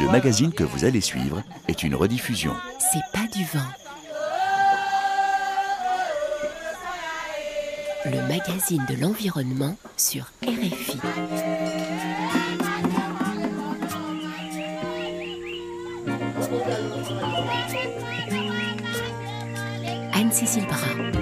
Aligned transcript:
Le 0.00 0.10
magazine 0.10 0.52
que 0.52 0.64
vous 0.64 0.84
allez 0.84 1.00
suivre 1.00 1.42
est 1.68 1.82
une 1.82 1.94
rediffusion. 1.94 2.52
C'est 2.78 3.02
pas 3.12 3.26
du 3.32 3.44
vent. 3.44 3.60
Le 8.06 8.20
magazine 8.28 8.84
de 8.88 9.00
l'environnement 9.00 9.76
sur 9.96 10.30
RFI. 10.42 10.98
Anne-Cécile 20.12 20.66
Bras. 20.66 21.13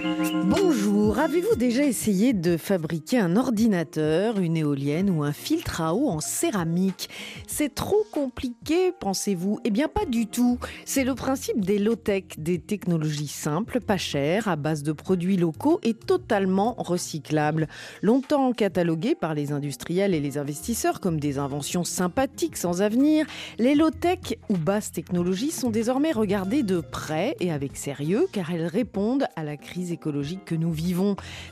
Bonjour, 1.13 1.25
avez-vous 1.25 1.57
déjà 1.57 1.85
essayé 1.85 2.33
de 2.33 2.57
fabriquer 2.57 3.19
un 3.19 3.37
ordinateur, 3.37 4.39
une 4.39 4.57
éolienne 4.57 5.11
ou 5.11 5.23
un 5.23 5.33
filtre 5.33 5.83
à 5.83 5.95
eau 5.95 6.09
en 6.09 6.21
céramique? 6.21 7.11
C'est 7.47 7.75
trop 7.75 8.03
compliqué, 8.13 8.93
pensez-vous? 8.99 9.61
Eh 9.65 9.71
bien 9.71 9.89
pas 9.89 10.07
du 10.07 10.27
tout. 10.27 10.59
C'est 10.87 11.05
le 11.05 11.15
principe 11.15 11.61
des 11.61 11.79
low-tech, 11.79 12.25
des 12.39 12.59
technologies 12.59 13.29
simples, 13.29 13.81
pas 13.81 13.99
chères, 13.99 14.49
à 14.49 14.57
base 14.57 14.83
de 14.83 14.93
produits 14.93 15.37
locaux 15.37 15.81
et 15.83 15.93
totalement 15.93 16.77
recyclables. 16.79 17.69
Longtemps 18.01 18.53
cataloguées 18.53 19.15
par 19.15 19.35
les 19.35 19.53
industriels 19.53 20.15
et 20.15 20.21
les 20.21 20.39
investisseurs 20.39 20.99
comme 20.99 21.21
des 21.21 21.37
inventions 21.37 21.85
sympathiques 21.85 22.57
sans 22.57 22.81
avenir, 22.81 23.27
les 23.59 23.75
low-tech 23.75 24.39
ou 24.49 24.57
basses 24.57 24.93
technologies 24.93 25.51
sont 25.51 25.69
désormais 25.69 26.13
regardées 26.13 26.63
de 26.63 26.81
près 26.81 27.37
et 27.39 27.53
avec 27.53 27.77
sérieux 27.77 28.29
car 28.33 28.51
elles 28.51 28.67
répondent 28.67 29.27
à 29.37 29.45
la 29.45 29.59
crise 29.59 29.93
écologique 29.93 30.47
que 30.47 30.55
nous 30.55 30.73
vivons. 30.73 31.02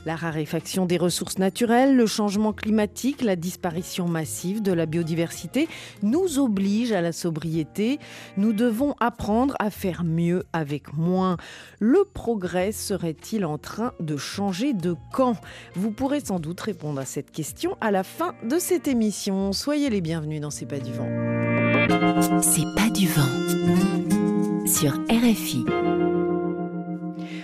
La 0.05 0.15
raréfaction 0.15 0.85
des 0.85 0.97
ressources 0.97 1.37
naturelles, 1.37 1.95
le 1.95 2.05
changement 2.05 2.53
climatique, 2.53 3.21
la 3.21 3.35
disparition 3.35 4.07
massive 4.07 4.61
de 4.61 4.71
la 4.71 4.85
biodiversité 4.85 5.67
nous 6.01 6.39
obligent 6.39 6.93
à 6.93 7.01
la 7.01 7.11
sobriété. 7.11 7.99
Nous 8.37 8.53
devons 8.53 8.95
apprendre 8.99 9.55
à 9.59 9.69
faire 9.69 10.03
mieux 10.03 10.43
avec 10.53 10.93
moins. 10.93 11.37
Le 11.79 12.03
progrès 12.05 12.71
serait-il 12.71 13.45
en 13.45 13.57
train 13.57 13.93
de 13.99 14.17
changer 14.17 14.73
de 14.73 14.95
camp? 15.11 15.35
Vous 15.75 15.91
pourrez 15.91 16.19
sans 16.19 16.39
doute 16.39 16.61
répondre 16.61 16.99
à 16.99 17.05
cette 17.05 17.31
question 17.31 17.77
à 17.81 17.91
la 17.91 18.03
fin 18.03 18.33
de 18.43 18.59
cette 18.59 18.87
émission. 18.87 19.53
Soyez 19.53 19.89
les 19.89 20.01
bienvenus 20.01 20.41
dans 20.41 20.51
C'est 20.51 20.67
pas 20.67 20.79
du 20.79 20.93
vent. 20.93 21.09
C'est 22.41 22.75
pas 22.75 22.89
du 22.89 23.07
vent 23.07 24.67
sur 24.67 24.93
RFI. 25.09 25.65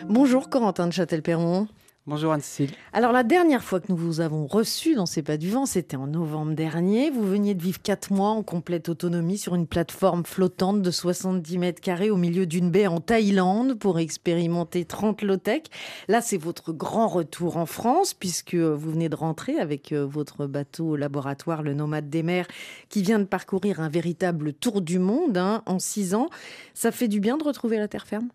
Bonjour 0.10 0.50
Corentin 0.50 0.88
de 0.88 0.94
Châtelperron. 0.94 1.68
Bonjour 2.08 2.32
Anne-Cécile. 2.32 2.72
Alors 2.94 3.12
la 3.12 3.24
dernière 3.24 3.66
fois 3.66 3.82
que 3.82 3.88
nous 3.90 3.98
vous 3.98 4.22
avons 4.22 4.48
reçu 4.48 4.96
dans 4.96 5.06
C'est 5.06 5.24
pas 5.24 5.36
du 5.36 5.50
vent, 5.50 5.66
c'était 5.66 5.98
en 5.98 6.08
novembre 6.08 6.54
dernier. 6.54 7.10
Vous 7.10 7.28
veniez 7.28 7.54
de 7.54 7.62
vivre 7.62 7.82
quatre 7.82 8.14
mois 8.14 8.30
en 8.30 8.44
complète 8.44 8.88
autonomie 8.88 9.38
sur 9.38 9.56
une 9.56 9.68
plateforme 9.68 10.26
flottante 10.26 10.82
de 10.82 10.90
70 10.90 11.58
mètres 11.58 11.82
carrés 11.82 12.10
au 12.10 12.16
milieu 12.16 12.46
d'une 12.46 12.72
baie 12.72 12.88
en 12.88 13.02
Thaïlande 13.02 13.78
pour 13.78 14.00
expérimenter 14.00 14.86
30 14.86 15.22
low-tech. 15.22 15.64
Là, 16.08 16.22
c'est 16.22 16.38
votre 16.38 16.72
grand 16.72 17.10
retour 17.10 17.58
en 17.58 17.66
France 17.66 18.14
puisque 18.14 18.56
vous 18.56 18.92
venez 18.92 19.10
de 19.10 19.16
rentrer 19.18 19.60
avec 19.60 19.92
euh, 19.92 20.06
votre 20.06 20.48
bateau 20.48 20.96
laboratoire, 20.96 21.62
le 21.62 21.74
Nomade 21.74 22.10
des 22.10 22.24
mers, 22.24 22.48
qui 22.88 23.02
vient 23.02 23.20
de 23.20 23.26
parcourir 23.26 23.82
un 23.82 23.90
véritable 23.90 24.54
tour 24.54 24.80
du 24.80 24.98
monde 24.98 25.38
hein, 25.38 25.62
en 25.66 25.78
six 25.78 26.16
ans. 26.16 26.30
Ça 26.74 26.94
fait 26.94 27.10
du 27.10 27.20
bien 27.20 27.36
de 27.36 27.44
retrouver 27.44 27.76
la 27.76 27.90
terre 27.90 28.08
ferme? 28.08 28.30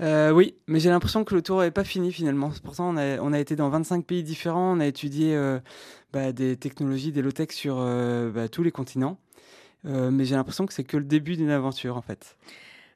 Euh, 0.00 0.30
oui, 0.30 0.54
mais 0.66 0.78
j'ai 0.78 0.90
l'impression 0.90 1.24
que 1.24 1.34
le 1.34 1.42
tour 1.42 1.60
n'est 1.60 1.70
pas 1.70 1.84
fini 1.84 2.12
finalement. 2.12 2.50
Pourtant, 2.62 2.90
on 2.90 2.96
a, 2.96 3.18
on 3.20 3.32
a 3.32 3.38
été 3.38 3.56
dans 3.56 3.68
25 3.68 4.04
pays 4.04 4.22
différents, 4.22 4.76
on 4.76 4.80
a 4.80 4.86
étudié 4.86 5.34
euh, 5.34 5.58
bah, 6.12 6.32
des 6.32 6.56
technologies, 6.56 7.12
des 7.12 7.22
low-tech 7.22 7.50
sur 7.52 7.76
euh, 7.78 8.30
bah, 8.30 8.48
tous 8.48 8.62
les 8.62 8.72
continents. 8.72 9.18
mais 9.84 10.24
j'ai 10.24 10.34
l'impression 10.34 10.66
que 10.66 10.72
c'est 10.72 10.84
que 10.84 10.96
le 10.96 11.04
début 11.04 11.36
d'une 11.36 11.50
aventure 11.50 11.96
en 11.96 12.02
fait. 12.02 12.36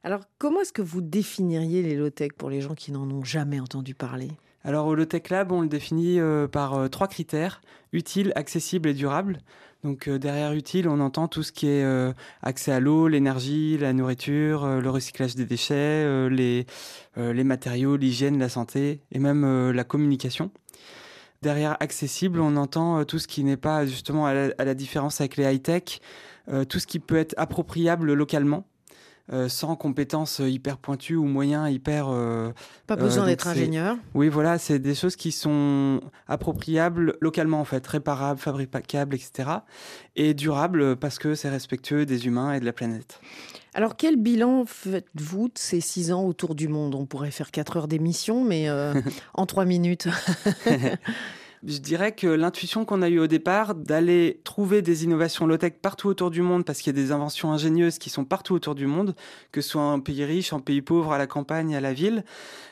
Alors, 0.03 0.21
comment 0.39 0.61
est-ce 0.61 0.73
que 0.73 0.81
vous 0.81 1.01
définiriez 1.01 1.83
les 1.83 1.95
low-tech 1.95 2.31
pour 2.37 2.49
les 2.49 2.61
gens 2.61 2.73
qui 2.73 2.91
n'en 2.91 3.09
ont 3.09 3.23
jamais 3.23 3.59
entendu 3.59 3.93
parler? 3.93 4.29
Alors 4.63 4.85
au 4.85 4.93
Low-Tech 4.93 5.29
Lab, 5.29 5.51
on 5.51 5.61
le 5.61 5.67
définit 5.67 6.19
par 6.51 6.87
trois 6.91 7.07
critères, 7.07 7.61
utile, 7.93 8.31
accessible 8.35 8.89
et 8.89 8.93
durable. 8.93 9.39
Donc 9.83 10.07
euh, 10.07 10.19
derrière 10.19 10.53
utile, 10.53 10.87
on 10.87 10.99
entend 10.99 11.27
tout 11.27 11.41
ce 11.41 11.51
qui 11.51 11.67
est 11.67 11.83
euh, 11.83 12.13
accès 12.43 12.71
à 12.71 12.79
l'eau, 12.79 13.07
l'énergie, 13.07 13.77
la 13.79 13.93
nourriture, 13.93 14.63
euh, 14.63 14.79
le 14.79 14.89
recyclage 14.89 15.35
des 15.35 15.45
déchets, 15.45 16.29
les, 16.29 16.65
les 17.17 17.43
matériaux, 17.43 17.97
l'hygiène, 17.97 18.37
la 18.37 18.49
santé 18.49 19.01
et 19.11 19.19
même 19.19 19.71
la 19.71 19.83
communication. 19.83 20.51
Derrière 21.41 21.77
accessible, 21.79 22.39
on 22.39 22.55
entend 22.55 23.03
tout 23.05 23.17
ce 23.17 23.27
qui 23.27 23.43
n'est 23.43 23.57
pas 23.57 23.85
justement 23.85 24.27
à 24.27 24.33
la, 24.33 24.73
différence 24.75 25.19
avec 25.21 25.37
les 25.37 25.51
high-tech, 25.51 25.99
tout 26.69 26.79
ce 26.79 26.85
qui 26.85 26.99
peut 26.99 27.17
être 27.17 27.33
appropriable 27.37 28.13
localement. 28.13 28.65
Euh, 29.33 29.47
sans 29.47 29.77
compétences 29.77 30.39
hyper 30.39 30.77
pointues 30.77 31.15
ou 31.15 31.23
moyens 31.23 31.71
hyper. 31.71 32.07
Euh, 32.09 32.51
pas 32.85 32.97
besoin 32.97 33.23
euh, 33.23 33.27
d'être 33.27 33.47
ingénieur. 33.47 33.95
Oui, 34.13 34.27
voilà, 34.27 34.57
c'est 34.57 34.77
des 34.77 34.93
choses 34.93 35.15
qui 35.15 35.31
sont 35.31 36.01
appropriables 36.27 37.15
localement 37.21 37.61
en 37.61 37.63
fait, 37.63 37.85
réparables, 37.87 38.41
fabricables, 38.41 39.15
etc. 39.15 39.49
Et 40.17 40.33
durables 40.33 40.97
parce 40.97 41.17
que 41.17 41.33
c'est 41.33 41.47
respectueux 41.47 42.05
des 42.05 42.27
humains 42.27 42.51
et 42.51 42.59
de 42.59 42.65
la 42.65 42.73
planète. 42.73 43.21
Alors, 43.73 43.95
quel 43.95 44.17
bilan 44.17 44.65
faites-vous 44.65 45.47
de 45.47 45.57
ces 45.57 45.79
six 45.79 46.11
ans 46.11 46.25
autour 46.25 46.53
du 46.53 46.67
monde? 46.67 46.93
On 46.93 47.05
pourrait 47.05 47.31
faire 47.31 47.51
quatre 47.51 47.77
heures 47.77 47.87
d'émission, 47.87 48.43
mais 48.43 48.67
en 49.33 49.45
trois 49.45 49.63
minutes. 49.63 50.09
Je 51.63 51.77
dirais 51.77 52.11
que 52.13 52.25
l'intuition 52.25 52.85
qu'on 52.85 53.03
a 53.03 53.09
eue 53.09 53.19
au 53.19 53.27
départ 53.27 53.75
d'aller 53.75 54.41
trouver 54.43 54.81
des 54.81 55.03
innovations 55.03 55.45
low-tech 55.45 55.73
partout 55.79 56.07
autour 56.07 56.31
du 56.31 56.41
monde, 56.41 56.65
parce 56.65 56.79
qu'il 56.79 56.95
y 56.95 56.99
a 56.99 57.01
des 57.01 57.11
inventions 57.11 57.51
ingénieuses 57.51 57.99
qui 57.99 58.09
sont 58.09 58.25
partout 58.25 58.55
autour 58.55 58.73
du 58.73 58.87
monde, 58.87 59.15
que 59.51 59.61
ce 59.61 59.69
soit 59.69 59.81
en 59.83 59.99
pays 59.99 60.25
riche, 60.25 60.53
en 60.53 60.59
pays 60.59 60.81
pauvre, 60.81 61.13
à 61.13 61.19
la 61.19 61.27
campagne, 61.27 61.75
à 61.75 61.81
la 61.81 61.93
ville, 61.93 62.23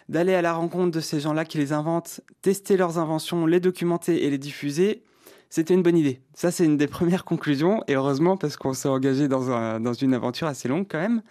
d'aller 0.08 0.34
à 0.34 0.42
la 0.42 0.54
rencontre 0.54 0.90
de 0.90 1.02
ces 1.02 1.20
gens-là 1.20 1.46
qui 1.46 1.60
les 1.60 1.72
inventent, 1.72 2.22
tester 2.42 2.78
leurs 2.78 2.98
inventions, 2.98 3.46
les 3.46 3.60
documenter 3.60 4.26
et 4.26 4.30
les 4.32 4.40
diffuser, 4.40 5.04
c'était 5.52 5.76
une 5.76 5.84
bonne 5.84 5.98
idée. 5.98 6.22
Ça, 6.34 6.50
c'est 6.50 6.66
une 6.66 6.78
des 6.78 6.88
premières 6.88 7.26
conclusions, 7.26 7.84
et 7.88 7.94
heureusement 7.94 8.38
parce 8.38 8.58
qu'on 8.58 8.74
s'est 8.74 8.90
engagé 8.90 9.28
dans, 9.28 9.80
dans 9.80 9.94
une 9.94 10.16
aventure 10.16 10.48
assez 10.48 10.68
longue 10.68 10.88
quand 10.90 11.00
même. 11.00 11.22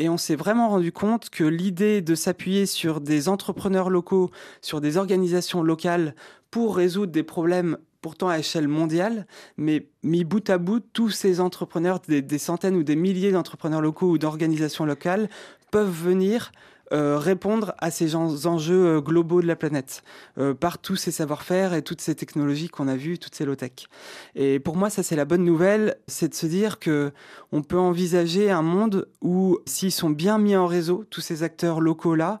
Et 0.00 0.08
on 0.08 0.16
s'est 0.16 0.34
vraiment 0.34 0.70
rendu 0.70 0.92
compte 0.92 1.28
que 1.28 1.44
l'idée 1.44 2.00
de 2.00 2.14
s'appuyer 2.14 2.64
sur 2.64 3.02
des 3.02 3.28
entrepreneurs 3.28 3.90
locaux, 3.90 4.30
sur 4.62 4.80
des 4.80 4.96
organisations 4.96 5.62
locales 5.62 6.14
pour 6.50 6.74
résoudre 6.74 7.12
des 7.12 7.22
problèmes 7.22 7.76
pourtant 8.00 8.30
à 8.30 8.38
échelle 8.38 8.66
mondiale, 8.66 9.26
mais 9.58 9.88
mis 10.02 10.24
bout 10.24 10.48
à 10.48 10.56
bout, 10.56 10.80
tous 10.80 11.10
ces 11.10 11.38
entrepreneurs, 11.38 12.00
des, 12.08 12.38
centaines 12.38 12.76
ou 12.76 12.82
des 12.82 12.96
milliers 12.96 13.30
d'entrepreneurs 13.30 13.82
locaux 13.82 14.08
ou 14.08 14.16
d'organisations 14.16 14.86
locales 14.86 15.28
peuvent 15.70 15.90
venir 15.90 16.50
répondre 16.90 17.74
à 17.78 17.90
ces 17.90 18.16
enjeux 18.16 18.86
euh, 18.86 19.00
globaux 19.00 19.40
de 19.40 19.46
la 19.46 19.56
planète 19.56 20.02
euh, 20.38 20.54
par 20.54 20.78
tous 20.78 20.96
ces 20.96 21.10
savoir-faire 21.10 21.74
et 21.74 21.82
toutes 21.82 22.00
ces 22.00 22.14
technologies 22.14 22.68
qu'on 22.68 22.88
a 22.88 22.96
vues, 22.96 23.18
toutes 23.18 23.34
ces 23.34 23.44
low-tech. 23.44 23.88
Et 24.34 24.58
pour 24.58 24.76
moi, 24.76 24.90
ça 24.90 25.02
c'est 25.02 25.16
la 25.16 25.24
bonne 25.24 25.44
nouvelle, 25.44 25.96
c'est 26.08 26.28
de 26.28 26.34
se 26.34 26.46
dire 26.46 26.78
que 26.78 27.12
on 27.52 27.62
peut 27.62 27.78
envisager 27.78 28.50
un 28.50 28.62
monde 28.62 29.08
où 29.20 29.58
s'ils 29.66 29.92
sont 29.92 30.10
bien 30.10 30.38
mis 30.38 30.56
en 30.56 30.66
réseau, 30.66 31.04
tous 31.10 31.20
ces 31.20 31.42
acteurs 31.42 31.80
locaux 31.80 32.14
là, 32.14 32.40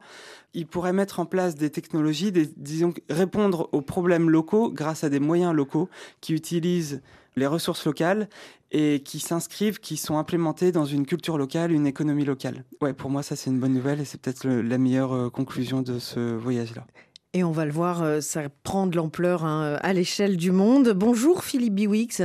ils 0.52 0.66
pourraient 0.66 0.92
mettre 0.92 1.20
en 1.20 1.26
place 1.26 1.54
des 1.54 1.70
technologies, 1.70 2.32
disons, 2.56 2.92
répondre 3.08 3.68
aux 3.72 3.82
problèmes 3.82 4.30
locaux 4.30 4.70
grâce 4.70 5.04
à 5.04 5.08
des 5.08 5.20
moyens 5.20 5.54
locaux 5.54 5.88
qui 6.20 6.34
utilisent 6.34 7.02
les 7.36 7.46
ressources 7.46 7.84
locales 7.84 8.28
et 8.72 9.02
qui 9.04 9.18
s'inscrivent, 9.18 9.80
qui 9.80 9.96
sont 9.96 10.18
implémentés 10.18 10.72
dans 10.72 10.84
une 10.84 11.06
culture 11.06 11.38
locale, 11.38 11.72
une 11.72 11.86
économie 11.86 12.24
locale. 12.24 12.64
Ouais, 12.80 12.92
pour 12.92 13.10
moi, 13.10 13.22
ça 13.22 13.36
c'est 13.36 13.50
une 13.50 13.58
bonne 13.58 13.74
nouvelle 13.74 14.00
et 14.00 14.04
c'est 14.04 14.20
peut-être 14.20 14.46
la 14.46 14.78
meilleure 14.78 15.12
euh, 15.12 15.30
conclusion 15.30 15.82
de 15.82 15.98
ce 15.98 16.34
voyage-là. 16.34 16.86
Et 17.32 17.44
on 17.44 17.52
va 17.52 17.64
le 17.64 17.72
voir, 17.72 18.02
euh, 18.02 18.20
ça 18.20 18.42
prend 18.62 18.86
de 18.86 18.96
l'ampleur 18.96 19.44
hein, 19.44 19.78
à 19.82 19.92
l'échelle 19.92 20.36
du 20.36 20.50
monde. 20.50 20.90
Bonjour 20.90 21.44
Philippe 21.44 21.74
Biwix. 21.74 22.22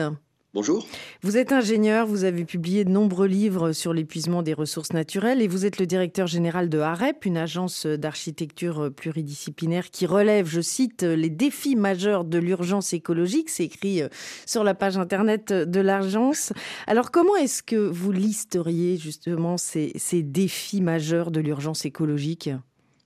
Bonjour. 0.56 0.88
Vous 1.22 1.36
êtes 1.36 1.52
ingénieur, 1.52 2.08
vous 2.08 2.24
avez 2.24 2.46
publié 2.46 2.86
de 2.86 2.90
nombreux 2.90 3.28
livres 3.28 3.74
sur 3.74 3.92
l'épuisement 3.92 4.42
des 4.42 4.54
ressources 4.54 4.94
naturelles 4.94 5.42
et 5.42 5.50
vous 5.50 5.66
êtes 5.66 5.80
le 5.80 5.86
directeur 5.86 6.28
général 6.28 6.70
de 6.70 6.80
AREP, 6.80 7.26
une 7.26 7.36
agence 7.36 7.86
d'architecture 7.86 8.90
pluridisciplinaire 8.96 9.92
qui 9.92 10.06
relève, 10.06 10.48
je 10.48 10.62
cite, 10.62 11.04
les 11.04 11.30
défis 11.30 11.76
majeurs 11.76 12.24
de 12.24 12.38
l'urgence 12.38 12.94
écologique. 12.94 13.50
C'est 13.50 13.66
écrit 13.66 14.02
euh, 14.02 14.08
sur 14.46 14.64
la 14.64 14.76
page 14.76 14.98
internet 14.98 15.52
de 15.52 15.80
l'agence. 15.82 16.54
Alors 16.88 17.12
comment 17.12 17.36
est-ce 17.36 17.62
que 17.62 17.76
vous 17.76 18.14
listeriez 18.14 18.96
justement 18.96 19.58
ces, 19.58 19.92
ces 19.98 20.24
défis 20.24 20.82
majeurs 20.82 21.32
de 21.32 21.42
l'urgence 21.42 21.84
écologique? 21.84 22.50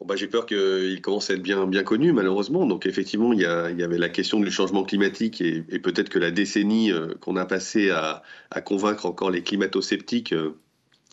Bah, 0.05 0.15
j'ai 0.15 0.27
peur 0.27 0.45
qu'il 0.45 1.01
commence 1.01 1.29
à 1.29 1.33
être 1.33 1.41
bien, 1.41 1.67
bien 1.67 1.83
connu, 1.83 2.13
malheureusement. 2.13 2.65
Donc, 2.65 2.85
effectivement, 2.85 3.33
il 3.33 3.41
y, 3.41 3.45
avait 3.45 3.97
la 3.97 4.09
question 4.09 4.39
du 4.39 4.49
changement 4.49 4.83
climatique 4.83 5.41
et, 5.41 5.61
peut-être 5.79 6.09
que 6.09 6.19
la 6.19 6.31
décennie 6.31 6.91
euh, 6.91 7.15
qu'on 7.19 7.35
a 7.35 7.45
passée 7.45 7.91
à, 7.91 8.23
convaincre 8.61 9.05
encore 9.05 9.29
les 9.29 9.43
climato-sceptiques 9.43 10.33
euh, 10.33 10.55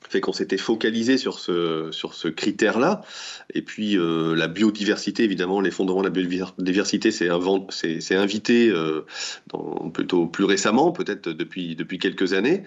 fait 0.08 0.20
qu'on 0.20 0.32
s'était 0.32 0.56
focalisé 0.56 1.19
sur 1.19 1.38
ce, 1.38 1.88
sur 1.91 2.14
ce 2.14 2.29
critère-là. 2.29 3.03
Et 3.55 3.62
puis 3.62 3.99
euh, 3.99 4.35
la 4.35 4.49
biodiversité, 4.49 5.25
évidemment, 5.25 5.61
l'effondrement 5.61 6.03
de 6.03 6.06
la 6.06 6.11
biodiversité, 6.11 7.11
c'est 7.11 8.14
invité 8.14 8.69
euh, 8.69 9.05
plutôt 9.93 10.26
plus 10.26 10.44
récemment, 10.44 10.93
peut-être 10.93 11.31
depuis, 11.31 11.76
depuis 11.76 11.99
quelques 11.99 12.32
années. 12.32 12.64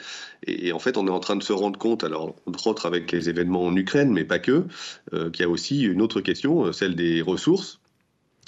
Et, 0.47 0.71
en 0.71 0.79
fait, 0.79 0.97
on 0.97 1.07
est 1.07 1.11
en 1.11 1.19
train 1.19 1.35
de 1.35 1.43
se 1.43 1.53
rendre 1.53 1.77
compte, 1.77 2.03
alors 2.03 2.35
entre 2.45 2.67
autres 2.67 2.85
avec 2.85 3.11
les 3.11 3.29
événements 3.29 3.65
en 3.65 3.75
Ukraine, 3.75 4.11
mais 4.11 4.23
pas 4.23 4.39
que, 4.39 4.65
euh, 5.13 5.29
qu'il 5.29 5.43
y 5.43 5.45
a 5.45 5.49
aussi 5.49 5.81
une 5.83 6.01
autre 6.01 6.21
question, 6.21 6.71
celle 6.71 6.95
des 6.95 7.21
ressources 7.21 7.78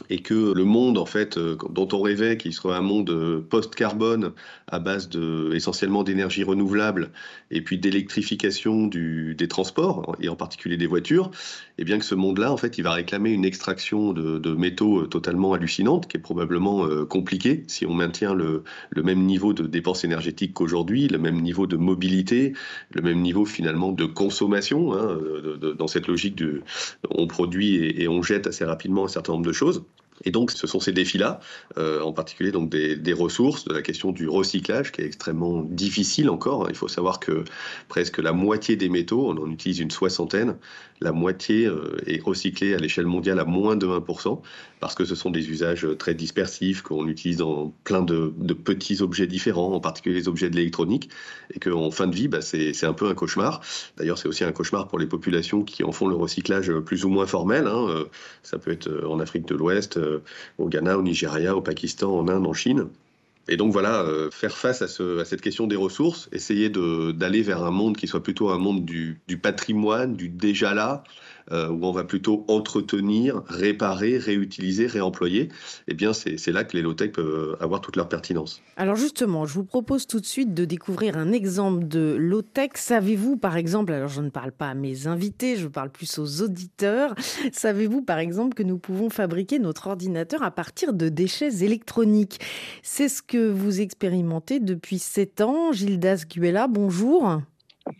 et 0.10 0.20
que 0.20 0.54
le 0.54 0.64
monde 0.64 0.98
en 0.98 1.06
fait 1.06 1.38
euh, 1.38 1.58
dont 1.70 1.88
on 1.94 2.02
rêvait 2.02 2.38
qu'il 2.38 2.54
serait 2.54 2.76
un 2.76 2.82
monde 2.82 3.10
euh, 3.10 3.42
post-carbone 3.42 4.34
à 4.68 4.80
base 4.80 5.10
essentiellement 5.54 6.04
d'énergie 6.04 6.44
renouvelable 6.44 7.12
et 7.50 7.62
puis 7.62 7.78
d'électrification 7.78 8.88
des 8.88 9.48
transports 9.48 10.16
et 10.22 10.30
en 10.30 10.36
particulier 10.36 10.78
des 10.78 10.88
voitures, 10.88 11.32
et 11.82 11.84
eh 11.84 11.86
bien 11.86 11.98
que 11.98 12.06
ce 12.06 12.14
monde-là 12.14 12.52
en 12.52 12.58
fait 12.58 12.78
il 12.78 12.84
va 12.84 12.94
réclamer 12.94 13.32
une 13.32 13.44
extraction 13.44 14.14
de, 14.14 14.54
métaux 14.54 15.02
euh, 15.02 15.08
totalement 15.08 15.54
hallucinante 15.54 16.08
qui 16.08 16.16
est 16.18 16.20
probablement 16.20 16.88
compliquée 17.08 17.64
si 17.66 17.88
on 17.88 17.94
maintient 17.96 18.36
le, 18.36 18.64
même 18.96 19.24
niveau 19.24 19.54
de 19.54 19.66
dépenses 19.66 20.04
énergétiques 20.04 20.54
qu'aujourd'hui, 20.54 21.08
le 21.08 21.18
même 21.18 21.42
niveau 21.42 21.66
de 21.66 21.78
mobilité, 21.78 22.54
le 22.92 23.02
même 23.02 23.20
niveau 23.22 23.46
finalement 23.46 23.92
de 23.92 24.06
consommation 24.06 24.94
hein, 24.94 25.18
dans 25.76 25.88
cette 25.88 26.06
logique 26.06 26.36
de 26.36 26.62
on 27.10 27.26
produit 27.26 27.78
et 28.00 28.08
on 28.08 28.22
jette 28.22 28.46
assez 28.46 28.64
rapidement 28.64 29.06
un 29.06 29.08
certain 29.08 29.34
nombre 29.34 29.48
de 29.48 29.52
choses. 29.52 29.84
Et 30.24 30.32
donc, 30.32 30.52
ce 30.52 30.68
sont 30.68 30.80
ces 30.80 30.92
défis-là, 30.92 31.40
euh, 31.78 32.02
en 32.02 32.14
particulier 32.14 32.52
donc 32.52 32.70
des, 32.70 33.14
ressources, 33.14 33.66
de 33.66 33.74
la 33.74 33.82
question 33.82 34.12
du 34.12 34.28
recyclage, 34.28 34.92
qui 34.92 35.02
est 35.02 35.06
extrêmement 35.06 35.64
difficile 35.64 36.30
encore. 36.30 36.68
Il 36.70 36.76
faut 36.76 36.88
savoir 36.88 37.20
que 37.20 37.44
presque 37.88 38.20
la 38.20 38.32
moitié 38.32 38.76
des 38.76 38.90
métaux, 38.90 39.28
on 39.28 39.38
en 39.38 39.50
utilise 39.52 39.80
une 39.80 39.92
soixantaine, 39.92 40.58
la 41.02 41.12
moitié 41.12 41.66
euh, 41.66 41.98
est 42.06 42.22
recyclée 42.22 42.76
à 42.76 42.78
l'échelle 42.78 43.08
mondiale 43.08 43.40
à 43.40 43.46
moins 43.46 43.76
de 43.76 43.88
1%, 43.88 44.42
parce 44.80 44.96
que 44.96 45.04
ce 45.04 45.16
sont 45.16 45.32
des 45.32 45.50
usages 45.50 45.88
très 45.98 46.14
dispersifs, 46.14 46.82
qu'on 46.84 47.08
utilise 47.08 47.38
dans 47.38 47.74
plein 47.84 48.02
de, 48.02 48.30
petits 48.54 49.02
objets 49.02 49.28
différents, 49.28 49.74
en 49.74 49.80
particulier 49.80 50.16
les 50.16 50.28
objets 50.28 50.50
de 50.50 50.56
l'électronique, 50.56 51.10
et 51.54 51.60
qu'en 51.60 51.92
fin 51.92 52.08
de 52.08 52.16
vie, 52.16 52.28
bah, 52.28 52.42
c'est 52.42 52.86
un 52.86 52.94
peu 52.94 53.08
un 53.08 53.16
cauchemar. 53.16 53.62
D'ailleurs, 53.98 54.18
c'est 54.18 54.28
aussi 54.28 54.44
un 54.44 54.52
cauchemar 54.52 54.88
pour 54.88 55.00
les 55.00 55.08
populations 55.08 55.64
qui 55.64 55.84
en 55.84 55.92
font 55.92 56.08
le 56.08 56.16
recyclage 56.16 56.72
plus 56.80 57.06
ou 57.06 57.10
moins 57.10 57.26
formel. 57.26 57.68
Hein. 57.68 57.88
Euh, 57.90 58.06
ça 58.44 58.60
peut 58.60 58.72
être 58.72 58.90
en 59.08 59.20
Afrique 59.20 59.48
de 59.48 59.56
l'Ouest, 59.56 59.98
au 60.58 60.68
Ghana, 60.68 60.98
au 60.98 61.02
Nigeria, 61.02 61.56
au 61.56 61.62
Pakistan, 61.62 62.18
en 62.18 62.28
Inde, 62.28 62.48
en 62.48 62.54
Chine. 62.54 62.88
Et 63.48 63.58
donc 63.58 63.74
voilà, 63.74 64.02
euh, 64.04 64.30
faire 64.32 64.56
face 64.58 64.82
à, 64.82 64.88
cette 64.88 65.42
question 65.42 65.68
des 65.68 65.76
ressources, 65.76 66.30
essayer 66.32 66.70
d'aller 66.70 67.42
vers 67.42 67.64
un 67.64 67.72
monde 67.72 67.98
qui 67.98 68.08
soit 68.08 68.24
plutôt 68.24 68.50
un 68.50 68.58
monde 68.58 68.86
du 68.86 69.38
patrimoine, 69.42 70.16
du 70.16 70.30
déjà 70.30 70.74
là, 70.74 71.04
euh, 71.52 71.70
où 71.70 71.86
on 71.86 71.92
va 71.92 72.04
plutôt 72.04 72.46
entretenir, 72.48 73.42
réparer, 73.48 74.18
réutiliser, 74.18 74.88
réemployer, 74.88 75.50
eh 75.88 75.94
bien 75.94 76.14
c'est 76.14 76.52
là 76.52 76.64
que 76.64 76.76
les 76.76 76.84
low-tech 76.84 77.12
peuvent 77.12 77.58
avoir 77.60 77.82
toute 77.82 77.96
leur 77.96 78.10
pertinence. 78.10 78.62
Alors 78.78 78.96
justement, 78.96 79.46
je 79.46 79.54
vous 79.54 79.64
propose 79.64 80.08
tout 80.08 80.20
de 80.20 80.26
suite 80.26 80.54
de 80.54 80.66
découvrir 80.66 81.18
un 81.18 81.32
exemple 81.32 81.88
de 81.88 82.16
low-tech. 82.18 82.72
Savez-vous 82.76 83.38
par 83.38 83.58
exemple, 83.58 83.94
alors 83.94 84.10
je 84.10 84.22
ne 84.22 84.30
parle 84.30 84.52
pas 84.52 84.70
à 84.70 84.74
mes 84.74 85.08
invités, 85.08 85.56
je 85.56 85.68
parle 85.68 85.90
plus 85.90 86.20
aux 86.20 86.42
auditeurs, 86.42 87.16
savez-vous 87.52 88.02
par 88.02 88.20
exemple 88.20 88.54
que 88.54 88.64
nous 88.64 88.78
pouvons 88.78 89.10
fabriquer 89.10 89.60
notre 89.60 89.88
ordinateur 89.88 90.44
à 90.44 90.52
partir 90.52 90.94
de 90.94 91.10
déchets 91.10 91.64
électroniques? 91.64 92.40
C'est 92.84 93.10
ce 93.10 93.22
que 93.22 93.50
vous 93.50 93.82
expérimentez 93.82 94.60
depuis 94.60 95.00
7 95.00 95.42
ans. 95.42 95.72
Gildas 95.72 96.24
Guella, 96.28 96.68
bonjour. 96.68 97.42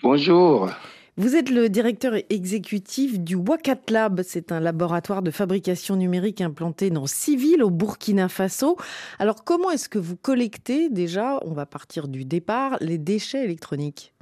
Bonjour. 0.04 0.70
Vous 1.18 1.36
êtes 1.36 1.50
le 1.50 1.68
directeur 1.68 2.14
exécutif 2.30 3.20
du 3.20 3.36
Wakat 3.36 3.82
Lab. 3.90 4.22
C'est 4.24 4.54
un 4.54 4.62
laboratoire 4.62 5.22
de 5.22 5.30
fabrication 5.30 5.98
numérique 5.98 6.40
implanté 6.40 6.90
dans 6.90 7.06
six 7.06 7.36
villes 7.36 7.64
au 7.64 7.70
Burkina 7.70 8.30
Faso. 8.30 8.78
Alors, 9.20 9.44
comment 9.44 9.72
est-ce 9.72 9.90
que 9.90 10.00
vous 10.00 10.16
collectez 10.16 10.90
déjà, 10.90 11.38
on 11.44 11.52
va 11.52 11.66
partir 11.66 12.08
du 12.08 12.24
départ, 12.24 12.78
les 12.80 12.98
déchets 12.98 13.44
électroniques? 13.44 14.14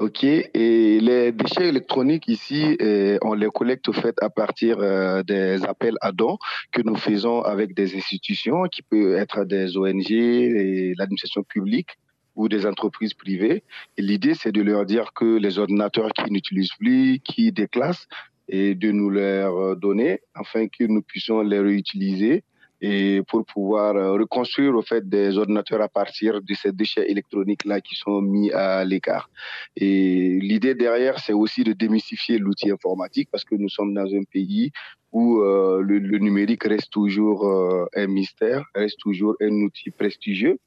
Ok, 0.00 0.24
et 0.24 0.98
les 1.00 1.30
déchets 1.30 1.68
électroniques 1.68 2.26
ici, 2.26 2.76
eh, 2.80 3.18
on 3.22 3.34
les 3.34 3.48
collecte 3.48 3.88
au 3.88 3.92
fait 3.92 4.16
à 4.20 4.28
partir 4.28 4.80
euh, 4.80 5.22
des 5.22 5.64
appels 5.64 5.96
à 6.00 6.10
dons 6.10 6.38
que 6.72 6.82
nous 6.82 6.96
faisons 6.96 7.42
avec 7.42 7.72
des 7.74 7.96
institutions 7.96 8.64
qui 8.64 8.82
peuvent 8.82 9.14
être 9.14 9.44
des 9.44 9.76
ONG 9.76 10.08
l'administration 10.98 11.44
publique 11.44 11.90
ou 12.34 12.48
des 12.48 12.66
entreprises 12.66 13.14
privées. 13.14 13.62
Et 13.96 14.02
l'idée, 14.02 14.34
c'est 14.34 14.52
de 14.52 14.62
leur 14.62 14.86
dire 14.86 15.12
que 15.14 15.36
les 15.38 15.58
ordinateurs 15.58 16.12
qui 16.12 16.30
n'utilisent 16.30 16.74
plus, 16.78 17.20
qui 17.20 17.52
déclassent, 17.52 18.08
et 18.48 18.74
de 18.74 18.90
nous 18.90 19.10
les 19.10 19.48
donner 19.80 20.20
afin 20.34 20.66
que 20.68 20.84
nous 20.84 21.02
puissions 21.02 21.40
les 21.42 21.60
réutiliser 21.60 22.44
et 22.82 23.22
pour 23.28 23.46
pouvoir 23.46 23.94
euh, 23.94 24.12
reconstruire 24.14 24.74
au 24.74 24.82
fait 24.82 25.08
des 25.08 25.38
ordinateurs 25.38 25.80
à 25.80 25.88
partir 25.88 26.42
de 26.42 26.54
ces 26.54 26.72
déchets 26.72 27.08
électroniques 27.08 27.64
là 27.64 27.80
qui 27.80 27.94
sont 27.94 28.20
mis 28.20 28.50
à 28.50 28.84
l'écart. 28.84 29.30
Et 29.76 30.40
l'idée 30.40 30.74
derrière, 30.74 31.20
c'est 31.20 31.32
aussi 31.32 31.62
de 31.62 31.72
démystifier 31.72 32.38
l'outil 32.38 32.72
informatique 32.72 33.28
parce 33.30 33.44
que 33.44 33.54
nous 33.54 33.68
sommes 33.68 33.94
dans 33.94 34.12
un 34.12 34.24
pays 34.24 34.72
où 35.12 35.40
euh, 35.42 35.80
le, 35.80 36.18
numérique 36.18 36.64
reste 36.64 36.90
toujours 36.90 37.46
euh, 37.46 37.86
un 37.94 38.08
mystère, 38.08 38.64
reste 38.74 38.98
toujours 38.98 39.36
un 39.40 39.52
outil 39.62 39.90
prestigieux. 39.90 40.58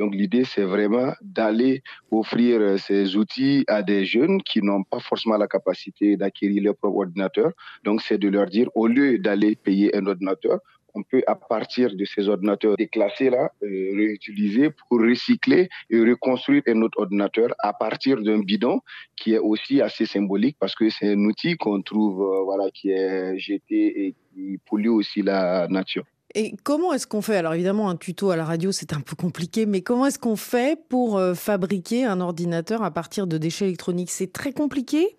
Donc 0.00 0.14
l'idée, 0.14 0.44
c'est 0.44 0.64
vraiment 0.64 1.12
d'aller 1.20 1.82
offrir 2.10 2.58
euh, 2.58 2.78
ces 2.78 3.16
outils 3.16 3.64
à 3.68 3.82
des 3.82 4.06
jeunes 4.06 4.42
qui 4.42 4.62
n'ont 4.62 4.82
pas 4.82 4.98
forcément 4.98 5.36
la 5.36 5.46
capacité 5.46 6.16
d'acquérir 6.16 6.62
leur 6.62 6.76
propre 6.76 7.00
ordinateur. 7.00 7.52
Donc 7.84 8.00
c'est 8.00 8.16
de 8.16 8.28
leur 8.28 8.46
dire, 8.46 8.68
au 8.74 8.86
lieu 8.86 9.18
d'aller 9.18 9.56
payer 9.56 9.94
un 9.94 10.06
ordinateur, 10.06 10.58
on 10.94 11.02
peut, 11.02 11.22
à 11.26 11.34
partir 11.34 11.94
de 11.94 12.04
ces 12.06 12.30
ordinateurs 12.30 12.76
déclassés-là, 12.78 13.50
euh, 13.62 13.66
réutiliser 13.94 14.70
pour 14.70 15.00
recycler 15.00 15.68
et 15.90 16.00
reconstruire 16.00 16.62
un 16.66 16.80
autre 16.80 16.98
ordinateur 16.98 17.50
à 17.58 17.74
partir 17.74 18.22
d'un 18.22 18.38
bidon 18.38 18.80
qui 19.16 19.34
est 19.34 19.38
aussi 19.38 19.82
assez 19.82 20.06
symbolique 20.06 20.56
parce 20.58 20.74
que 20.74 20.88
c'est 20.88 21.12
un 21.12 21.24
outil 21.26 21.58
qu'on 21.58 21.82
trouve, 21.82 22.22
euh, 22.22 22.42
voilà, 22.44 22.70
qui 22.72 22.90
est 22.90 23.38
jeté 23.38 24.06
et 24.06 24.14
qui 24.32 24.58
pollue 24.66 24.88
aussi 24.88 25.20
la 25.20 25.68
nature. 25.68 26.06
Et 26.34 26.54
comment 26.62 26.92
est-ce 26.92 27.06
qu'on 27.06 27.22
fait? 27.22 27.36
Alors 27.36 27.54
évidemment, 27.54 27.90
un 27.90 27.96
tuto 27.96 28.30
à 28.30 28.36
la 28.36 28.44
radio, 28.44 28.70
c'est 28.70 28.92
un 28.92 29.00
peu 29.00 29.16
compliqué, 29.16 29.66
mais 29.66 29.80
comment 29.80 30.06
est-ce 30.06 30.18
qu'on 30.18 30.36
fait 30.36 30.78
pour 30.88 31.18
euh, 31.18 31.34
fabriquer 31.34 32.04
un 32.04 32.20
ordinateur 32.20 32.84
à 32.84 32.92
partir 32.92 33.26
de 33.26 33.36
déchets 33.36 33.64
électroniques? 33.64 34.10
C'est 34.10 34.32
très 34.32 34.52
compliqué? 34.52 35.16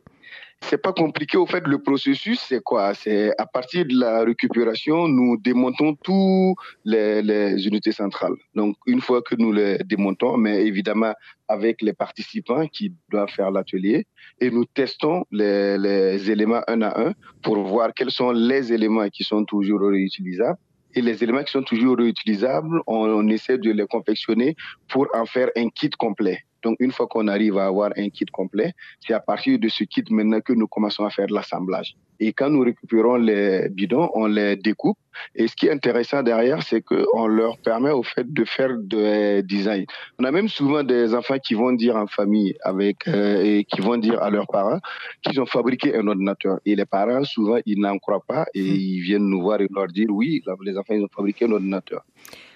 C'est 0.64 0.78
pas 0.78 0.94
compliqué. 0.94 1.38
Au 1.38 1.48
fait, 1.48 1.68
le 1.68 1.80
processus, 1.80 2.40
c'est 2.40 2.62
quoi? 2.62 2.94
C'est 2.94 3.34
à 3.38 3.46
partir 3.46 3.84
de 3.86 4.00
la 4.00 4.24
récupération, 4.24 5.08
nous 5.08 5.36
démontons 5.36 5.96
tous 5.96 6.56
les, 6.86 7.68
unités 7.68 7.92
centrales. 7.92 8.36
Donc, 8.56 8.78
une 8.86 9.02
fois 9.02 9.22
que 9.22 9.36
nous 9.36 9.52
les 9.52 9.80
démontons, 9.80 10.38
mais 10.38 10.66
évidemment 10.66 11.14
avec 11.48 11.82
les 11.82 11.94
participants 11.94 12.68
qui 12.68 12.94
doivent 13.10 13.32
faire 13.32 13.52
l'atelier, 13.52 14.06
et 14.40 14.50
nous 14.50 14.64
testons 14.64 15.26
les, 15.32 15.78
les 15.78 16.32
éléments 16.32 16.62
un 16.68 16.84
à 16.84 17.08
un 17.08 17.14
pour 17.42 17.58
voir 17.64 17.94
quels 17.94 18.12
sont 18.12 18.32
les 18.32 18.72
éléments 18.72 19.10
qui 19.10 19.24
sont 19.24 19.44
toujours 19.44 19.82
réutilisables 19.82 20.60
et 20.94 21.02
les 21.02 21.24
éléments 21.24 21.44
qui 21.44 21.52
sont 21.52 21.64
toujours 21.64 21.98
réutilisables, 21.98 22.82
on, 22.88 23.28
essaie 23.28 23.58
de 23.58 23.72
les 23.72 23.86
confectionner 23.88 24.56
pour 24.88 25.08
en 25.14 25.26
faire 25.26 25.50
un 25.56 25.70
kit 25.70 25.90
complet. 25.90 26.44
Donc, 26.64 26.78
une 26.80 26.92
fois 26.92 27.08
qu'on 27.08 27.28
arrive 27.28 27.58
à 27.58 27.66
avoir 27.66 27.92
un 27.98 28.10
kit 28.10 28.26
complet, 28.26 28.74
c'est 29.00 29.14
à 29.14 29.20
partir 29.20 29.60
de 29.60 29.68
ce 29.70 29.84
kit 29.84 30.04
maintenant 30.10 30.42
que 30.42 30.54
nous 30.54 30.68
commençons 30.68 31.06
à 31.06 31.10
faire 31.10 31.28
l'assemblage. 31.30 31.96
Et 32.20 32.34
quand 32.34 32.52
nous 32.52 32.62
récupérons 32.62 33.16
les 33.16 33.68
bidons, 33.70 34.12
on 34.14 34.28
les 34.28 34.56
découpe. 34.56 34.98
Et 35.36 35.48
ce 35.48 35.56
qui 35.56 35.66
est 35.66 35.72
intéressant 35.72 36.22
derrière, 36.22 36.62
c'est 36.62 36.82
qu'on 36.82 37.26
leur 37.26 37.58
permet 37.58 37.90
au 37.90 38.04
fait 38.04 38.32
de 38.32 38.46
faire 38.46 38.78
des 38.78 39.42
designs. 39.42 39.86
On 40.20 40.24
a 40.24 40.32
même 40.32 40.48
souvent 40.48 40.84
des 40.84 41.16
enfants 41.16 41.40
qui 41.40 41.56
vont 41.56 41.74
dire 41.74 41.96
en 41.96 42.06
famille 42.06 42.56
avec 42.64 43.08
euh, 43.08 43.44
et 43.44 43.64
qui 43.64 43.82
vont 43.82 43.98
dire 43.98 44.22
à 44.22 44.30
leurs 44.30 44.48
parents 44.48 44.80
qu'ils 45.24 45.42
ont 45.42 45.48
fabriqué 45.48 45.96
un 45.96 46.08
ordinateur. 46.08 46.60
Et 46.64 46.76
les 46.76 46.86
parents, 46.86 47.24
souvent, 47.24 47.58
ils 47.66 47.80
n'en 47.80 47.98
croient 47.98 48.24
pas 48.26 48.46
et 48.54 48.62
hmm. 48.62 48.76
ils 48.76 49.02
viennent 49.02 49.28
nous 49.28 49.42
voir 49.42 49.60
et 49.60 49.68
leur 49.74 49.88
dire 49.88 50.08
oui, 50.12 50.44
les 50.64 50.78
enfants, 50.78 50.94
ils 50.94 51.04
ont 51.04 51.10
fabriqué 51.14 51.46
un 51.46 51.52
ordinateur. 51.54 52.04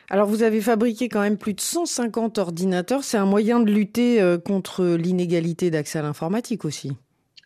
Alors 0.09 0.27
vous 0.27 0.43
avez 0.43 0.61
fabriqué 0.61 1.09
quand 1.09 1.21
même 1.21 1.37
plus 1.37 1.53
de 1.53 1.61
150 1.61 2.37
ordinateurs. 2.37 3.03
C'est 3.03 3.17
un 3.17 3.25
moyen 3.25 3.59
de 3.59 3.71
lutter 3.71 4.21
euh, 4.21 4.37
contre 4.37 4.85
l'inégalité 4.95 5.71
d'accès 5.71 5.99
à 5.99 6.01
l'informatique 6.03 6.63
aussi. 6.65 6.91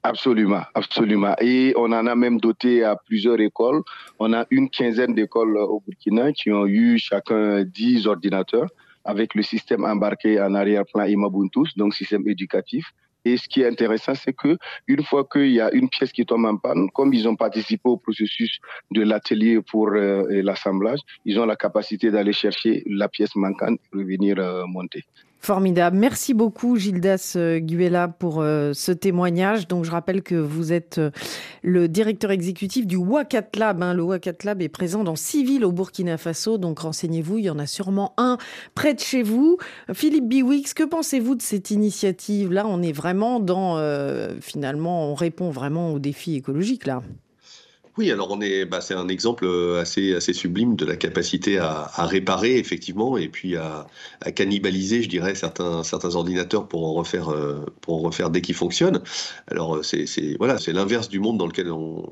Absolument, 0.04 0.62
absolument. 0.76 1.36
Et 1.42 1.74
on 1.76 1.92
en 1.92 2.08
a 2.08 2.16
même 2.16 2.40
doté 2.40 2.84
à 2.84 2.96
plusieurs 2.96 3.40
écoles. 3.40 3.82
On 4.18 4.32
a 4.34 4.46
une 4.50 4.70
quinzaine 4.70 5.14
d'écoles 5.14 5.58
au 5.58 5.84
Burkina 5.86 6.32
qui 6.32 6.52
ont 6.52 6.66
eu 6.66 6.98
chacun 6.98 7.64
10 7.64 8.08
ordinateurs 8.08 8.68
avec 9.04 9.36
le 9.36 9.42
système 9.42 9.84
embarqué 9.84 10.40
en 10.42 10.54
arrière-plan 10.54 11.04
Imabuntus, 11.06 11.76
donc 11.76 11.94
système 11.94 12.28
éducatif. 12.28 12.86
Et 13.30 13.38
ce 13.38 13.48
qui 13.48 13.62
est 13.62 13.68
intéressant, 13.68 14.16
c'est 14.16 14.34
que 14.34 14.58
une 14.88 15.04
fois 15.04 15.24
qu'il 15.32 15.52
y 15.52 15.62
a 15.62 15.72
une 15.72 15.88
pièce 15.88 16.12
qui 16.12 16.26
tombe 16.26 16.46
en 16.46 16.58
panne, 16.58 16.90
comme 16.96 17.14
ils 17.14 17.28
ont 17.28 17.36
participé 17.36 17.84
au 17.86 17.98
processus 17.98 18.58
de 18.90 19.04
l'atelier 19.04 19.62
pour 19.62 19.90
euh, 19.90 20.24
l'assemblage, 20.42 21.00
ils 21.26 21.40
ont 21.40 21.46
la 21.46 21.56
capacité 21.56 22.10
d'aller 22.10 22.34
chercher 22.34 22.84
la 22.88 23.08
pièce 23.08 23.36
manquante 23.36 23.80
et 23.94 23.98
revenir 23.98 24.40
euh, 24.40 24.66
monter. 24.66 25.04
Formidable. 25.42 25.96
Merci 25.96 26.34
beaucoup 26.34 26.76
Gildas 26.76 27.34
euh, 27.38 27.60
Guela 27.60 28.10
pour 28.10 28.42
euh, 28.42 28.74
ce 28.74 28.92
témoignage. 28.92 29.70
Donc 29.70 29.86
je 29.86 29.92
rappelle 29.92 30.22
que 30.22 30.36
vous 30.36 30.74
êtes 30.74 30.98
euh, 30.98 31.12
le 31.64 31.88
directeur 31.88 32.32
exécutif 32.32 32.86
du 32.86 32.98
Wakat 32.98 33.48
Lab. 33.56 33.82
Hein. 33.82 33.94
Le 33.94 34.04
Wakat 34.04 34.34
Lab 34.44 34.62
est 34.62 34.68
présent 34.68 35.06
dans 35.06 35.16
six 35.16 35.46
villes 35.46 35.64
au 35.64 35.72
Burkina 35.72 36.18
Faso. 36.18 36.58
Donc 36.58 36.80
renseignez-vous, 36.80 37.38
il 37.38 37.46
y 37.46 37.50
en 37.50 37.58
a 37.58 37.68
sûrement 37.68 38.14
un 38.18 38.38
près 38.76 38.94
de 38.94 39.00
chez 39.00 39.24
vous. 39.24 39.58
Philippe 39.94 40.28
Biwix, 40.28 40.74
que 40.74 40.84
pensez-vous 40.84 41.36
de 41.36 41.42
cette 41.42 41.72
initiative? 41.72 42.52
Là, 42.52 42.66
on 42.68 42.82
est 42.82 42.92
vraiment 42.92 43.40
dans 43.40 43.80
finalement, 44.42 45.10
on 45.10 45.16
répond 45.16 45.52
vraiment 45.52 45.94
aux 45.94 46.00
défis 46.00 46.36
écologiques 46.36 46.86
là. 46.86 47.02
Oui, 48.00 48.12
alors 48.12 48.32
on 48.32 48.40
est, 48.40 48.64
bah, 48.64 48.80
c'est 48.80 48.94
un 48.94 49.10
exemple 49.10 49.44
euh, 49.44 49.82
assez, 49.82 50.16
assez 50.16 50.32
sublime 50.32 50.78
de 50.78 50.86
la 50.86 50.96
capacité 50.96 51.58
à, 51.58 51.92
réparer 51.98 52.58
effectivement 52.58 53.18
et 53.18 53.28
puis 53.28 53.58
à, 53.58 53.88
cannibaliser, 54.34 55.04
je 55.04 55.10
dirais, 55.10 55.36
certains, 55.36 55.84
certains 55.84 56.16
ordinateurs 56.16 56.70
pour 56.70 56.88
en 56.88 56.94
refaire, 56.94 57.28
euh, 57.28 57.66
pour 57.82 57.98
en 57.98 58.08
refaire 58.08 58.30
dès 58.30 58.40
qu'ils 58.40 58.56
fonctionnent. 58.56 59.02
Alors 59.48 59.76
euh, 59.76 59.84
c'est, 59.84 60.06
voilà, 60.38 60.60
c'est 60.60 60.72
l'inverse 60.72 61.10
du 61.10 61.20
monde 61.20 61.38
dans 61.38 61.46
lequel 61.46 61.70
on, 61.74 62.08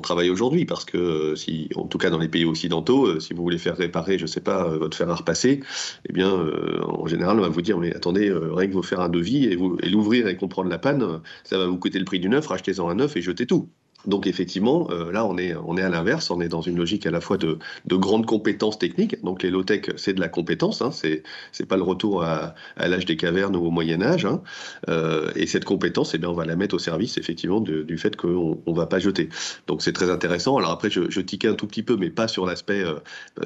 travaille 0.00 0.30
aujourd'hui 0.30 0.66
parce 0.66 0.84
que 0.84 1.34
si, 1.34 1.68
en 1.74 1.86
tout 1.88 1.98
cas 1.98 2.10
dans 2.10 2.18
les 2.18 2.28
pays 2.28 2.44
occidentaux, 2.44 3.18
si 3.18 3.34
vous 3.34 3.42
voulez 3.42 3.58
faire 3.58 3.76
réparer, 3.76 4.18
je 4.18 4.26
sais 4.26 4.40
pas, 4.40 4.68
votre 4.68 4.96
fer 4.96 5.10
à 5.10 5.16
repasser, 5.16 5.60
eh 6.08 6.12
bien, 6.12 6.30
en 6.30 7.06
général, 7.06 7.40
on 7.40 7.42
va 7.42 7.48
vous 7.48 7.62
dire 7.62 7.78
mais 7.78 7.92
attendez, 7.96 8.30
rien 8.32 8.68
que 8.68 8.72
vous 8.72 8.82
faire 8.84 9.00
un 9.00 9.08
devis 9.08 9.46
et, 9.46 9.56
l'ouvrir 9.90 10.28
et 10.28 10.36
comprendre 10.36 10.70
la 10.70 10.78
panne, 10.78 11.20
ça 11.42 11.58
va 11.58 11.66
vous 11.66 11.78
coûter 11.78 11.98
le 11.98 12.04
prix 12.04 12.20
du 12.20 12.28
neuf, 12.28 12.46
rachetez-en 12.46 12.88
un 12.88 12.94
neuf 12.94 13.16
et 13.16 13.22
jetez 13.22 13.46
tout. 13.46 13.68
Donc 14.06 14.26
effectivement, 14.26 14.88
euh, 14.90 15.10
là 15.12 15.24
on 15.24 15.38
est, 15.38 15.54
on 15.54 15.76
est 15.76 15.82
à 15.82 15.88
l'inverse, 15.88 16.30
on 16.30 16.40
est 16.40 16.48
dans 16.48 16.60
une 16.60 16.76
logique 16.76 17.06
à 17.06 17.10
la 17.10 17.20
fois 17.20 17.38
de, 17.38 17.58
de 17.86 17.96
grandes 17.96 18.26
compétences 18.26 18.78
techniques. 18.78 19.22
Donc 19.22 19.42
les 19.42 19.50
low-tech, 19.50 19.90
c'est 19.96 20.12
de 20.12 20.20
la 20.20 20.28
compétence, 20.28 20.82
hein, 20.82 20.90
c'est, 20.92 21.22
pas 21.66 21.76
le 21.76 21.82
retour 21.82 22.22
à, 22.22 22.54
l'âge 22.76 23.06
des 23.06 23.16
cavernes 23.16 23.56
ou 23.56 23.64
au 23.64 23.70
Moyen 23.70 24.02
Âge. 24.02 24.26
Hein. 24.26 24.42
Euh, 24.88 25.30
et 25.34 25.46
cette 25.46 25.64
compétence, 25.64 26.14
eh 26.14 26.18
bien, 26.18 26.28
on 26.28 26.34
va 26.34 26.44
la 26.44 26.56
mettre 26.56 26.74
au 26.74 26.78
service 26.78 27.16
effectivement 27.16 27.60
du 27.60 27.98
fait 27.98 28.16
qu'on 28.16 28.60
ne 28.66 28.74
va 28.74 28.86
pas 28.86 28.98
jeter. 28.98 29.28
Donc 29.66 29.82
c'est 29.82 29.92
très 29.92 30.10
intéressant. 30.10 30.58
Alors 30.58 30.70
après, 30.70 30.90
je, 30.90 31.10
je 31.10 31.20
tiquais 31.20 31.48
un 31.48 31.54
tout 31.54 31.66
petit 31.66 31.82
peu, 31.82 31.96
mais 31.96 32.10
pas 32.10 32.28
sur 32.28 32.44
l'aspect, 32.44 32.82
euh, 32.84 32.96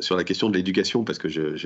sur 0.01 0.17
la 0.17 0.25
question 0.25 0.49
de 0.49 0.57
l'éducation, 0.57 1.05
parce 1.05 1.19
que 1.19 1.29
je, 1.29 1.57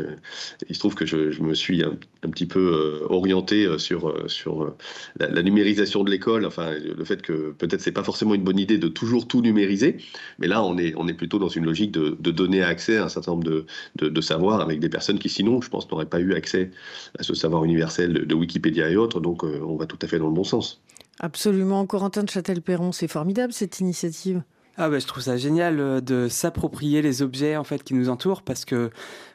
il 0.68 0.74
se 0.74 0.78
trouve 0.78 0.94
que 0.94 1.06
je, 1.06 1.40
me 1.42 1.54
suis 1.54 1.82
un, 1.82 1.96
petit 2.30 2.46
peu 2.46 3.02
orienté 3.08 3.78
sur, 3.78 4.14
sur 4.30 4.74
la, 5.18 5.28
la 5.28 5.42
numérisation 5.42 6.04
de 6.04 6.10
l'école. 6.10 6.44
Enfin, 6.44 6.72
le 6.72 7.04
fait 7.04 7.22
que 7.22 7.52
peut-être 7.52 7.80
c'est 7.80 7.92
pas 7.92 8.04
forcément 8.04 8.34
une 8.34 8.44
bonne 8.44 8.58
idée 8.58 8.78
de 8.82 8.88
toujours 8.88 9.28
tout 9.28 9.40
numériser. 9.40 9.98
Mais 10.38 10.48
là, 10.48 10.62
on 10.62 10.76
est, 10.76 10.94
on 10.96 11.08
est 11.08 11.14
plutôt 11.14 11.38
dans 11.38 11.48
une 11.48 11.64
logique 11.64 11.92
de, 11.92 12.30
donner 12.30 12.62
accès 12.62 12.96
à 12.96 13.04
un 13.04 13.08
certain 13.08 13.32
nombre 13.32 13.44
de, 13.44 13.66
de, 14.08 14.20
savoirs 14.20 14.60
avec 14.60 14.80
des 14.80 14.88
personnes 14.88 15.18
qui, 15.18 15.28
sinon, 15.28 15.60
je 15.60 15.68
pense, 15.68 15.90
n'auraient 15.90 16.06
pas 16.06 16.20
eu 16.20 16.34
accès 16.34 16.70
à 17.18 17.22
ce 17.22 17.34
savoir 17.34 17.64
universel 17.64 18.26
de, 18.26 18.34
Wikipédia 18.34 18.90
et 18.90 18.96
autres. 18.96 19.20
Donc, 19.20 19.44
euh, 19.44 19.60
on 19.64 19.76
va 19.76 19.86
tout 19.86 19.98
à 20.02 20.06
fait 20.06 20.18
dans 20.18 20.26
le 20.26 20.34
bon 20.34 20.44
sens. 20.44 20.82
Absolument. 21.20 21.86
Corentin 21.86 22.24
de 22.24 22.30
Châtel-Perron, 22.30 22.92
c'est 22.92 23.08
formidable 23.08 23.52
cette 23.52 23.80
initiative. 23.80 24.42
Ah 24.78 24.88
bah, 24.88 24.98
je 24.98 25.06
trouve 25.06 25.22
ça 25.22 25.36
génial 25.36 25.78
euh, 25.80 26.00
de 26.00 26.28
s'approprier 26.28 27.02
les 27.02 27.20
objets 27.20 27.56
en 27.56 27.64
fait 27.64 27.84
qui 27.84 27.92
nous 27.92 28.08
entourent 28.08 28.40
parce 28.40 28.64
que 28.64 28.90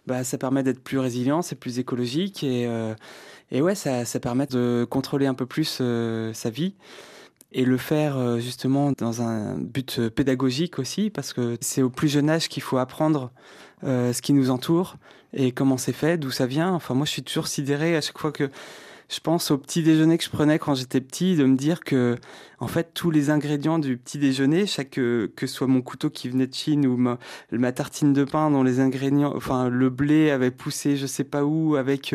bah, 0.07 0.23
ça 0.23 0.39
permet 0.39 0.63
d'être 0.63 0.83
plus 0.83 0.97
résilient, 0.97 1.43
c'est 1.43 1.55
plus 1.55 1.77
écologique 1.77 2.43
et, 2.43 2.65
euh, 2.65 2.95
et 3.51 3.61
ouais 3.61 3.75
ça, 3.75 4.03
ça, 4.03 4.19
permet 4.19 4.47
de 4.47 4.87
contrôler 4.89 5.27
un 5.27 5.35
peu 5.35 5.45
plus 5.45 5.79
sa 6.33 6.49
vie 6.49 6.73
et 7.51 7.65
le 7.65 7.77
faire 7.77 8.17
euh, 8.17 8.39
justement 8.39 8.91
dans 8.97 9.21
un 9.21 9.57
but 9.57 9.99
euh, 9.99 10.09
pédagogique 10.09 10.79
aussi, 10.79 11.09
parce 11.09 11.33
que 11.33 11.57
c'est 11.61 11.81
au 11.81 11.89
plus 11.89 12.09
jeune 12.09 12.29
âge 12.29 12.49
qu'il 12.49 12.63
faut 12.63 12.77
apprendre 12.77 13.31
euh, 13.83 14.11
ce 14.11 14.21
qui 14.21 14.33
nous 14.33 14.49
entoure 14.49 14.97
et 15.33 15.51
comment 15.51 15.77
c'est 15.77 15.93
fait, 15.93 16.17
d'où 16.17 16.31
ça 16.31 16.45
vient. 16.45 16.73
Enfin, 16.73 16.93
moi, 16.93 17.05
je 17.05 17.11
suis 17.11 17.23
toujours 17.23 17.47
sidéré 17.47 17.95
à 17.95 18.01
chaque 18.01 18.17
fois 18.17 18.31
que 18.31 18.49
je 19.09 19.21
pense 19.21 19.51
au 19.51 19.57
petit 19.57 19.83
déjeuner 19.83 20.17
que 20.17 20.23
je 20.25 20.29
prenais 20.29 20.59
quand 20.59 20.75
j'étais 20.75 20.99
petit, 20.99 21.37
de 21.37 21.45
me 21.45 21.55
dire 21.55 21.81
que, 21.81 22.17
en 22.59 22.67
fait, 22.67 22.91
tous 22.93 23.09
les 23.09 23.29
ingrédients 23.29 23.79
du 23.79 23.97
petit 23.97 24.17
déjeuner, 24.17 24.65
chaque 24.65 24.89
que 24.91 25.31
ce 25.39 25.47
soit 25.47 25.67
mon 25.67 25.81
couteau 25.81 26.09
qui 26.09 26.27
venait 26.27 26.47
de 26.47 26.53
Chine 26.53 26.85
ou 26.85 26.97
ma, 26.97 27.71
tartine 27.71 28.11
de 28.11 28.25
pain 28.25 28.51
dont 28.51 28.63
les 28.63 28.81
ingrédients, 28.81 29.33
enfin, 29.33 29.69
le 29.69 29.89
blé 29.89 30.29
avait 30.29 30.51
poussé, 30.51 30.97
je 30.97 31.05
sais 31.05 31.23
pas 31.23 31.45
où, 31.45 31.77
avec 31.77 32.13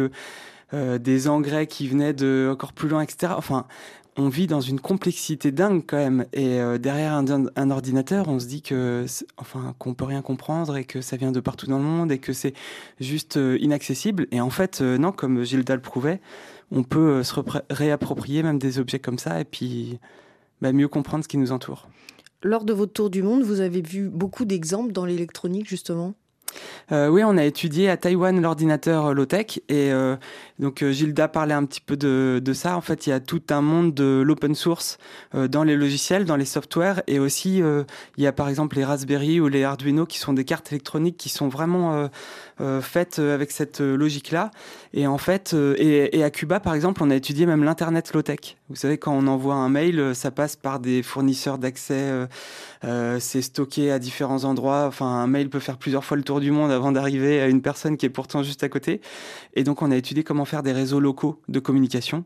des 0.72 1.28
engrais 1.28 1.66
qui 1.66 1.88
venaient 1.88 2.12
de 2.12 2.50
encore 2.52 2.74
plus 2.74 2.88
loin, 2.88 3.00
etc. 3.00 3.32
Enfin, 3.38 3.66
on 4.16 4.28
vit 4.28 4.46
dans 4.46 4.60
une 4.60 4.80
complexité 4.80 5.52
dingue 5.52 5.82
quand 5.86 5.96
même. 5.96 6.26
Et 6.32 6.60
euh, 6.60 6.78
derrière 6.78 7.14
un, 7.14 7.70
ordinateur, 7.70 8.28
on 8.28 8.38
se 8.38 8.46
dit 8.46 8.62
que, 8.62 9.06
enfin, 9.36 9.74
qu'on 9.78 9.94
peut 9.94 10.04
rien 10.04 10.22
comprendre 10.22 10.76
et 10.76 10.84
que 10.84 11.00
ça 11.00 11.16
vient 11.16 11.32
de 11.32 11.40
partout 11.40 11.66
dans 11.66 11.78
le 11.78 11.84
monde 11.84 12.12
et 12.12 12.18
que 12.18 12.32
c'est 12.32 12.54
juste 13.00 13.36
euh, 13.36 13.58
inaccessible. 13.60 14.26
Et 14.30 14.40
en 14.40 14.50
fait, 14.50 14.80
euh, 14.80 14.98
non, 14.98 15.12
comme 15.12 15.44
Gilda 15.44 15.74
le 15.74 15.82
prouvait, 15.82 16.20
on 16.70 16.82
peut 16.82 17.22
se 17.22 17.34
réapproprier 17.70 18.42
même 18.42 18.58
des 18.58 18.78
objets 18.78 18.98
comme 18.98 19.18
ça 19.18 19.40
et 19.40 19.44
puis 19.44 19.98
bah, 20.60 20.72
mieux 20.72 20.88
comprendre 20.88 21.24
ce 21.24 21.28
qui 21.28 21.36
nous 21.36 21.52
entoure. 21.52 21.88
Lors 22.42 22.64
de 22.64 22.72
votre 22.72 22.92
tour 22.92 23.10
du 23.10 23.22
monde, 23.22 23.42
vous 23.42 23.60
avez 23.60 23.82
vu 23.82 24.08
beaucoup 24.08 24.44
d'exemples 24.44 24.92
dans 24.92 25.04
l'électronique 25.04 25.68
justement? 25.68 26.14
Euh, 26.92 27.08
oui, 27.08 27.22
on 27.24 27.36
a 27.38 27.44
étudié 27.44 27.88
à 27.88 27.96
Taïwan 27.96 28.40
l'ordinateur 28.40 29.06
euh, 29.06 29.14
low-tech 29.14 29.60
et 29.68 29.92
euh, 29.92 30.16
donc 30.58 30.84
Gilda 30.84 31.28
parlait 31.28 31.54
un 31.54 31.64
petit 31.64 31.80
peu 31.80 31.96
de, 31.96 32.52
ça. 32.52 32.76
En 32.76 32.80
fait, 32.80 33.06
il 33.06 33.10
y 33.10 33.12
a 33.12 33.20
tout 33.20 33.42
un 33.50 33.62
monde 33.62 33.94
de 33.94 34.22
l'open 34.24 34.54
source 34.54 34.98
dans 35.32 35.64
les 35.64 35.74
logiciels, 35.74 36.24
dans 36.24 36.36
les 36.36 36.44
softwares 36.44 37.02
et 37.06 37.18
aussi 37.18 37.62
il 38.16 38.22
y 38.22 38.26
a 38.26 38.32
par 38.32 38.48
exemple 38.48 38.76
les 38.76 38.84
Raspberry 38.84 39.40
ou 39.40 39.48
les 39.48 39.64
Arduino 39.64 40.06
qui 40.06 40.18
sont 40.18 40.32
des 40.32 40.44
cartes 40.44 40.70
électroniques 40.70 41.16
qui 41.16 41.30
sont 41.30 41.48
vraiment 41.48 42.08
faites 42.80 43.18
avec 43.18 43.50
cette 43.50 43.80
logique-là. 43.80 44.50
Et 44.92 45.06
en 45.06 45.18
fait, 45.18 45.54
et, 45.54 46.16
et, 46.16 46.22
à 46.22 46.30
Cuba 46.30 46.60
par 46.60 46.74
exemple, 46.74 47.02
on 47.02 47.10
a 47.10 47.16
étudié 47.16 47.46
même 47.46 47.64
l'internet 47.64 48.12
low-tech. 48.12 48.56
Vous 48.68 48.76
savez, 48.76 48.98
quand 48.98 49.12
on 49.12 49.26
envoie 49.26 49.54
un 49.54 49.68
mail, 49.68 50.14
ça 50.14 50.30
passe 50.30 50.54
par 50.54 50.78
des 50.78 51.02
fournisseurs 51.02 51.58
d'accès, 51.58 52.12
c'est 53.18 53.42
stocké 53.42 53.90
à 53.90 53.98
différents 53.98 54.44
endroits. 54.44 54.84
Enfin, 54.86 55.06
un 55.06 55.26
mail 55.26 55.48
peut 55.48 55.60
faire 55.60 55.78
plusieurs 55.78 56.04
fois 56.04 56.16
le 56.16 56.22
tour 56.22 56.40
du 56.42 56.50
monde 56.50 56.70
avant 56.70 56.92
d'arriver 56.92 57.40
à 57.40 57.48
une 57.48 57.62
personne 57.62 57.96
qui 57.96 58.06
est 58.06 58.10
pourtant 58.10 58.42
juste 58.42 58.62
à 58.62 58.68
côté. 58.68 59.00
Et 59.54 59.64
donc, 59.64 59.80
on 59.80 59.90
a 59.90 59.96
étudié 59.96 60.24
comment 60.24 60.44
faire 60.44 60.62
des 60.62 60.72
réseaux 60.72 61.00
locaux 61.00 61.40
de 61.48 61.58
communication. 61.60 62.24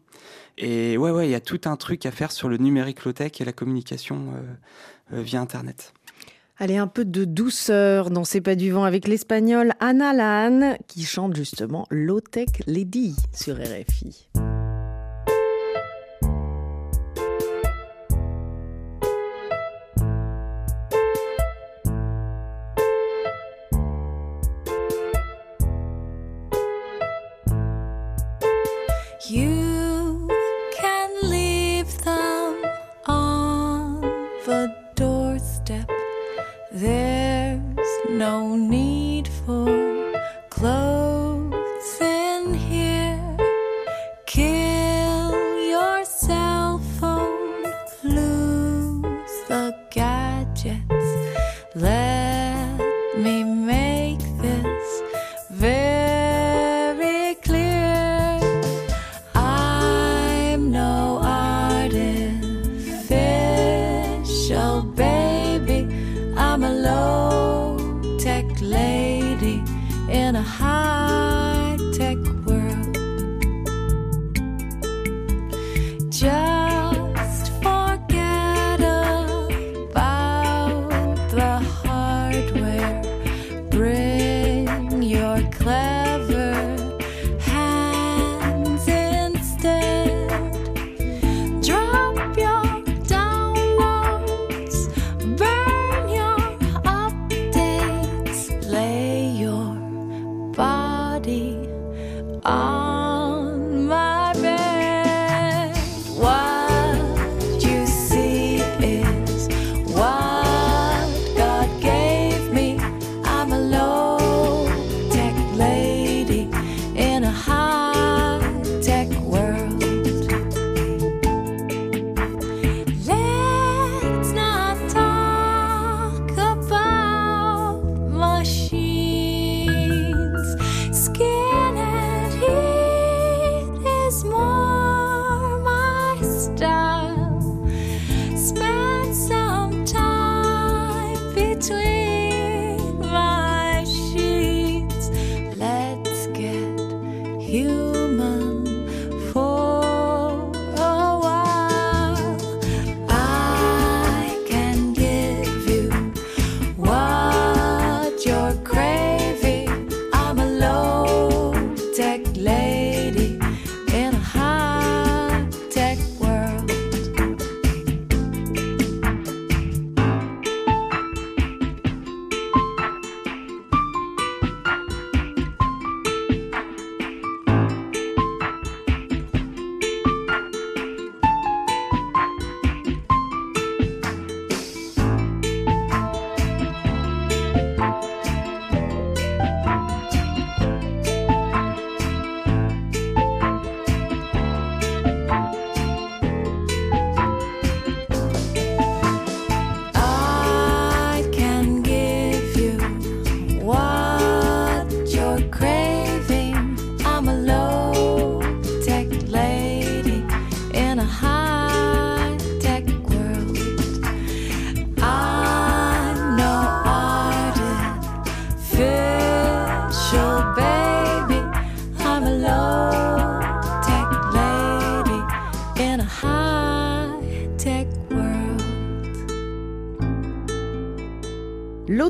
Et 0.59 0.97
ouais, 0.97 1.11
ouais, 1.11 1.29
il 1.29 1.31
y 1.31 1.35
a 1.35 1.41
tout 1.41 1.61
un 1.67 1.77
truc 1.77 2.07
à 2.07 2.11
faire 2.11 2.33
sur 2.33 2.49
le 2.49 2.57
numérique 2.57 3.05
low-tech 3.05 3.33
et 3.41 3.45
la 3.45 3.53
communication 3.53 4.33
euh, 4.35 5.19
euh, 5.19 5.23
via 5.23 5.41
Internet. 5.41 5.93
Allez, 6.59 6.79
un 6.79 6.87
peu 6.87 7.05
de 7.05 7.25
douceur 7.25 8.11
dans 8.11 8.25
C'est 8.25 8.41
pas 8.41 8.55
du 8.55 8.71
vent 8.71 8.85
avec 8.85 9.07
l'espagnol 9.07 9.73
Anna 9.79 10.15
Lan 10.15 10.77
qui 10.87 11.05
chante 11.05 11.37
justement 11.37 11.87
Low 11.91 12.21
Tech 12.21 12.49
Lady 12.67 13.15
sur 13.35 13.57
RFI. 13.57 14.29
no 38.17 38.57
need. 38.57 38.86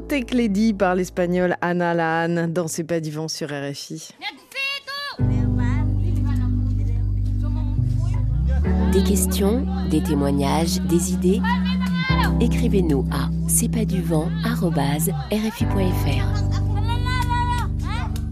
Lotec 0.08 0.34
Lady 0.34 0.72
par 0.72 0.94
l'espagnol 0.94 1.56
Anna 1.60 1.92
Lahan 1.92 2.46
dans 2.46 2.68
C'est 2.68 2.84
pas 2.84 3.00
du 3.00 3.10
vent 3.10 3.26
sur 3.26 3.48
RFI. 3.48 4.10
Des 8.92 9.02
questions, 9.02 9.66
des 9.90 10.00
témoignages, 10.04 10.80
des 10.82 11.12
idées 11.12 11.40
Écrivez-nous 12.40 13.04
à 13.10 13.30
c'est 13.48 13.68
pas 13.68 13.84
du 13.84 14.00
vent. 14.00 14.28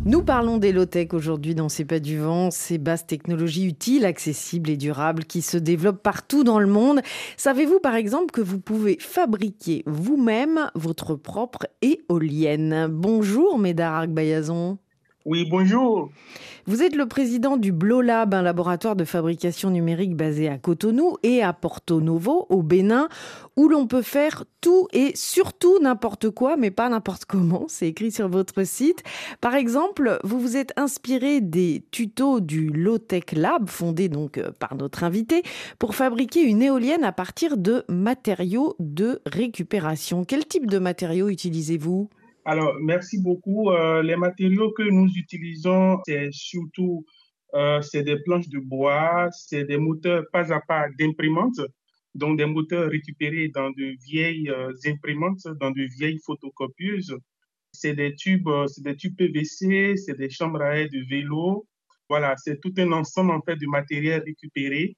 Nous 0.06 0.22
parlons 0.22 0.58
des 0.58 0.72
low-tech 0.72 1.14
aujourd'hui 1.14 1.54
dans 1.54 1.70
C'est 1.70 1.86
pas 1.86 1.98
du 1.98 2.18
vent, 2.18 2.50
ces 2.50 2.76
basses 2.76 3.06
technologies 3.06 3.64
utiles, 3.64 4.04
accessibles 4.04 4.68
et 4.68 4.76
durables 4.76 5.24
qui 5.24 5.40
se 5.40 5.56
développent 5.56 6.02
partout 6.02 6.44
dans 6.44 6.60
le 6.60 6.66
monde. 6.66 7.00
Savez-vous 7.38 7.80
par 7.80 7.94
exemple 7.94 8.30
que 8.30 8.42
vous 8.42 8.60
pouvez 8.60 8.98
fabriquer 9.00 9.82
vous-même 9.86 10.70
votre 10.74 11.14
propre 11.14 11.66
éolienne? 11.80 12.88
Bonjour 12.90 13.58
Médard 13.58 14.06
Bayazon. 14.08 14.76
Oui, 15.24 15.46
bonjour. 15.48 16.10
Vous 16.66 16.82
êtes 16.82 16.94
le 16.94 17.08
président 17.08 17.56
du 17.56 17.72
Blolab, 17.72 18.34
un 18.34 18.42
laboratoire 18.42 18.94
de 18.94 19.04
fabrication 19.04 19.70
numérique 19.70 20.14
basé 20.14 20.48
à 20.48 20.58
Cotonou 20.58 21.16
et 21.22 21.42
à 21.42 21.54
Porto 21.54 22.02
Novo, 22.02 22.44
au 22.50 22.62
Bénin, 22.62 23.08
où 23.56 23.68
l'on 23.68 23.87
peut 23.87 24.02
faire 24.02 24.44
tout 24.60 24.87
et 24.92 25.12
surtout 25.14 25.78
n'importe 25.80 26.28
quoi, 26.28 26.58
mais 26.58 26.70
pas 26.70 26.90
n'importe 26.90 27.24
comment. 27.24 27.64
C'est 27.68 27.88
écrit 27.88 28.12
sur 28.12 28.28
votre 28.28 28.64
site. 28.64 29.02
Par 29.40 29.54
exemple, 29.54 30.18
vous 30.24 30.38
vous 30.38 30.58
êtes 30.58 30.74
inspiré 30.76 31.40
des 31.40 31.82
tutos 31.90 32.40
du 32.40 32.68
Low 32.68 32.98
Tech 32.98 33.32
Lab, 33.32 33.70
fondé 33.70 34.10
donc 34.10 34.37
euh, 34.37 34.50
par 34.58 34.74
notre 34.74 35.04
invité, 35.04 35.42
pour 35.78 35.94
fabriquer 35.94 36.42
une 36.42 36.60
éolienne 36.60 37.04
à 37.04 37.12
partir 37.12 37.56
de 37.56 37.84
matériaux 37.88 38.76
de 38.78 39.22
récupération. 39.24 40.26
Quel 40.26 40.44
type 40.44 40.66
de 40.66 40.78
matériaux 40.78 41.30
utilisez-vous? 41.30 42.10
Alors, 42.44 42.76
merci 42.80 43.18
beaucoup. 43.20 43.70
Euh, 43.70 44.02
les 44.02 44.16
matériaux 44.16 44.70
que 44.72 44.83
nous 44.83 45.09
utilisons, 45.16 46.00
c'est 46.07 46.30
surtout 46.30 47.04
euh, 47.54 47.80
c'est 47.80 48.02
des 48.02 48.18
planches 48.22 48.48
de 48.48 48.59
bois, 48.59 49.28
c'est 49.30 49.64
des 49.64 49.78
moteurs 49.78 50.24
pas 50.33 50.52
à 50.52 50.61
pas 50.61 50.88
d'imprimantes, 50.98 51.61
donc 52.14 52.37
des 52.37 52.44
moteurs 52.46 52.90
récupérés 52.90 53.48
dans 53.48 53.70
de 53.70 53.96
vieilles 54.04 54.50
euh, 54.50 54.72
imprimantes, 54.87 55.46
dans 55.61 55.70
de 55.70 55.83
vieilles 55.83 56.18
photocopieuses. 56.18 57.16
C'est 57.72 57.94
des 57.94 58.14
tubes, 58.14 58.48
c'est 58.66 58.83
des 58.85 58.96
tubes 58.96 59.16
PVC, 59.16 59.96
c'est 59.96 60.16
des 60.16 60.30
chambres 60.30 60.61
à 60.61 60.76
air 60.76 60.88
de 60.92 61.00
vélo. 61.09 61.66
Voilà, 62.11 62.35
c'est 62.37 62.61
tout 62.61 62.74
un 62.76 62.92
ensemble 62.92 63.30
en 63.30 63.40
fait 63.40 63.57
de 63.57 63.66
matériel 63.66 64.22
récupéré 64.26 64.96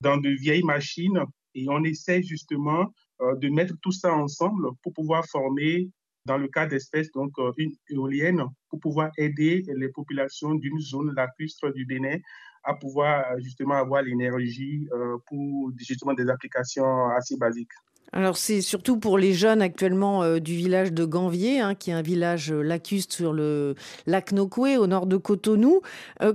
dans 0.00 0.16
de 0.16 0.30
vieilles 0.30 0.62
machines 0.62 1.24
et 1.54 1.66
on 1.68 1.82
essaie 1.82 2.22
justement 2.22 2.94
de 3.20 3.48
mettre 3.48 3.74
tout 3.82 3.92
ça 3.92 4.14
ensemble 4.14 4.68
pour 4.82 4.92
pouvoir 4.92 5.24
former 5.26 5.88
dans 6.26 6.38
le 6.38 6.48
cas 6.48 6.66
d'espèces, 6.66 7.10
donc 7.12 7.32
euh, 7.38 7.52
une 7.58 7.72
éolienne, 7.90 8.42
pour 8.70 8.80
pouvoir 8.80 9.10
aider 9.18 9.64
les 9.76 9.88
populations 9.88 10.54
d'une 10.54 10.80
zone 10.80 11.12
lacustre 11.14 11.72
du 11.72 11.84
Bénin 11.84 12.16
à 12.64 12.74
pouvoir 12.74 13.24
euh, 13.30 13.40
justement 13.40 13.74
avoir 13.74 14.02
l'énergie 14.02 14.88
euh, 14.92 15.18
pour 15.28 15.70
justement 15.76 16.14
des 16.14 16.28
applications 16.30 17.08
assez 17.10 17.36
basiques. 17.36 17.72
Alors 18.12 18.36
c'est 18.36 18.60
surtout 18.60 18.98
pour 18.98 19.18
les 19.18 19.32
jeunes 19.32 19.60
actuellement 19.60 20.38
du 20.38 20.54
village 20.54 20.92
de 20.92 21.04
Ganvier, 21.04 21.58
hein, 21.58 21.74
qui 21.74 21.90
est 21.90 21.94
un 21.94 22.02
village 22.02 22.52
lacustre 22.52 23.12
sur 23.12 23.32
le 23.32 23.74
lac 24.06 24.30
Nokoué 24.30 24.76
au 24.76 24.86
nord 24.86 25.06
de 25.06 25.16
Cotonou. 25.16 25.80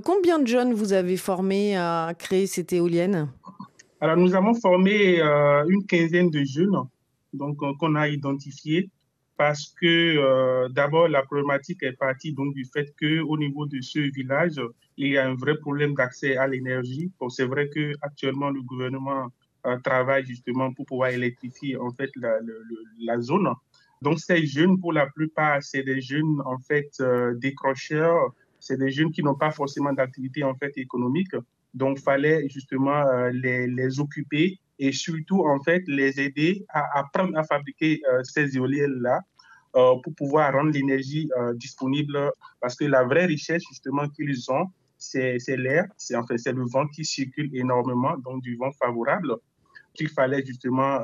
combien 0.04 0.40
de 0.40 0.48
jeunes 0.48 0.74
vous 0.74 0.92
avez 0.92 1.16
formés 1.16 1.78
à 1.78 2.14
créer 2.20 2.48
cette 2.48 2.74
éolienne? 2.74 3.30
Alors 4.02 4.18
nous 4.18 4.36
avons 4.36 4.56
formé 4.56 5.22
une 5.22 5.86
quinzaine 5.88 6.30
de 6.30 6.44
jeunes 6.44 6.84
donc 7.32 7.58
qu'on 7.78 7.96
a 7.96 8.10
identifiés 8.10 8.90
parce 9.40 9.74
que 9.80 10.18
euh, 10.18 10.68
d'abord 10.68 11.08
la 11.08 11.24
problématique 11.24 11.82
est 11.84 11.94
partie 11.94 12.34
donc 12.34 12.54
du 12.54 12.66
fait 12.66 12.94
que 12.98 13.22
au 13.22 13.38
niveau 13.38 13.66
de 13.66 13.80
ce 13.80 14.00
village 14.00 14.62
il 14.98 15.12
y 15.14 15.18
a 15.18 15.26
un 15.26 15.34
vrai 15.34 15.56
problème 15.58 15.94
d'accès 15.94 16.36
à 16.36 16.46
l'énergie. 16.46 17.10
C'est 17.30 17.46
vrai 17.46 17.70
que 17.70 17.94
actuellement 18.02 18.50
le 18.50 18.62
gouvernement 18.62 19.30
euh, 19.66 19.78
travaille 19.80 20.26
justement 20.26 20.74
pour 20.74 20.86
pouvoir 20.86 21.12
électrifier 21.12 21.78
en 21.78 21.90
fait 21.92 22.12
la, 22.18 23.22
zone. 23.22 23.48
Donc 24.02 24.20
ces 24.20 24.46
jeunes 24.46 24.78
pour 24.78 24.92
la 24.92 25.08
plupart 25.08 25.64
c'est 25.64 25.84
des 25.84 26.02
jeunes 26.02 26.42
en 26.46 26.60
fait 26.60 26.92
euh, 27.00 27.34
décrocheurs, 27.36 28.34
c'est 28.60 28.78
des 28.78 28.92
jeunes 28.92 29.14
qui 29.14 29.24
n'ont 29.24 29.40
pas 29.46 29.52
forcément 29.52 29.94
d'activité 29.94 30.44
en 30.44 30.56
fait 30.56 30.74
économique. 30.76 31.34
Donc 31.74 31.98
fallait 32.00 32.50
justement 32.50 33.06
les 33.32 34.00
occuper 34.02 34.60
et 34.80 34.94
surtout 34.94 35.46
en 35.46 35.62
fait 35.62 35.84
les 35.88 36.20
aider 36.20 36.66
à 36.70 37.00
apprendre 37.00 37.38
à 37.38 37.44
fabriquer 37.44 38.02
euh, 38.10 38.24
ces 38.24 38.56
éoliennes 38.56 39.02
là 39.02 39.20
euh, 39.76 39.96
pour 40.04 40.16
pouvoir 40.16 40.54
rendre 40.54 40.72
l'énergie 40.72 41.30
euh, 41.38 41.54
disponible. 41.54 42.32
Parce 42.60 42.76
que 42.76 42.86
la 42.86 43.04
vraie 43.04 43.26
richesse 43.26 43.62
justement 43.70 44.08
qu'ils 44.08 44.50
ont 44.50 44.68
c'est 44.98 45.38
l'air 45.48 45.86
c'est 45.98 46.16
en 46.16 46.26
fait 46.26 46.38
c'est 46.38 46.52
le 46.52 46.66
vent 46.66 46.86
qui 46.88 47.06
circule 47.06 47.50
énormément 47.56 48.18
donc 48.18 48.42
du 48.42 48.58
vent 48.58 48.72
favorable 48.72 49.36
qu'il 49.94 50.10
fallait 50.10 50.46
justement 50.46 51.00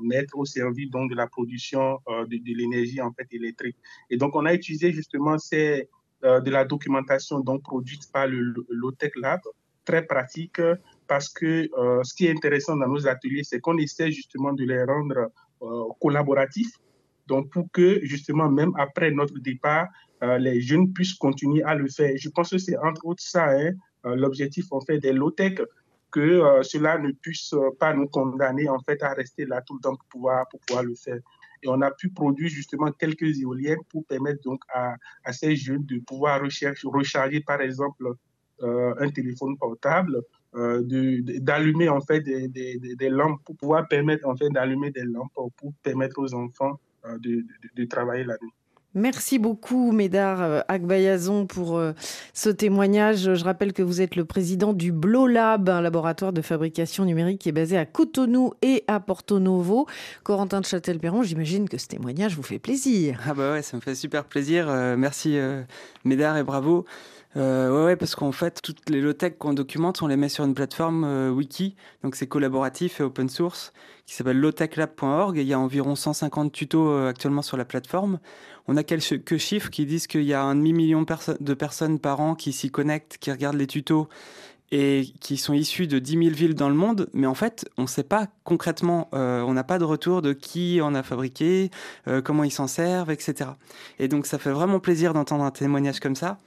mettre 0.00 0.36
au 0.36 0.44
service 0.44 0.90
donc 0.90 1.10
de 1.10 1.14
la 1.14 1.26
production 1.26 2.00
de, 2.08 2.56
l'énergie 2.56 3.00
en 3.00 3.12
fait 3.12 3.26
électrique. 3.30 3.76
Et 4.10 4.16
donc 4.16 4.34
on 4.34 4.44
a 4.44 4.54
utilisé 4.54 4.92
justement 4.92 5.38
ces 5.38 5.88
de 6.22 6.50
la 6.50 6.64
documentation 6.64 7.40
donc 7.40 7.62
produite 7.62 8.10
par 8.12 8.26
le 8.26 8.54
Lotec 8.70 9.14
Lab 9.16 9.40
très 9.84 10.02
pratique 10.02 10.60
parce 11.06 11.28
que 11.28 11.68
euh, 11.78 12.02
ce 12.02 12.14
qui 12.14 12.26
est 12.26 12.30
intéressant 12.30 12.76
dans 12.76 12.88
nos 12.88 13.06
ateliers, 13.06 13.44
c'est 13.44 13.60
qu'on 13.60 13.78
essaie 13.78 14.10
justement 14.10 14.52
de 14.52 14.64
les 14.64 14.82
rendre 14.84 15.30
euh, 15.62 15.84
collaboratifs. 16.00 16.72
Donc, 17.26 17.50
pour 17.50 17.70
que 17.72 18.00
justement, 18.04 18.48
même 18.48 18.72
après 18.76 19.10
notre 19.10 19.38
départ, 19.38 19.88
euh, 20.22 20.38
les 20.38 20.60
jeunes 20.60 20.92
puissent 20.92 21.14
continuer 21.14 21.62
à 21.62 21.74
le 21.74 21.88
faire. 21.88 22.12
Je 22.16 22.28
pense 22.28 22.50
que 22.50 22.58
c'est 22.58 22.76
entre 22.78 23.04
autres 23.06 23.22
ça, 23.22 23.50
hein, 23.50 23.72
l'objectif 24.04 24.66
en 24.70 24.80
fait 24.80 24.98
des 24.98 25.12
low-tech, 25.12 25.58
que 26.12 26.62
cela 26.62 26.98
ne 26.98 27.10
puisse 27.10 27.52
pas 27.80 27.92
nous 27.92 28.06
condamner 28.06 28.68
en 28.68 28.78
fait 28.78 29.02
à 29.02 29.12
rester 29.12 29.44
là 29.44 29.60
tout 29.60 29.74
le 29.74 29.80
temps 29.80 29.96
pour 29.96 30.06
pouvoir, 30.08 30.48
pour 30.48 30.60
pouvoir 30.60 30.84
le 30.84 30.94
faire. 30.94 31.18
Et 31.62 31.68
on 31.68 31.80
a 31.82 31.90
pu 31.90 32.08
produire 32.10 32.48
justement 32.48 32.90
quelques 32.92 33.38
éoliennes 33.40 33.82
pour 33.90 34.06
permettre 34.06 34.40
donc 34.42 34.62
à, 34.72 34.94
ces 35.32 35.56
jeunes 35.56 35.84
de 35.84 35.98
pouvoir 35.98 36.40
recharger 36.40 37.40
par 37.40 37.60
exemple 37.60 38.12
un 38.62 39.10
téléphone 39.10 39.58
portable 39.58 40.22
euh, 40.56 40.82
d'allumer 41.40 41.90
en 41.90 42.00
fait 42.00 42.20
des, 42.20 42.48
des, 42.48 42.78
des, 42.78 43.08
lampes 43.10 43.40
pour 43.44 43.56
pouvoir 43.56 43.86
permettre 43.88 44.26
en 44.26 44.34
fait 44.34 44.48
d'allumer 44.48 44.90
des 44.90 45.02
lampes 45.04 45.30
pour 45.34 45.50
permettre 45.82 46.18
aux 46.18 46.32
enfants 46.32 46.80
euh, 47.04 47.18
de, 47.18 47.44
de, 47.74 47.84
travailler 47.84 48.24
la 48.24 48.38
nuit. 48.40 48.52
Merci 48.94 49.38
beaucoup, 49.38 49.92
Médard 49.92 50.40
euh, 50.40 50.60
Agbayazon, 50.68 51.46
pour 51.46 51.82
ce 52.32 52.48
témoignage. 52.48 53.34
Je 53.34 53.44
rappelle 53.44 53.74
que 53.74 53.82
vous 53.82 54.00
êtes 54.00 54.16
le 54.16 54.24
président 54.24 54.72
du 54.72 54.92
Blolab, 54.92 55.68
un 55.68 55.82
laboratoire 55.82 56.32
de 56.32 56.40
fabrication 56.40 57.04
numérique 57.04 57.42
qui 57.42 57.50
est 57.50 57.52
basé 57.52 57.76
à 57.76 57.84
Cotonou 57.84 58.54
et 58.62 58.82
à 58.86 58.98
Porto 58.98 59.38
Novo. 59.38 59.86
Corentin 60.24 60.62
de 60.62 60.66
Châtel-Perron, 60.66 61.22
j'imagine 61.22 61.68
que 61.68 61.76
ce 61.76 61.86
témoignage 61.86 62.34
vous 62.34 62.42
fait 62.42 62.58
plaisir. 62.58 63.20
Ah 63.26 63.34
bah 63.34 63.52
ouais, 63.52 63.62
ça 63.62 63.76
me 63.76 63.82
fait 63.82 63.94
super 63.94 64.24
plaisir. 64.24 64.68
merci, 64.96 65.38
Médard, 66.04 66.38
et 66.38 66.44
bravo. 66.44 66.86
Euh, 67.36 67.84
ouais, 67.84 67.96
parce 67.96 68.14
qu'en 68.14 68.32
fait, 68.32 68.62
toutes 68.62 68.88
les 68.88 69.02
low-tech 69.02 69.34
qu'on 69.38 69.52
documente, 69.52 70.00
on 70.00 70.06
les 70.06 70.16
met 70.16 70.30
sur 70.30 70.44
une 70.44 70.54
plateforme 70.54 71.04
euh, 71.04 71.30
wiki, 71.30 71.76
donc 72.02 72.16
c'est 72.16 72.26
collaboratif 72.26 73.00
et 73.00 73.02
open 73.02 73.28
source, 73.28 73.74
qui 74.06 74.14
s'appelle 74.14 74.40
lowtechlab.org, 74.40 75.36
il 75.36 75.46
y 75.46 75.52
a 75.52 75.58
environ 75.58 75.96
150 75.96 76.50
tutos 76.50 76.88
euh, 76.88 77.10
actuellement 77.10 77.42
sur 77.42 77.58
la 77.58 77.66
plateforme. 77.66 78.20
On 78.68 78.76
a 78.78 78.82
quelques 78.84 79.36
chiffres 79.36 79.68
qui 79.68 79.84
disent 79.84 80.06
qu'il 80.06 80.22
y 80.22 80.32
a 80.32 80.42
un 80.42 80.54
demi-million 80.54 81.04
de 81.40 81.54
personnes 81.54 81.98
par 81.98 82.20
an 82.20 82.34
qui 82.36 82.52
s'y 82.52 82.70
connectent, 82.70 83.18
qui 83.18 83.30
regardent 83.30 83.58
les 83.58 83.66
tutos 83.66 84.08
et 84.72 85.12
qui 85.20 85.36
sont 85.36 85.52
issus 85.52 85.86
de 85.86 85.98
10 85.98 86.12
000 86.12 86.22
villes 86.30 86.54
dans 86.54 86.68
le 86.68 86.74
monde, 86.74 87.08
mais 87.12 87.26
en 87.26 87.34
fait, 87.34 87.68
on 87.76 87.82
ne 87.82 87.86
sait 87.86 88.02
pas 88.02 88.26
concrètement, 88.42 89.08
euh, 89.14 89.42
on 89.42 89.54
n'a 89.54 89.62
pas 89.62 89.78
de 89.78 89.84
retour 89.84 90.22
de 90.22 90.32
qui 90.32 90.80
en 90.80 90.94
a 90.94 91.02
fabriqué, 91.02 91.70
euh, 92.08 92.20
comment 92.20 92.42
ils 92.42 92.50
s'en 92.50 92.66
servent, 92.66 93.10
etc. 93.10 93.50
Et 93.98 94.08
donc, 94.08 94.26
ça 94.26 94.38
fait 94.38 94.50
vraiment 94.50 94.80
plaisir 94.80 95.14
d'entendre 95.14 95.44
un 95.44 95.50
témoignage 95.52 96.00
comme 96.00 96.16
ça. 96.16 96.38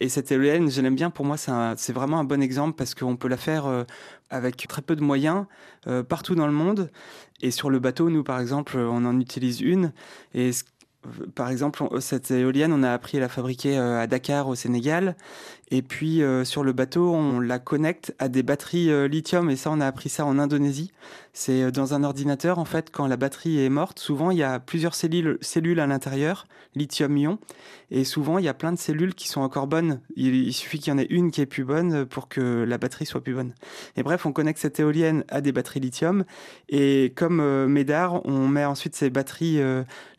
Et 0.00 0.08
cette 0.08 0.30
éolienne, 0.30 0.70
je 0.70 0.80
l'aime 0.80 0.94
bien, 0.94 1.10
pour 1.10 1.24
moi, 1.24 1.36
c'est 1.36 1.92
vraiment 1.92 2.20
un 2.20 2.24
bon 2.24 2.42
exemple 2.42 2.76
parce 2.76 2.94
qu'on 2.94 3.16
peut 3.16 3.28
la 3.28 3.36
faire 3.36 3.66
euh, 3.66 3.84
avec 4.30 4.56
très 4.68 4.82
peu 4.82 4.96
de 4.96 5.02
moyens 5.02 5.46
partout 6.08 6.34
dans 6.34 6.46
le 6.46 6.52
monde. 6.52 6.90
Et 7.42 7.50
sur 7.50 7.68
le 7.68 7.78
bateau, 7.78 8.08
nous, 8.08 8.24
par 8.24 8.40
exemple, 8.40 8.78
on 8.78 9.04
en 9.04 9.20
utilise 9.20 9.60
une. 9.60 9.92
Et 10.32 10.50
par 11.34 11.50
exemple, 11.50 11.84
cette 12.00 12.30
éolienne, 12.30 12.72
on 12.72 12.82
a 12.82 12.90
appris 12.90 13.18
à 13.18 13.20
la 13.20 13.28
fabriquer 13.28 13.76
à 13.76 14.06
Dakar, 14.06 14.48
au 14.48 14.54
Sénégal. 14.54 15.14
Et 15.74 15.82
puis 15.82 16.22
sur 16.44 16.62
le 16.62 16.72
bateau, 16.72 17.12
on 17.12 17.40
la 17.40 17.58
connecte 17.58 18.14
à 18.20 18.28
des 18.28 18.44
batteries 18.44 19.08
lithium 19.08 19.50
et 19.50 19.56
ça, 19.56 19.72
on 19.72 19.80
a 19.80 19.86
appris 19.88 20.08
ça 20.08 20.24
en 20.24 20.38
Indonésie. 20.38 20.92
C'est 21.32 21.72
dans 21.72 21.94
un 21.94 22.04
ordinateur, 22.04 22.60
en 22.60 22.64
fait, 22.64 22.90
quand 22.92 23.08
la 23.08 23.16
batterie 23.16 23.58
est 23.58 23.68
morte, 23.68 23.98
souvent 23.98 24.30
il 24.30 24.38
y 24.38 24.44
a 24.44 24.60
plusieurs 24.60 24.94
cellules, 24.94 25.80
à 25.80 25.86
l'intérieur, 25.88 26.46
lithium-ion, 26.76 27.40
et 27.90 28.04
souvent 28.04 28.38
il 28.38 28.44
y 28.44 28.48
a 28.48 28.54
plein 28.54 28.70
de 28.70 28.78
cellules 28.78 29.16
qui 29.16 29.26
sont 29.26 29.40
encore 29.40 29.66
bonnes. 29.66 30.00
Il, 30.14 30.52
suffit 30.52 30.78
qu'il 30.78 30.92
y 30.92 30.94
en 30.94 30.98
ait 30.98 31.08
une 31.10 31.32
qui 31.32 31.40
est 31.40 31.46
plus 31.46 31.64
bonne 31.64 32.06
pour 32.06 32.28
que 32.28 32.62
la 32.62 32.78
batterie 32.78 33.06
soit 33.06 33.24
plus 33.24 33.34
bonne. 33.34 33.52
Et 33.96 34.04
bref, 34.04 34.26
on 34.26 34.32
connecte 34.32 34.60
cette 34.60 34.78
éolienne 34.78 35.24
à 35.26 35.40
des 35.40 35.50
batteries 35.50 35.80
lithium, 35.80 36.24
et 36.68 37.12
comme 37.16 37.66
Médard, 37.66 38.24
on 38.26 38.46
met 38.46 38.64
ensuite 38.64 38.94
ces 38.94 39.10
batteries 39.10 39.58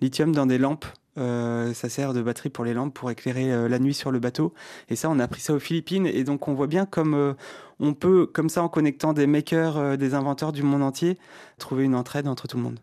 lithium 0.02 0.36
dans 0.36 0.48
des 0.48 0.58
lampes 0.58 0.86
euh, 1.18 1.74
ça 1.74 1.90
sert 1.90 2.14
de 2.14 2.22
batterie 2.22 2.50
pour 2.50 2.66
les 2.66 2.74
lampes 2.74 2.94
pour 2.94 3.10
éclairer 3.10 3.52
euh, 3.52 3.70
la 3.70 3.80
nuit 3.80 3.94
sur 3.94 4.12
le 4.12 4.20
bateau. 4.20 4.54
Et 4.90 4.96
ça, 4.96 5.10
on 5.10 5.20
a 5.20 5.24
appris 5.24 5.42
ça 5.42 5.54
aux 5.54 5.60
Philippines. 5.60 6.06
Et 6.08 6.24
donc, 6.24 6.48
on 6.48 6.54
voit 6.54 6.68
bien 6.68 6.86
comme 6.86 7.14
euh, 7.14 7.34
on 7.80 7.94
peut, 7.94 8.26
comme 8.26 8.50
ça, 8.50 8.64
en 8.64 8.70
connectant 8.70 9.14
des 9.14 9.28
makers, 9.28 9.98
des 9.98 10.14
inventeurs 10.14 10.52
du 10.52 10.64
monde 10.64 10.84
entier, 10.84 11.18
trouver 11.58 11.84
une 11.84 11.96
entraide 11.96 12.28
entre 12.28 12.48
tout 12.48 12.58
le 12.58 12.64
monde. 12.64 12.80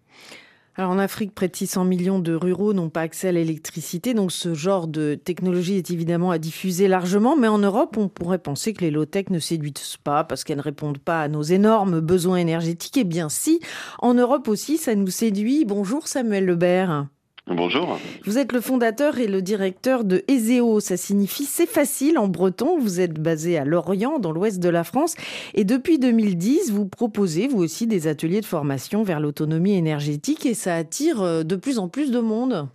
Alors 0.75 0.90
en 0.90 0.99
Afrique, 0.99 1.35
près 1.35 1.49
de 1.49 1.57
600 1.57 1.85
millions 1.85 2.18
de 2.18 2.33
ruraux 2.33 2.73
n'ont 2.73 2.88
pas 2.88 3.03
accès 3.03 3.29
à 3.29 3.33
l'électricité, 3.33 4.14
donc 4.14 4.33
ce 4.33 4.55
genre 4.55 4.87
de 4.87 5.16
technologie 5.16 5.77
est 5.77 5.90
évidemment 5.90 6.31
à 6.31 6.38
diffuser 6.38 6.88
largement, 6.88 7.37
mais 7.37 7.49
en 7.49 7.59
Europe, 7.59 7.99
on 7.99 8.09
pourrait 8.09 8.38
penser 8.38 8.73
que 8.73 8.81
les 8.81 8.90
low-tech 8.90 9.29
ne 9.29 9.38
séduisent 9.38 9.99
pas 10.03 10.25
parce 10.25 10.45
qu'elles 10.45 10.57
ne 10.57 10.62
répondent 10.62 10.97
pas 10.97 11.21
à 11.21 11.29
nos 11.29 11.42
énormes 11.42 12.01
besoins 12.01 12.38
énergétiques. 12.38 12.97
Eh 12.97 13.05
bien 13.05 13.29
si, 13.29 13.61
en 13.99 14.14
Europe 14.14 14.49
aussi, 14.49 14.79
ça 14.79 14.95
nous 14.95 15.09
séduit. 15.09 15.66
Bonjour 15.66 16.09
Samuel 16.09 16.47
Lebert. 16.47 17.07
Bonjour. 17.48 17.98
Vous 18.24 18.38
êtes 18.38 18.52
le 18.52 18.61
fondateur 18.61 19.18
et 19.18 19.26
le 19.26 19.42
directeur 19.42 20.05
de 20.05 20.22
Ezeo. 20.28 20.78
Ça 20.78 20.96
signifie 20.96 21.44
c'est 21.44 21.66
facile 21.66 22.16
en 22.18 22.28
breton. 22.28 22.78
Vous 22.78 23.00
êtes 23.00 23.20
basé 23.20 23.59
à 23.59 23.64
Lorient, 23.64 24.20
dans 24.20 24.31
l'ouest 24.31 24.61
de 24.61 24.68
la 24.68 24.85
France. 24.85 25.16
Et 25.55 25.64
depuis 25.64 25.98
2010, 25.98 26.70
vous 26.70 26.87
proposez, 26.87 27.48
vous 27.48 27.59
aussi, 27.59 27.88
des 27.88 28.07
ateliers 28.07 28.40
de 28.40 28.46
formation 28.46 29.02
vers 29.02 29.18
l'autonomie 29.18 29.74
énergétique 29.74 30.46
et 30.46 30.55
ça 30.55 30.76
attire 30.76 31.20
euh, 31.20 31.42
de 31.42 31.57
plus 31.57 31.78
en 31.81 31.88
plus 31.88 32.12
de 32.12 32.20
monde. 32.20 32.68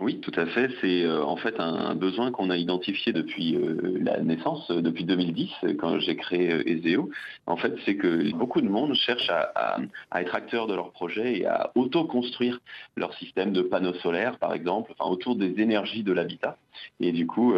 Oui, 0.00 0.18
tout 0.20 0.32
à 0.36 0.46
fait. 0.46 0.70
C'est 0.80 1.02
euh, 1.04 1.22
en 1.22 1.36
fait 1.36 1.60
un, 1.60 1.94
besoin 1.94 2.30
qu'on 2.30 2.48
a 2.48 2.56
identifié 2.56 3.12
depuis 3.12 3.54
euh, 3.54 3.98
la 4.00 4.20
naissance, 4.22 4.70
euh, 4.70 4.80
depuis 4.80 5.04
2010, 5.04 5.50
quand 5.78 5.98
j'ai 5.98 6.16
créé 6.16 6.48
Ezeo. 6.66 7.10
En 7.46 7.58
fait, 7.58 7.74
c'est 7.84 7.96
que 7.96 8.34
beaucoup 8.34 8.62
de 8.62 8.68
monde 8.68 8.94
cherche 8.94 9.28
à, 9.28 9.76
être 10.16 10.34
acteur 10.34 10.66
de 10.66 10.74
leur 10.74 10.90
projet 10.92 11.40
et 11.40 11.46
à 11.46 11.70
auto-construire 11.74 12.60
leur 12.96 13.12
système 13.14 13.52
de 13.52 13.60
panneaux 13.60 13.92
solaires, 13.94 14.38
par 14.38 14.54
exemple, 14.54 14.94
autour 15.00 15.36
des 15.36 15.60
énergies 15.60 16.02
de 16.02 16.12
l'habitat. 16.12 16.56
Et 16.98 17.12
du 17.12 17.26
coup, 17.26 17.54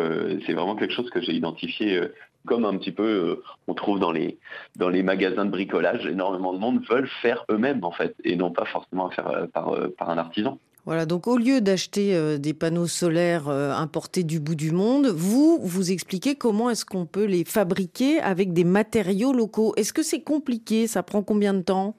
c'est 0.47 0.53
vraiment 0.53 0.75
quelque 0.75 0.95
chose 0.95 1.11
que 1.11 1.21
j'ai 1.21 1.33
identifié 1.33 2.01
comme 2.47 2.65
un 2.65 2.77
petit 2.77 2.93
peu 2.93 3.43
on 3.69 3.75
trouve 3.75 4.01
dans 4.01 4.11
les 4.11 5.03
magasins 5.03 5.45
de 5.45 5.51
bricolage, 5.51 6.07
énormément 6.07 6.53
de 6.53 6.59
monde 6.59 6.83
veulent 6.89 7.11
faire 7.21 7.45
eux-mêmes 7.51 7.85
en 7.85 7.93
fait, 7.93 8.17
et 8.25 8.37
non 8.37 8.51
pas 8.51 8.65
forcément 8.65 9.11
faire 9.11 9.47
par 9.53 10.11
un 10.11 10.19
artisan. 10.19 10.59
Voilà, 10.85 11.07
donc 11.07 11.29
au 11.29 11.37
lieu 11.37 11.61
d'acheter 11.61 12.17
euh, 12.17 12.39
des 12.39 12.55
panneaux 12.55 12.89
solaires 12.89 13.49
euh, 13.49 13.71
importés 13.71 14.25
du 14.25 14.41
bout 14.41 14.57
du 14.57 14.73
monde, 14.73 15.07
vous, 15.07 15.61
vous 15.63 15.93
expliquez 15.93 16.35
comment 16.35 16.71
est-ce 16.71 16.85
qu'on 16.85 17.07
peut 17.07 17.25
les 17.25 17.45
fabriquer 17.45 18.19
avec 18.19 18.53
des 18.53 18.65
matériaux 18.65 19.33
locaux. 19.33 19.75
Est-ce 19.77 19.93
que 19.93 20.03
c'est 20.03 20.23
compliqué? 20.23 20.89
Ça 20.89 21.05
prend 21.05 21.23
combien 21.23 21.55
de 21.55 21.63
temps? 21.63 21.95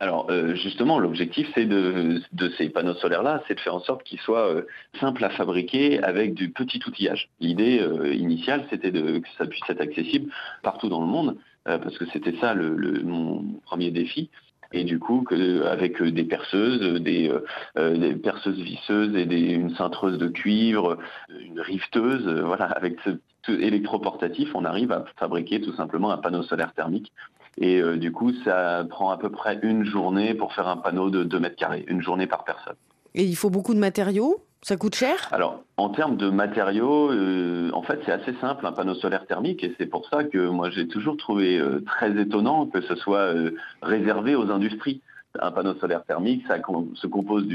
Alors 0.00 0.26
euh, 0.30 0.54
justement, 0.56 0.98
l'objectif 0.98 1.48
c'est 1.54 1.64
de, 1.64 2.20
ces 2.58 2.68
panneaux 2.68 2.94
solaires-là, 2.94 3.42
c'est 3.48 3.54
de 3.54 3.60
faire 3.60 3.74
en 3.74 3.80
sorte 3.80 4.02
qu'ils 4.02 4.20
soient 4.20 4.62
simples 5.00 5.24
à 5.24 5.30
fabriquer 5.30 6.00
avec 6.02 6.34
du 6.34 6.50
petit 6.50 6.80
outillage. 6.86 7.30
L'idée 7.40 7.82
initiale, 8.14 8.66
c'était 8.68 8.92
que 8.92 9.22
ça 9.38 9.46
puisse 9.46 9.68
être 9.68 9.80
accessible 9.80 10.30
partout 10.62 10.88
dans 10.88 11.00
le 11.00 11.08
monde, 11.08 11.36
parce 11.64 11.98
que 11.98 12.04
c'était 12.12 12.36
ça 12.40 12.54
le, 12.54 13.02
mon 13.02 13.42
premier 13.64 13.90
défi. 13.90 14.30
Et 14.72 14.84
du 14.84 14.98
coup, 14.98 15.24
avec 15.64 16.02
des 16.02 16.24
perceuses, 16.24 17.00
des, 17.00 17.32
euh, 17.78 18.14
perceuses 18.22 18.60
visseuses 18.60 19.16
et 19.16 19.52
une 19.52 19.74
cintreuse 19.76 20.18
de 20.18 20.28
cuivre, 20.28 20.98
une 21.30 21.60
rifteuse, 21.60 22.26
euh, 22.26 22.42
voilà, 22.44 22.66
avec 22.66 22.98
ce 23.04 23.18
électroportatif, 23.50 24.50
on 24.54 24.64
arrive 24.64 24.92
à 24.92 25.04
fabriquer 25.16 25.60
tout 25.60 25.72
simplement 25.74 26.10
un 26.10 26.18
panneau 26.18 26.42
solaire 26.42 26.74
thermique. 26.74 27.12
Et 27.56 27.80
euh, 27.80 27.96
du 27.96 28.12
coup, 28.12 28.32
ça 28.44 28.86
prend 28.88 29.10
à 29.10 29.16
peu 29.16 29.30
près 29.30 29.58
une 29.62 29.84
journée 29.84 30.34
pour 30.34 30.52
faire 30.52 30.68
un 30.68 30.76
panneau 30.76 31.10
de 31.10 31.24
2 31.24 31.40
mètres 31.40 31.56
carrés, 31.56 31.84
une 31.88 32.02
journée 32.02 32.26
par 32.26 32.44
personne. 32.44 32.76
Et 33.14 33.24
il 33.24 33.36
faut 33.36 33.50
beaucoup 33.50 33.74
de 33.74 33.80
matériaux? 33.80 34.44
Ça 34.62 34.76
coûte 34.76 34.94
cher? 34.94 35.28
Alors, 35.30 35.62
en 35.76 35.88
termes 35.90 36.16
de 36.16 36.30
matériaux, 36.30 37.10
euh, 37.12 37.70
en 37.72 37.82
fait, 37.82 38.00
c'est 38.04 38.12
assez 38.12 38.34
simple, 38.40 38.66
un 38.66 38.72
panneau 38.72 38.94
solaire 38.94 39.26
thermique, 39.26 39.62
et 39.62 39.74
c'est 39.78 39.86
pour 39.86 40.08
ça 40.08 40.24
que 40.24 40.48
moi, 40.48 40.70
j'ai 40.70 40.88
toujours 40.88 41.16
trouvé 41.16 41.58
euh, 41.58 41.84
très 41.86 42.16
étonnant 42.20 42.66
que 42.66 42.80
ce 42.80 42.94
soit 42.96 43.34
euh, 43.34 43.52
réservé 43.82 44.34
aux 44.34 44.50
industries 44.50 45.00
un 45.40 45.50
panneau 45.50 45.74
solaire 45.74 46.04
thermique, 46.04 46.44
ça 46.46 46.56
se 46.56 47.06
compose 47.06 47.46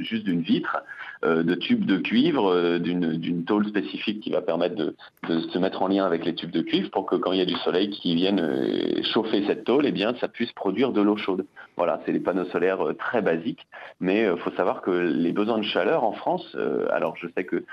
juste 0.00 0.24
d'une 0.24 0.40
vitre, 0.40 0.78
euh, 1.24 1.42
de 1.42 1.54
tubes 1.54 1.86
de 1.86 1.96
cuivre, 1.96 2.52
euh, 2.52 2.78
d'une 2.78 3.44
tôle 3.44 3.66
spécifique 3.66 4.20
qui 4.20 4.30
va 4.30 4.42
permettre 4.42 4.74
de, 4.74 4.94
se 5.28 5.58
mettre 5.58 5.82
en 5.82 5.88
lien 5.88 6.04
avec 6.04 6.24
les 6.24 6.34
tubes 6.34 6.50
de 6.50 6.62
cuivre 6.62 6.90
pour 6.90 7.06
que 7.06 7.16
quand 7.16 7.32
il 7.32 7.38
y 7.38 7.42
a 7.42 7.46
du 7.46 7.56
soleil 7.56 7.90
qui 7.90 8.14
vienne 8.14 8.40
euh, 8.40 9.02
chauffer 9.14 9.44
cette 9.46 9.64
tôle, 9.64 9.86
eh 9.86 9.92
bien, 9.92 10.14
ça 10.20 10.28
puisse 10.28 10.52
produire 10.52 10.92
de 10.92 11.00
l'eau 11.00 11.16
chaude. 11.16 11.46
Voilà, 11.76 12.00
c'est 12.04 12.12
des 12.12 12.20
panneaux 12.20 12.44
solaires 12.46 12.78
très 12.98 13.22
basiques, 13.22 13.66
mais 14.00 14.22
il 14.22 14.38
faut 14.38 14.50
savoir 14.52 14.80
que 14.80 14.90
les 14.90 15.32
besoins 15.32 15.58
de 15.58 15.64
chaleur 15.64 16.04
en 16.04 16.12
France, 16.12 16.56
alors 16.90 17.16
je 17.18 17.26
sais 17.36 17.44
que 17.44 17.64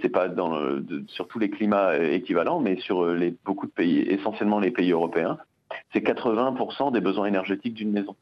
c'est 0.00 0.10
pas 0.10 0.28
sur 1.08 1.26
tous 1.26 1.40
les 1.40 1.50
climats 1.50 1.96
équivalents, 1.96 2.60
mais 2.60 2.76
sur 2.76 3.04
beaucoup 3.44 3.66
de 3.66 3.72
pays, 3.72 3.98
essentiellement 3.98 4.60
les 4.60 4.70
pays 4.70 4.92
européens, 4.92 5.38
c'est 5.92 6.04
80% 6.04 6.92
des 6.92 7.00
besoins 7.00 7.26
énergétiques 7.26 7.74
d'une 7.74 7.90
maison. 7.90 8.14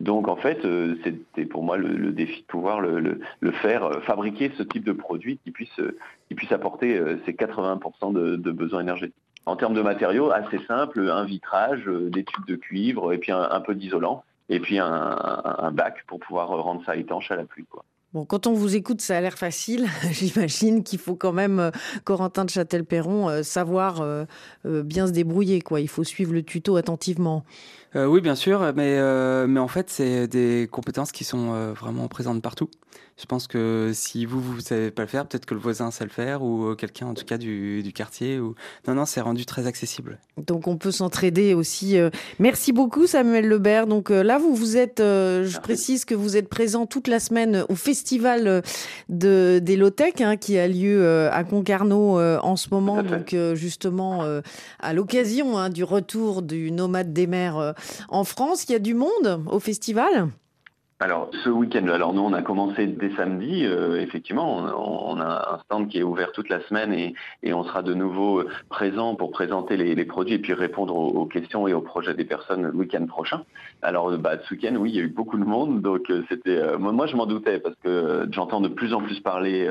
Donc 0.00 0.28
en 0.28 0.36
fait, 0.36 0.64
euh, 0.64 0.96
c'était 1.04 1.44
pour 1.46 1.62
moi 1.62 1.76
le, 1.76 2.12
défi 2.12 2.40
de 2.40 2.46
pouvoir 2.46 2.80
le, 2.80 3.20
faire, 3.62 3.84
euh, 3.84 4.00
fabriquer 4.00 4.50
ce 4.58 4.62
type 4.62 4.84
de 4.84 4.92
produit 4.92 5.38
qui 5.44 5.52
puisse, 5.52 5.78
euh, 5.78 5.96
qui 6.28 6.34
puisse 6.34 6.52
apporter 6.52 7.00
ces 7.24 7.32
80% 7.32 8.12
de, 8.12 8.50
besoins 8.50 8.80
énergétiques. 8.80 9.14
En 9.46 9.56
termes 9.56 9.74
de 9.74 9.82
matériaux, 9.82 10.30
assez 10.30 10.58
simple, 10.66 11.08
un 11.10 11.24
vitrage, 11.24 11.84
des 11.86 12.24
tubes 12.24 12.46
de 12.46 12.56
cuivre 12.56 13.12
et 13.12 13.18
puis 13.18 13.32
un, 13.32 13.60
peu 13.60 13.74
d'isolant 13.74 14.24
et 14.48 14.60
puis 14.60 14.78
un, 14.78 15.70
bac 15.72 16.04
pour 16.06 16.20
pouvoir 16.20 16.48
rendre 16.48 16.82
ça 16.84 16.96
étanche 16.96 17.30
à 17.30 17.36
la 17.36 17.44
pluie. 17.44 17.64
Bon, 18.12 18.24
quand 18.24 18.46
on 18.46 18.52
vous 18.52 18.76
écoute, 18.76 19.00
ça 19.00 19.16
a 19.16 19.20
l'air 19.20 19.36
facile. 19.36 19.86
J'imagine 20.12 20.84
qu'il 20.84 21.00
faut 21.00 21.16
quand 21.16 21.32
même, 21.32 21.72
Corentin 22.04 22.44
de 22.44 22.50
Châtel-Perron, 22.50 23.42
savoir 23.42 24.04
bien 24.64 25.08
se 25.08 25.12
débrouiller. 25.12 25.60
Il 25.78 25.88
faut 25.88 26.04
suivre 26.04 26.32
le 26.32 26.44
tuto 26.44 26.76
attentivement. 26.76 27.44
Euh, 27.94 28.06
oui, 28.06 28.20
bien 28.20 28.34
sûr, 28.34 28.72
mais, 28.74 28.96
euh, 28.98 29.46
mais 29.46 29.60
en 29.60 29.68
fait, 29.68 29.90
c'est 29.90 30.26
des 30.26 30.68
compétences 30.70 31.12
qui 31.12 31.24
sont 31.24 31.52
euh, 31.52 31.72
vraiment 31.72 32.08
présentes 32.08 32.40
partout. 32.40 32.70
Je 33.18 33.26
pense 33.26 33.46
que 33.46 33.90
si 33.92 34.24
vous, 34.24 34.40
vous 34.40 34.56
ne 34.56 34.62
savez 34.62 34.90
pas 34.90 35.02
le 35.02 35.08
faire, 35.08 35.26
peut-être 35.26 35.44
que 35.44 35.54
le 35.54 35.60
voisin 35.60 35.90
sait 35.90 36.04
le 36.04 36.10
faire 36.10 36.42
ou 36.42 36.74
quelqu'un, 36.74 37.06
en 37.06 37.14
tout 37.14 37.26
cas, 37.26 37.36
du, 37.36 37.82
du 37.82 37.92
quartier. 37.92 38.40
Ou... 38.40 38.54
Non, 38.88 38.94
non, 38.94 39.04
c'est 39.04 39.20
rendu 39.20 39.44
très 39.44 39.66
accessible. 39.66 40.18
Donc, 40.38 40.66
on 40.66 40.76
peut 40.76 40.90
s'entraider 40.90 41.52
aussi. 41.52 41.98
Merci 42.38 42.72
beaucoup, 42.72 43.06
Samuel 43.06 43.46
Lebert. 43.46 43.86
Donc 43.86 44.08
là, 44.08 44.38
vous, 44.38 44.54
vous 44.54 44.76
êtes, 44.78 44.98
je 44.98 45.60
précise 45.60 46.04
que 46.06 46.14
vous 46.14 46.36
êtes 46.38 46.48
présent 46.48 46.86
toute 46.86 47.06
la 47.06 47.20
semaine 47.20 47.64
au 47.68 47.74
festival 47.74 48.62
de, 49.10 49.60
des 49.62 49.76
Lotec, 49.76 50.22
hein, 50.22 50.36
qui 50.36 50.58
a 50.58 50.66
lieu 50.66 51.28
à 51.30 51.44
Concarneau 51.44 52.18
en 52.18 52.56
ce 52.56 52.68
moment. 52.70 53.02
Donc, 53.02 53.36
justement, 53.54 54.24
à 54.80 54.92
l'occasion 54.94 55.58
hein, 55.58 55.68
du 55.68 55.84
retour 55.84 56.42
du 56.42 56.72
nomade 56.72 57.12
des 57.12 57.26
mers 57.26 57.74
en 58.08 58.24
France, 58.24 58.64
il 58.68 58.72
y 58.72 58.74
a 58.74 58.78
du 58.78 58.94
monde 58.94 59.44
au 59.50 59.58
festival? 59.58 60.28
Alors, 61.02 61.30
ce 61.42 61.48
week-end, 61.48 61.88
alors 61.88 62.14
nous, 62.14 62.22
on 62.22 62.32
a 62.32 62.42
commencé 62.42 62.86
dès 62.86 63.10
samedi. 63.16 63.66
Euh, 63.66 64.00
effectivement, 64.00 64.58
on, 64.58 65.18
a 65.18 65.54
un 65.54 65.58
stand 65.64 65.88
qui 65.88 65.98
est 65.98 66.04
ouvert 66.04 66.30
toute 66.30 66.48
la 66.48 66.60
semaine 66.68 66.92
et, 66.92 67.52
on 67.52 67.64
sera 67.64 67.82
de 67.82 67.92
nouveau 67.92 68.38
euh, 68.38 68.48
présent 68.68 69.16
pour 69.16 69.32
présenter 69.32 69.76
les, 69.76 70.04
produits 70.04 70.34
et 70.34 70.38
puis 70.38 70.52
répondre 70.52 70.94
aux, 70.94 71.26
questions 71.26 71.66
et 71.66 71.74
aux 71.74 71.80
projets 71.80 72.14
des 72.14 72.24
personnes 72.24 72.62
le 72.62 72.70
week-end 72.72 73.04
prochain. 73.06 73.42
Alors, 73.82 74.16
bah, 74.16 74.34
ce 74.44 74.54
week-end, 74.54 74.76
oui, 74.76 74.90
il 74.90 74.96
y 74.96 75.00
a 75.00 75.02
eu 75.02 75.08
beaucoup 75.08 75.38
de 75.38 75.44
monde. 75.44 75.82
Donc, 75.82 76.08
euh, 76.08 76.22
c'était. 76.28 76.78
moi, 76.78 77.08
je 77.08 77.16
m'en 77.16 77.26
doutais 77.26 77.58
parce 77.58 77.74
que 77.82 78.28
j'entends 78.30 78.60
de 78.60 78.68
plus 78.68 78.94
en 78.94 79.00
plus 79.00 79.18
parler 79.18 79.68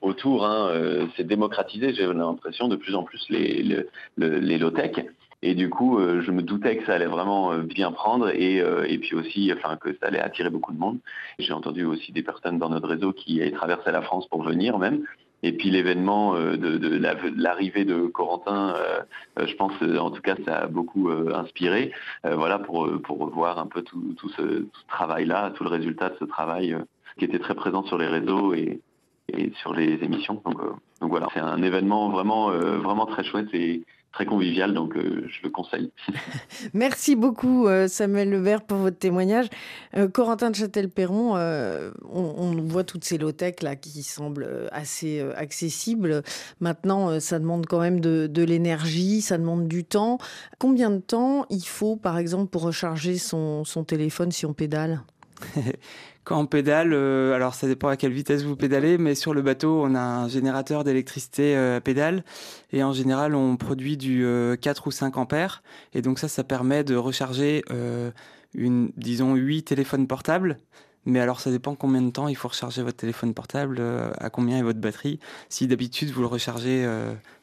autour. 0.00 0.46
Hein, 0.46 1.08
c'est 1.16 1.26
démocratisé, 1.26 1.92
j'ai 1.92 2.06
l'impression, 2.06 2.68
de 2.68 2.76
plus 2.76 2.94
en 2.94 3.02
plus 3.02 3.26
les, 3.30 3.84
les 4.16 4.58
low-tech. 4.58 4.92
Et 5.42 5.54
du 5.54 5.70
coup, 5.70 5.98
euh, 5.98 6.20
je 6.20 6.32
me 6.32 6.42
doutais 6.42 6.76
que 6.78 6.86
ça 6.86 6.94
allait 6.94 7.06
vraiment 7.06 7.52
euh, 7.52 7.62
bien 7.62 7.92
prendre 7.92 8.28
et, 8.28 8.60
euh, 8.60 8.84
et 8.88 8.98
puis 8.98 9.14
aussi 9.14 9.52
enfin, 9.52 9.76
que 9.76 9.92
ça 10.00 10.08
allait 10.08 10.18
attirer 10.18 10.50
beaucoup 10.50 10.72
de 10.72 10.78
monde. 10.78 10.98
J'ai 11.38 11.52
entendu 11.52 11.84
aussi 11.84 12.10
des 12.10 12.22
personnes 12.22 12.58
dans 12.58 12.70
notre 12.70 12.88
réseau 12.88 13.12
qui 13.12 13.40
traversé 13.52 13.92
la 13.92 14.02
France 14.02 14.26
pour 14.28 14.42
venir 14.42 14.78
même. 14.78 15.04
Et 15.44 15.52
puis 15.52 15.70
l'événement 15.70 16.34
de, 16.34 17.30
l'arrivée 17.36 17.84
de 17.84 18.06
Corentin, 18.08 18.74
je 19.36 19.54
pense 19.54 19.72
en 19.80 20.10
tout 20.10 20.20
cas 20.20 20.34
ça 20.44 20.62
a 20.62 20.66
beaucoup 20.66 21.08
inspiré. 21.32 21.92
voilà 22.24 22.58
pour, 22.58 22.90
pour 23.02 23.30
voir 23.30 23.60
un 23.60 23.66
peu 23.66 23.82
tout, 23.82 24.14
tout 24.18 24.28
ce 24.30 24.66
travail-là, 24.88 25.52
tout 25.54 25.62
le 25.62 25.70
résultat 25.70 26.08
de 26.08 26.16
ce 26.18 26.24
travail 26.24 26.76
qui 27.18 27.24
était 27.24 27.38
très 27.38 27.54
présent 27.54 27.84
sur 27.84 27.98
les 27.98 28.08
réseaux 28.08 28.52
et, 28.52 28.80
et 29.32 29.52
sur 29.62 29.72
les 29.72 30.02
émissions. 30.02 30.42
Donc, 30.44 30.60
donc 31.00 31.10
voilà, 31.10 31.28
c'est 31.32 31.40
un 31.40 31.62
événement 31.62 32.08
vraiment, 32.10 32.50
vraiment 32.50 33.06
très 33.06 33.22
chouette 33.22 33.48
et 33.52 33.84
très 34.18 34.26
convivial, 34.26 34.74
donc 34.74 34.96
euh, 34.96 35.24
je 35.28 35.44
le 35.44 35.48
conseille. 35.48 35.92
Merci 36.74 37.14
beaucoup 37.14 37.68
euh, 37.68 37.86
Samuel 37.86 38.30
Lebert 38.30 38.62
pour 38.62 38.78
votre 38.78 38.98
témoignage. 38.98 39.46
Euh, 39.96 40.08
Corentin 40.08 40.50
de 40.50 40.56
Châtel-Perron, 40.56 41.36
on, 42.10 42.50
voit 42.64 42.82
toutes 42.82 43.04
ces 43.04 43.16
low-tech 43.16 43.62
là 43.62 43.76
qui 43.76 44.02
semblent 44.02 44.68
assez 44.72 45.20
accessibles. 45.36 46.24
Maintenant, 46.58 47.20
ça 47.20 47.38
demande 47.38 47.66
quand 47.66 47.78
même 47.78 48.00
de, 48.00 48.26
de 48.26 48.42
l'énergie, 48.42 49.20
ça 49.20 49.38
demande 49.38 49.68
du 49.68 49.84
temps. 49.84 50.18
Combien 50.58 50.90
de 50.90 50.98
temps 50.98 51.46
il 51.48 51.64
faut, 51.64 51.94
par 51.94 52.18
exemple, 52.18 52.50
pour 52.50 52.62
recharger 52.62 53.18
son, 53.18 53.64
son 53.64 53.84
téléphone 53.84 54.32
si 54.32 54.46
on 54.46 54.52
pédale? 54.52 55.02
Quand 56.28 56.38
on 56.40 56.44
pédale, 56.44 56.92
euh, 56.92 57.32
alors 57.32 57.54
ça 57.54 57.66
dépend 57.66 57.88
à 57.88 57.96
quelle 57.96 58.12
vitesse 58.12 58.42
vous 58.42 58.54
pédalez, 58.54 58.98
mais 58.98 59.14
sur 59.14 59.32
le 59.32 59.40
bateau, 59.40 59.82
on 59.82 59.94
a 59.94 60.00
un 60.00 60.28
générateur 60.28 60.84
d'électricité 60.84 61.56
euh, 61.56 61.78
à 61.78 61.80
pédale 61.80 62.22
et 62.70 62.82
en 62.82 62.92
général, 62.92 63.34
on 63.34 63.56
produit 63.56 63.96
du 63.96 64.18
4 64.18 64.26
euh, 64.26 64.82
ou 64.84 64.90
5 64.90 65.16
ampères 65.16 65.62
et 65.94 66.02
donc 66.02 66.18
ça, 66.18 66.28
ça 66.28 66.44
permet 66.44 66.84
de 66.84 66.96
recharger 66.96 67.64
une, 68.52 68.92
disons, 68.98 69.36
8 69.36 69.62
téléphones 69.62 70.06
portables. 70.06 70.58
Mais 71.06 71.18
alors, 71.20 71.40
ça 71.40 71.50
dépend 71.50 71.74
combien 71.74 72.02
de 72.02 72.10
temps 72.10 72.28
il 72.28 72.36
faut 72.36 72.48
recharger 72.48 72.82
votre 72.82 72.98
téléphone 72.98 73.32
portable, 73.32 73.80
à 74.18 74.28
combien 74.28 74.58
est 74.58 74.62
votre 74.62 74.80
batterie. 74.80 75.20
Si 75.48 75.66
d'habitude 75.66 76.10
vous 76.10 76.20
le 76.20 76.26
rechargez 76.26 76.86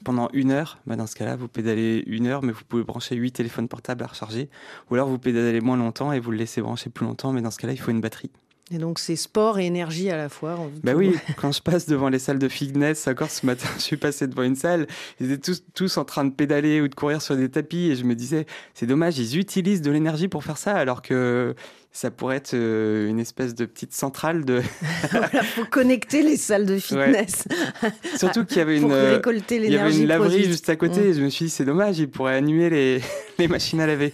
pendant 0.03 0.29
une 0.33 0.51
heure, 0.51 0.77
bah 0.85 0.95
dans 0.95 1.07
ce 1.07 1.15
cas-là, 1.15 1.35
vous 1.35 1.47
pédalez 1.47 2.03
une 2.05 2.27
heure, 2.27 2.43
mais 2.43 2.51
vous 2.51 2.65
pouvez 2.69 2.83
brancher 2.83 3.15
8 3.15 3.31
téléphones 3.31 3.67
portables 3.67 4.03
à 4.03 4.07
recharger. 4.07 4.51
Ou 4.91 4.93
alors 4.93 5.07
vous 5.07 5.17
pédalez 5.17 5.61
moins 5.61 5.77
longtemps 5.77 6.11
et 6.11 6.19
vous 6.19 6.29
le 6.29 6.37
laissez 6.37 6.61
brancher 6.61 6.91
plus 6.91 7.07
longtemps, 7.07 7.33
mais 7.33 7.41
dans 7.41 7.49
ce 7.49 7.57
cas-là, 7.57 7.73
il 7.73 7.79
faut 7.79 7.89
une 7.89 8.01
batterie. 8.01 8.29
Et 8.71 8.79
donc 8.79 8.97
c'est 8.97 9.15
sport 9.15 9.59
et 9.59 9.65
énergie 9.67 10.09
à 10.09 10.17
la 10.17 10.27
fois. 10.27 10.57
Bah 10.83 10.93
oui, 10.95 11.15
quand 11.37 11.51
je 11.51 11.61
passe 11.61 11.85
devant 11.85 12.09
les 12.09 12.17
salles 12.17 12.39
de 12.39 12.47
fitness, 12.47 13.07
encore 13.07 13.29
ce 13.29 13.45
matin, 13.45 13.67
je 13.77 13.81
suis 13.81 13.97
passé 13.97 14.25
devant 14.25 14.41
une 14.41 14.55
salle, 14.55 14.87
ils 15.19 15.31
étaient 15.31 15.51
tous, 15.51 15.63
tous 15.75 15.97
en 15.97 16.05
train 16.05 16.25
de 16.25 16.31
pédaler 16.31 16.81
ou 16.81 16.87
de 16.87 16.95
courir 16.95 17.21
sur 17.21 17.37
des 17.37 17.49
tapis 17.49 17.91
et 17.91 17.95
je 17.95 18.03
me 18.03 18.15
disais, 18.15 18.47
c'est 18.73 18.87
dommage, 18.87 19.19
ils 19.19 19.37
utilisent 19.37 19.83
de 19.83 19.91
l'énergie 19.91 20.27
pour 20.27 20.43
faire 20.43 20.57
ça 20.57 20.75
alors 20.75 21.03
que 21.03 21.53
ça 21.95 22.11
pourrait 22.11 22.35
être 22.35 22.55
euh, 22.55 23.07
une 23.07 23.21
espèce 23.21 23.55
de 23.55 23.63
petite 23.63 23.93
centrale 23.93 24.43
de. 24.43 24.61
voilà, 25.11 25.43
faut 25.43 25.63
connecter 25.63 26.23
les 26.23 26.35
salles 26.35 26.65
de 26.65 26.77
fitness. 26.77 27.47
Surtout 28.17 28.43
qu'il 28.43 28.57
y 28.57 28.59
avait 28.59 28.75
une, 28.75 28.91
euh, 28.91 29.13
récolter 29.15 29.55
il 29.55 29.71
y 29.71 29.77
avait 29.77 29.95
une 29.95 30.07
laverie 30.07 30.43
juste 30.43 30.67
à 30.67 30.75
côté. 30.75 30.99
Mm. 30.99 31.05
Et 31.05 31.13
je 31.13 31.21
me 31.21 31.29
suis 31.29 31.45
dit, 31.45 31.51
c'est 31.51 31.63
dommage, 31.63 31.97
ils 31.97 32.09
pourraient 32.09 32.35
annuler 32.35 32.69
les, 32.69 33.01
les 33.39 33.47
machines 33.47 33.79
à 33.79 33.87
laver. 33.87 34.13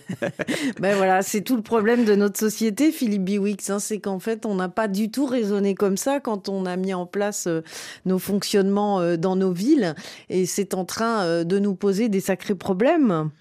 ben 0.80 0.96
voilà, 0.96 1.24
c'est 1.24 1.41
tout 1.41 1.56
le 1.56 1.63
problème 1.63 2.06
de 2.06 2.13
notre 2.13 2.38
société, 2.38 2.91
Philippe 2.91 3.24
Biwix. 3.24 3.72
Hein, 3.72 3.80
c'est 3.80 4.00
qu'en 4.00 4.20
fait, 4.20 4.46
on 4.46 4.54
n'a 4.54 4.70
pas 4.70 4.88
du 4.88 5.10
tout 5.10 5.26
raisonné 5.26 5.74
comme 5.74 5.98
ça 5.98 6.20
quand 6.20 6.50
on 6.50 6.67
a 6.67 6.76
mis 6.76 6.94
en 6.94 7.08
place 7.08 7.48
euh, 7.48 7.62
nos 8.06 8.20
fonctionnements 8.20 9.17
dans 9.17 9.36
nos 9.36 9.54
villes. 9.54 9.96
Et 10.30 10.46
c'est 10.46 10.76
en 10.76 10.86
train 10.86 11.44
de 11.44 11.58
nous 11.58 11.74
poser 11.74 12.10
des 12.10 12.20
sacrés 12.20 12.54
problèmes. 12.54 13.32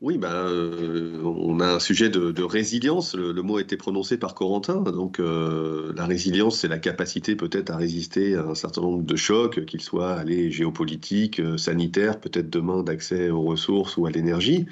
Oui, 0.00 0.20
euh, 0.22 1.20
on 1.24 1.58
a 1.58 1.66
un 1.66 1.80
sujet 1.80 2.08
de, 2.08 2.42
résilience. 2.44 3.16
Le, 3.16 3.42
mot 3.42 3.56
a 3.56 3.60
été 3.60 3.76
prononcé 3.76 4.16
par 4.16 4.36
Corentin. 4.36 4.82
Donc, 4.82 5.18
euh, 5.18 5.92
la 5.96 6.06
résilience, 6.06 6.60
c'est 6.60 6.68
la 6.68 6.78
capacité 6.78 7.34
peut-être 7.34 7.70
à 7.70 7.76
résister 7.76 8.36
à 8.36 8.42
un 8.42 8.54
certain 8.54 8.82
nombre 8.82 9.02
de 9.02 9.16
chocs, 9.16 9.64
qu'ils 9.64 9.80
soient 9.80 10.12
allés 10.12 10.52
géopolitiques, 10.52 11.40
euh, 11.40 11.56
sanitaires, 11.58 12.20
peut-être 12.20 12.48
demain 12.48 12.84
d'accès 12.84 13.30
aux 13.30 13.42
ressources 13.42 13.96
ou 13.96 14.06
à 14.06 14.12
l'énergie, 14.12 14.66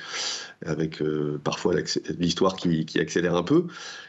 avec 0.64 1.02
parfois 1.44 1.74
l'histoire 2.18 2.56
qui, 2.56 2.86
qui, 2.86 2.98
accélère 2.98 3.36
un 3.36 3.42
peu. 3.42 3.66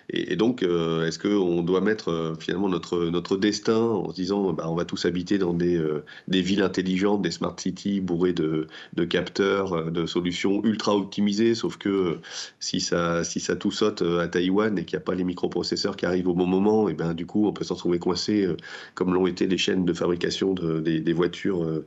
Et, 0.09 0.37
donc, 0.37 0.63
euh, 0.63 1.05
est-ce 1.05 1.19
qu'on 1.19 1.61
doit 1.63 1.81
mettre 1.81 2.09
euh, 2.09 2.33
finalement 2.39 2.69
notre, 2.69 3.05
notre 3.09 3.35
destin 3.35 3.77
en 3.77 4.09
se 4.09 4.15
disant 4.15 4.53
bah, 4.53 4.65
on 4.69 4.75
va 4.75 4.85
tous 4.85 5.05
habiter 5.05 5.37
dans 5.37 5.53
des, 5.53 5.75
euh, 5.75 6.05
des 6.29 6.41
villes 6.41 6.61
intelligentes, 6.61 7.21
des 7.21 7.31
smart 7.31 7.55
cities 7.57 7.99
bourrées 7.99 8.31
de, 8.31 8.67
de 8.93 9.03
capteurs, 9.03 9.91
de 9.91 10.05
solutions 10.05 10.63
ultra 10.63 10.95
optimisées, 10.95 11.55
sauf 11.55 11.75
que 11.77 12.19
si 12.61 12.79
ça, 12.79 13.25
si 13.25 13.41
ça 13.41 13.57
tout 13.57 13.71
saute 13.71 14.01
à 14.01 14.27
Taïwan 14.29 14.77
et 14.77 14.85
qu'il 14.85 14.97
n'y 14.97 15.01
a 15.01 15.05
pas 15.05 15.15
les 15.15 15.25
microprocesseurs 15.25 15.97
qui 15.97 16.05
arrivent 16.05 16.29
au 16.29 16.33
bon 16.33 16.45
moment, 16.45 16.87
et 16.87 16.93
ben 16.93 17.13
du 17.13 17.25
coup 17.25 17.45
on 17.45 17.51
peut 17.51 17.65
s'en 17.65 17.75
trouver 17.75 17.99
coincé 17.99 18.47
comme 18.93 19.13
l'ont 19.13 19.27
été 19.27 19.45
les 19.47 19.57
chaînes 19.57 19.83
de 19.83 19.93
fabrication 19.93 20.53
de, 20.53 20.79
des, 20.79 21.01
des, 21.01 21.13
voitures 21.13 21.83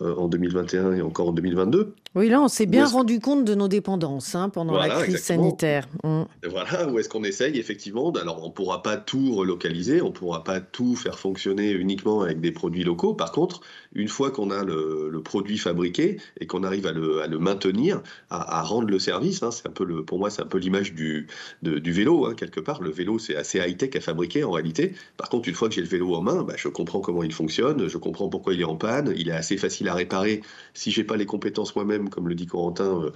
en 0.00 0.28
2021 0.28 0.92
et 0.92 1.02
encore 1.02 1.28
en 1.28 1.32
2022. 1.32 1.94
Oui, 2.14 2.28
là 2.28 2.42
on 2.42 2.48
s'est 2.48 2.66
bien 2.66 2.86
rendu 2.86 3.20
compte 3.20 3.44
de 3.44 3.54
nos 3.54 3.68
dépendances 3.68 3.93
hein, 4.34 4.48
pendant 4.48 4.76
la 4.76 4.88
crise 4.88 5.18
sanitaire. 5.18 5.86
Mmh. 6.02 6.22
Voilà, 6.48 6.88
où 6.88 6.98
est-ce 6.98 7.08
qu'on 7.08 7.24
essaye 7.24 7.58
effectivement, 7.58 8.10
alors 8.12 8.42
on 8.42 8.48
ne 8.48 8.52
pourra 8.52 8.82
pas 8.82 8.96
tout 8.96 9.34
relocaliser, 9.34 10.00
on 10.02 10.08
ne 10.08 10.12
pourra 10.12 10.44
pas 10.44 10.60
tout 10.60 10.96
faire 10.96 11.18
fonctionner 11.18 11.70
uniquement 11.70 12.22
avec 12.22 12.40
des 12.40 12.52
produits 12.52 12.84
locaux. 12.84 13.14
Par 13.14 13.32
contre, 13.32 13.60
une 13.94 14.08
fois 14.08 14.30
qu'on 14.30 14.50
a 14.50 14.64
le, 14.64 15.20
produit 15.24 15.58
fabriqué 15.58 16.18
et 16.40 16.46
qu'on 16.46 16.64
arrive 16.64 16.86
à 16.86 16.92
le, 16.92 17.38
maintenir, 17.38 18.02
à, 18.30 18.62
rendre 18.62 18.88
le 18.88 18.98
service, 18.98 19.42
hein, 19.42 19.50
c'est 19.50 19.66
un 19.66 19.70
peu 19.70 19.84
le, 19.84 20.04
pour 20.04 20.18
moi 20.18 20.30
c'est 20.30 20.42
un 20.42 20.46
peu 20.46 20.58
l'image 20.58 20.92
du, 20.94 21.28
du 21.62 21.92
vélo 21.92 22.26
hein, 22.26 22.34
quelque 22.34 22.60
part. 22.60 22.82
Le 22.82 22.90
vélo 22.90 23.18
c'est 23.18 23.36
assez 23.36 23.58
high 23.58 23.76
tech 23.76 23.96
à 23.96 24.00
fabriquer 24.00 24.44
en 24.44 24.50
réalité. 24.50 24.94
Par 25.16 25.28
contre, 25.28 25.48
une 25.48 25.54
fois 25.54 25.68
que 25.68 25.74
j'ai 25.74 25.80
le 25.80 25.88
vélo 25.88 26.14
en 26.14 26.22
main, 26.22 26.42
bah, 26.42 26.54
je 26.56 26.68
comprends 26.68 27.00
comment 27.00 27.22
il 27.22 27.32
fonctionne, 27.32 27.88
je 27.88 27.98
comprends 27.98 28.28
pourquoi 28.28 28.54
il 28.54 28.60
est 28.60 28.64
en 28.64 28.76
panne, 28.76 29.14
il 29.16 29.28
est 29.28 29.32
assez 29.32 29.56
facile 29.56 29.88
à 29.88 29.94
réparer. 29.94 30.42
Si 30.74 30.90
j'ai 30.90 31.04
pas 31.04 31.16
les 31.16 31.26
compétences 31.26 31.74
moi-même, 31.76 32.08
comme 32.08 32.28
le 32.28 32.34
dit 32.34 32.46
Corentin, 32.46 33.02
euh, 33.02 33.10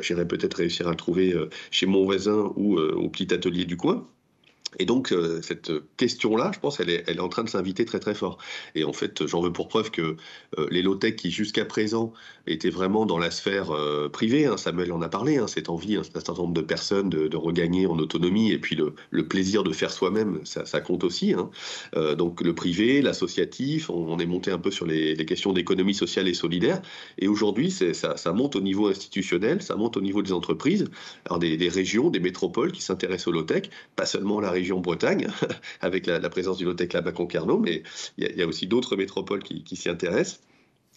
j'irai 0.00 0.23
peut-être 0.24 0.54
réussir 0.54 0.86
à 0.88 0.90
le 0.90 0.96
trouver 0.96 1.32
euh, 1.32 1.48
chez 1.70 1.86
mon 1.86 2.04
voisin 2.04 2.52
ou 2.56 2.78
euh, 2.78 2.94
au 2.94 3.08
petit 3.08 3.32
atelier 3.32 3.64
du 3.64 3.76
coin. 3.76 4.06
Et 4.78 4.86
donc, 4.86 5.12
euh, 5.12 5.40
cette 5.42 5.72
question-là, 5.96 6.50
je 6.54 6.60
pense, 6.60 6.80
elle 6.80 6.90
est, 6.90 7.20
en 7.20 7.28
train 7.28 7.44
de 7.44 7.48
s'inviter 7.48 7.84
très 7.84 8.00
très 8.00 8.14
fort. 8.14 8.38
Et 8.74 8.84
en 8.84 8.92
fait, 8.92 9.26
j'en 9.26 9.40
veux 9.40 9.52
pour 9.52 9.68
preuve 9.68 9.90
que 9.90 10.16
euh, 10.58 10.66
les 10.70 10.82
low-tech 10.82 11.16
qui 11.16 11.30
jusqu'à 11.30 11.64
présent 11.64 12.12
étaient 12.46 12.70
vraiment 12.70 13.06
dans 13.06 13.18
la 13.18 13.30
sphère 13.30 13.70
euh, 13.70 14.08
privée, 14.08 14.46
hein, 14.46 14.56
Samuel 14.56 14.92
en 14.92 15.00
a 15.02 15.08
parlé, 15.08 15.38
hein, 15.38 15.46
cette 15.46 15.68
envie, 15.68 15.96
hein, 15.96 16.00
un 16.00 16.20
certain 16.20 16.34
nombre 16.34 16.54
de 16.54 16.60
personnes 16.60 17.10
de, 17.10 17.34
regagner 17.34 17.86
en 17.86 17.98
autonomie, 17.98 18.52
et 18.52 18.58
puis 18.58 18.76
le, 18.76 19.26
plaisir 19.26 19.64
de 19.64 19.72
faire 19.72 19.90
soi-même, 19.90 20.40
ça, 20.44 20.80
compte 20.80 21.02
aussi. 21.02 21.34
Hein. 21.34 21.50
donc 22.16 22.40
le 22.42 22.54
privé, 22.54 23.02
l'associatif, 23.02 23.90
on, 23.90 24.18
est 24.18 24.26
monté 24.26 24.50
un 24.50 24.58
peu 24.58 24.70
sur 24.70 24.86
les, 24.86 25.16
questions 25.26 25.52
d'économie 25.52 25.94
sociale 25.94 26.28
et 26.28 26.34
solidaire. 26.34 26.80
Et 27.18 27.26
aujourd'hui, 27.26 27.70
ça, 27.70 28.16
ça, 28.16 28.32
monte 28.32 28.56
au 28.56 28.60
niveau 28.60 28.86
institutionnel, 28.86 29.62
ça 29.62 29.74
monte 29.76 29.96
au 29.96 30.00
niveau 30.00 30.22
des 30.22 30.32
entreprises, 30.32 30.86
alors 31.26 31.38
des, 31.38 31.68
régions, 31.68 32.08
des 32.08 32.20
métropoles 32.20 32.72
qui 32.72 32.82
s'intéressent 32.82 33.28
au 33.28 33.32
low-tech, 33.32 33.64
pas 33.96 34.06
seulement 34.06 34.40
la 34.40 34.50
région 34.50 34.63
Bretagne, 34.72 35.28
avec 35.80 36.06
la, 36.06 36.28
présence 36.30 36.58
du 36.58 36.64
Lotec 36.64 36.92
là-bas 36.92 37.12
Concarneau, 37.12 37.58
mais 37.58 37.82
il 38.18 38.36
y, 38.36 38.42
a 38.42 38.46
aussi 38.46 38.66
d'autres 38.66 38.96
métropoles 38.96 39.42
qui 39.42 39.76
s'y 39.76 39.88
intéressent 39.88 40.40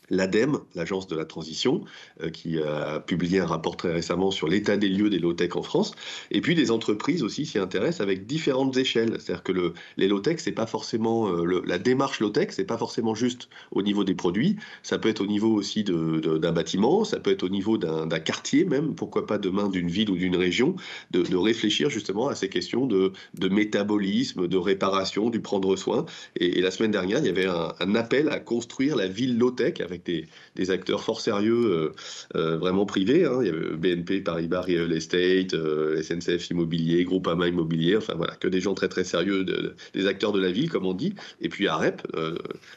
l'ADEME, 0.09 0.59
l'Agence 0.75 1.07
de 1.07 1.15
la 1.15 1.25
transition, 1.25 1.83
euh, 2.21 2.29
qui 2.29 2.59
a 2.59 2.99
publié 2.99 3.39
un 3.39 3.45
rapport 3.45 3.77
très 3.77 3.91
récemment 3.91 4.31
sur 4.31 4.47
l'état 4.47 4.77
des 4.77 4.89
lieux 4.89 5.09
des 5.09 5.19
low-tech 5.19 5.55
en 5.55 5.63
France. 5.63 5.93
Et 6.31 6.41
puis 6.41 6.55
des 6.55 6.71
entreprises 6.71 7.23
aussi 7.23 7.45
s'y 7.45 7.59
intéressent 7.59 8.01
avec 8.01 8.25
différentes 8.25 8.77
échelles. 8.77 9.17
C'est-à-dire 9.19 9.43
que 9.43 9.51
le, 9.51 9.73
les 9.97 10.07
low-tech, 10.07 10.37
c'est 10.39 10.51
pas 10.51 10.67
forcément 10.67 11.29
euh, 11.29 11.61
la 11.65 11.77
démarche 11.77 12.19
low-tech, 12.19 12.49
c'est 12.51 12.65
pas 12.65 12.77
forcément 12.77 13.15
juste 13.15 13.49
au 13.71 13.81
niveau 13.81 14.03
des 14.03 14.15
produits. 14.15 14.57
Ça 14.83 14.97
peut 14.97 15.09
être 15.09 15.21
au 15.21 15.27
niveau 15.27 15.53
aussi 15.53 15.83
d'un 15.83 16.51
bâtiment, 16.51 17.03
ça 17.03 17.19
peut 17.19 17.31
être 17.31 17.43
au 17.43 17.49
niveau 17.49 17.77
d'un 17.77 18.07
quartier 18.19 18.65
même, 18.65 18.95
pourquoi 18.95 19.25
pas 19.25 19.37
demain 19.37 19.69
d'une 19.69 19.89
ville 19.89 20.09
ou 20.09 20.17
d'une 20.17 20.35
région, 20.35 20.75
de, 21.11 21.37
réfléchir 21.37 21.89
justement 21.89 22.27
à 22.27 22.35
ces 22.35 22.49
questions 22.49 22.87
de, 22.87 23.11
de, 23.35 23.47
métabolisme, 23.47 24.47
de 24.47 24.57
réparation, 24.57 25.29
du 25.29 25.39
prendre 25.39 25.75
soin. 25.75 26.05
Et, 26.35 26.61
la 26.61 26.71
semaine 26.71 26.91
dernière, 26.91 27.19
il 27.19 27.25
y 27.25 27.29
avait 27.29 27.45
un, 27.45 27.73
un 27.79 27.95
appel 27.95 28.29
à 28.29 28.39
construire 28.39 28.95
la 28.95 29.07
ville 29.07 29.37
low-tech 29.37 29.79
avec 29.81 29.96
des, 30.05 30.71
acteurs 30.71 31.03
fort 31.03 31.21
sérieux, 31.21 31.65
euh, 31.65 31.91
euh, 32.35 32.57
vraiment 32.57 32.85
privés. 32.85 33.25
Hein. 33.25 33.39
Il 33.41 33.47
y 33.47 33.49
avait 33.49 33.75
BNP, 33.75 34.21
Paribas, 34.21 34.61
Real 34.61 34.91
Estate, 34.91 35.53
euh, 35.53 36.01
SNCF 36.01 36.49
Immobilier, 36.49 37.03
Groupama 37.05 37.47
Immobilier, 37.47 37.97
enfin 37.97 38.13
voilà, 38.15 38.35
que 38.35 38.47
des 38.47 38.61
gens 38.61 38.73
très 38.73 38.89
très 38.89 39.03
sérieux, 39.03 39.45
des 39.93 40.07
acteurs 40.07 40.31
de 40.31 40.39
la 40.39 40.51
ville, 40.51 40.69
comme 40.69 40.85
on 40.85 40.93
dit. 40.93 41.15
Et 41.41 41.49
puis 41.49 41.67
AREP, 41.67 42.01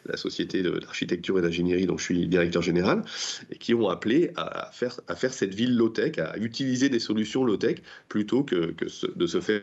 la 0.07 0.17
société 0.17 0.63
d'architecture 0.63 1.39
et 1.39 1.43
d'ingénierie 1.43 1.87
dont 1.87 1.99
je 1.99 2.05
suis 2.05 2.27
directeur 2.27 2.63
général, 2.63 3.03
et 3.51 3.57
qui 3.57 3.75
ont 3.75 3.89
appelé 3.89 4.31
à 4.37 4.71
faire, 4.73 5.33
cette 5.33 5.55
ville 5.55 5.77
low-tech, 5.77 6.19
à 6.19 6.37
utiliser 6.39 6.89
des 6.89 7.01
solutions 7.01 7.45
low-tech 7.45 7.79
plutôt 8.09 8.43
que, 8.43 8.75
de 9.17 9.27
se 9.27 9.41
faire 9.41 9.63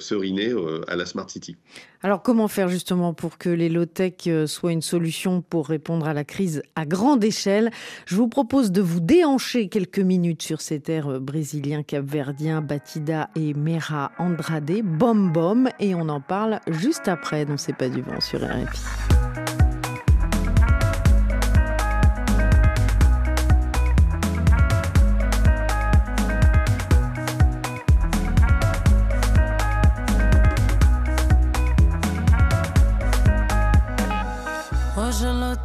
seriner 0.00 0.52
à 0.88 0.96
la 0.96 1.06
Smart 1.06 1.28
City. 1.28 1.56
Alors 2.02 2.22
comment 2.22 2.48
faire 2.48 2.68
justement 2.68 3.14
pour 3.14 3.38
que 3.38 3.48
les 3.48 3.68
low-tech 3.68 4.28
soient 4.46 4.72
une 4.72 4.82
solution 4.82 5.42
pour 5.42 5.68
répondre 5.68 6.06
à 6.06 6.14
la 6.14 6.24
crise 6.24 6.62
à 6.74 6.85
grande 6.86 7.24
échelle. 7.24 7.70
Je 8.06 8.16
vous 8.16 8.28
propose 8.28 8.72
de 8.72 8.80
vous 8.80 9.00
déhancher 9.00 9.68
quelques 9.68 9.98
minutes 9.98 10.42
sur 10.42 10.60
ces 10.60 10.80
terres 10.80 11.20
brésiliens, 11.20 11.82
capverdiens, 11.82 12.62
Batida 12.62 13.30
et 13.36 13.54
Mera 13.54 14.12
Andrade, 14.18 14.82
Bom 14.82 15.30
Bom, 15.32 15.68
et 15.80 15.94
on 15.94 16.08
en 16.08 16.20
parle 16.20 16.60
juste 16.68 17.08
après 17.08 17.44
dans 17.44 17.56
C'est 17.56 17.76
pas 17.76 17.88
du 17.88 18.02
vent 18.02 18.20
sur 18.20 18.40
RFI. 18.40 19.15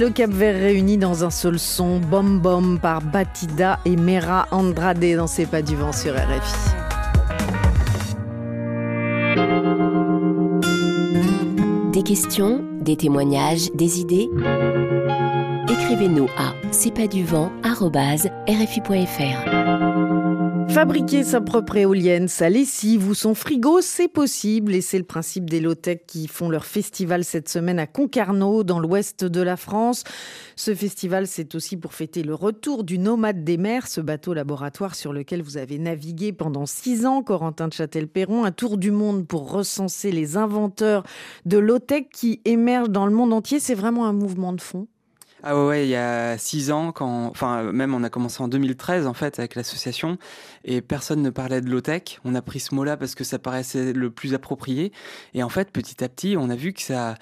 Le 0.00 0.08
Cap 0.08 0.30
Vert 0.30 0.54
réunis 0.54 0.96
dans 0.96 1.24
un 1.24 1.30
seul 1.30 1.58
son, 1.58 1.98
Bom 1.98 2.38
Bom 2.38 2.78
par 2.80 3.02
Batida 3.02 3.78
et 3.84 3.96
Mera 3.96 4.48
Andrade 4.50 5.04
dans 5.14 5.26
C'est 5.26 5.44
pas 5.44 5.60
du 5.60 5.76
vent 5.76 5.92
sur 5.92 6.14
RFI. 6.14 6.70
Des 11.92 12.02
questions, 12.02 12.64
des 12.80 12.96
témoignages, 12.96 13.70
des 13.74 14.00
idées? 14.00 14.30
Écrivez-nous 15.68 16.28
à 16.38 16.54
c'est 16.70 16.94
pas 16.94 17.06
du 17.06 17.22
vent 17.22 17.52
Fabriquer 20.72 21.24
sa 21.24 21.40
propre 21.40 21.76
éolienne, 21.76 22.28
sa 22.28 22.48
lessive 22.48 23.08
ou 23.08 23.14
son 23.14 23.34
frigo, 23.34 23.80
c'est 23.80 24.06
possible 24.06 24.72
et 24.72 24.80
c'est 24.80 24.98
le 24.98 25.04
principe 25.04 25.50
des 25.50 25.60
low-tech 25.60 26.02
qui 26.06 26.28
font 26.28 26.48
leur 26.48 26.64
festival 26.64 27.24
cette 27.24 27.48
semaine 27.48 27.80
à 27.80 27.88
Concarneau, 27.88 28.62
dans 28.62 28.78
l'ouest 28.78 29.24
de 29.24 29.40
la 29.42 29.56
France. 29.56 30.04
Ce 30.54 30.72
festival, 30.72 31.26
c'est 31.26 31.56
aussi 31.56 31.76
pour 31.76 31.92
fêter 31.92 32.22
le 32.22 32.34
retour 32.34 32.84
du 32.84 32.98
Nomade 32.98 33.42
des 33.42 33.56
mers, 33.56 33.88
ce 33.88 34.00
bateau 34.00 34.32
laboratoire 34.32 34.94
sur 34.94 35.12
lequel 35.12 35.42
vous 35.42 35.56
avez 35.56 35.78
navigué 35.78 36.32
pendant 36.32 36.66
six 36.66 37.04
ans, 37.04 37.24
Corentin 37.24 37.66
de 37.66 37.72
Châtel-Perron, 37.72 38.44
un 38.44 38.52
tour 38.52 38.78
du 38.78 38.92
monde 38.92 39.26
pour 39.26 39.50
recenser 39.50 40.12
les 40.12 40.36
inventeurs 40.36 41.02
de 41.46 41.58
low-tech 41.58 42.04
qui 42.12 42.40
émergent 42.44 42.90
dans 42.90 43.06
le 43.06 43.12
monde 43.12 43.32
entier. 43.32 43.58
C'est 43.58 43.74
vraiment 43.74 44.06
un 44.06 44.12
mouvement 44.12 44.52
de 44.52 44.60
fond. 44.60 44.86
Ah 45.42 45.64
ouais, 45.64 45.86
il 45.86 45.88
y 45.88 45.96
a 45.96 46.36
six 46.36 46.70
ans, 46.70 46.92
quand, 46.92 47.26
enfin 47.28 47.72
même 47.72 47.94
on 47.94 48.04
a 48.04 48.10
commencé 48.10 48.42
en 48.42 48.48
2013 48.48 49.06
en 49.06 49.14
fait 49.14 49.38
avec 49.38 49.54
l'association 49.54 50.18
et 50.64 50.82
personne 50.82 51.22
ne 51.22 51.30
parlait 51.30 51.62
de 51.62 51.70
low-tech. 51.70 52.20
On 52.26 52.34
a 52.34 52.42
pris 52.42 52.60
ce 52.60 52.74
mot-là 52.74 52.98
parce 52.98 53.14
que 53.14 53.24
ça 53.24 53.38
paraissait 53.38 53.94
le 53.94 54.10
plus 54.10 54.34
approprié 54.34 54.92
et 55.32 55.42
en 55.42 55.48
fait 55.48 55.70
petit 55.70 56.04
à 56.04 56.10
petit 56.10 56.36
on 56.36 56.50
a 56.50 56.56
vu 56.56 56.74
que 56.74 56.82
ça, 56.82 57.14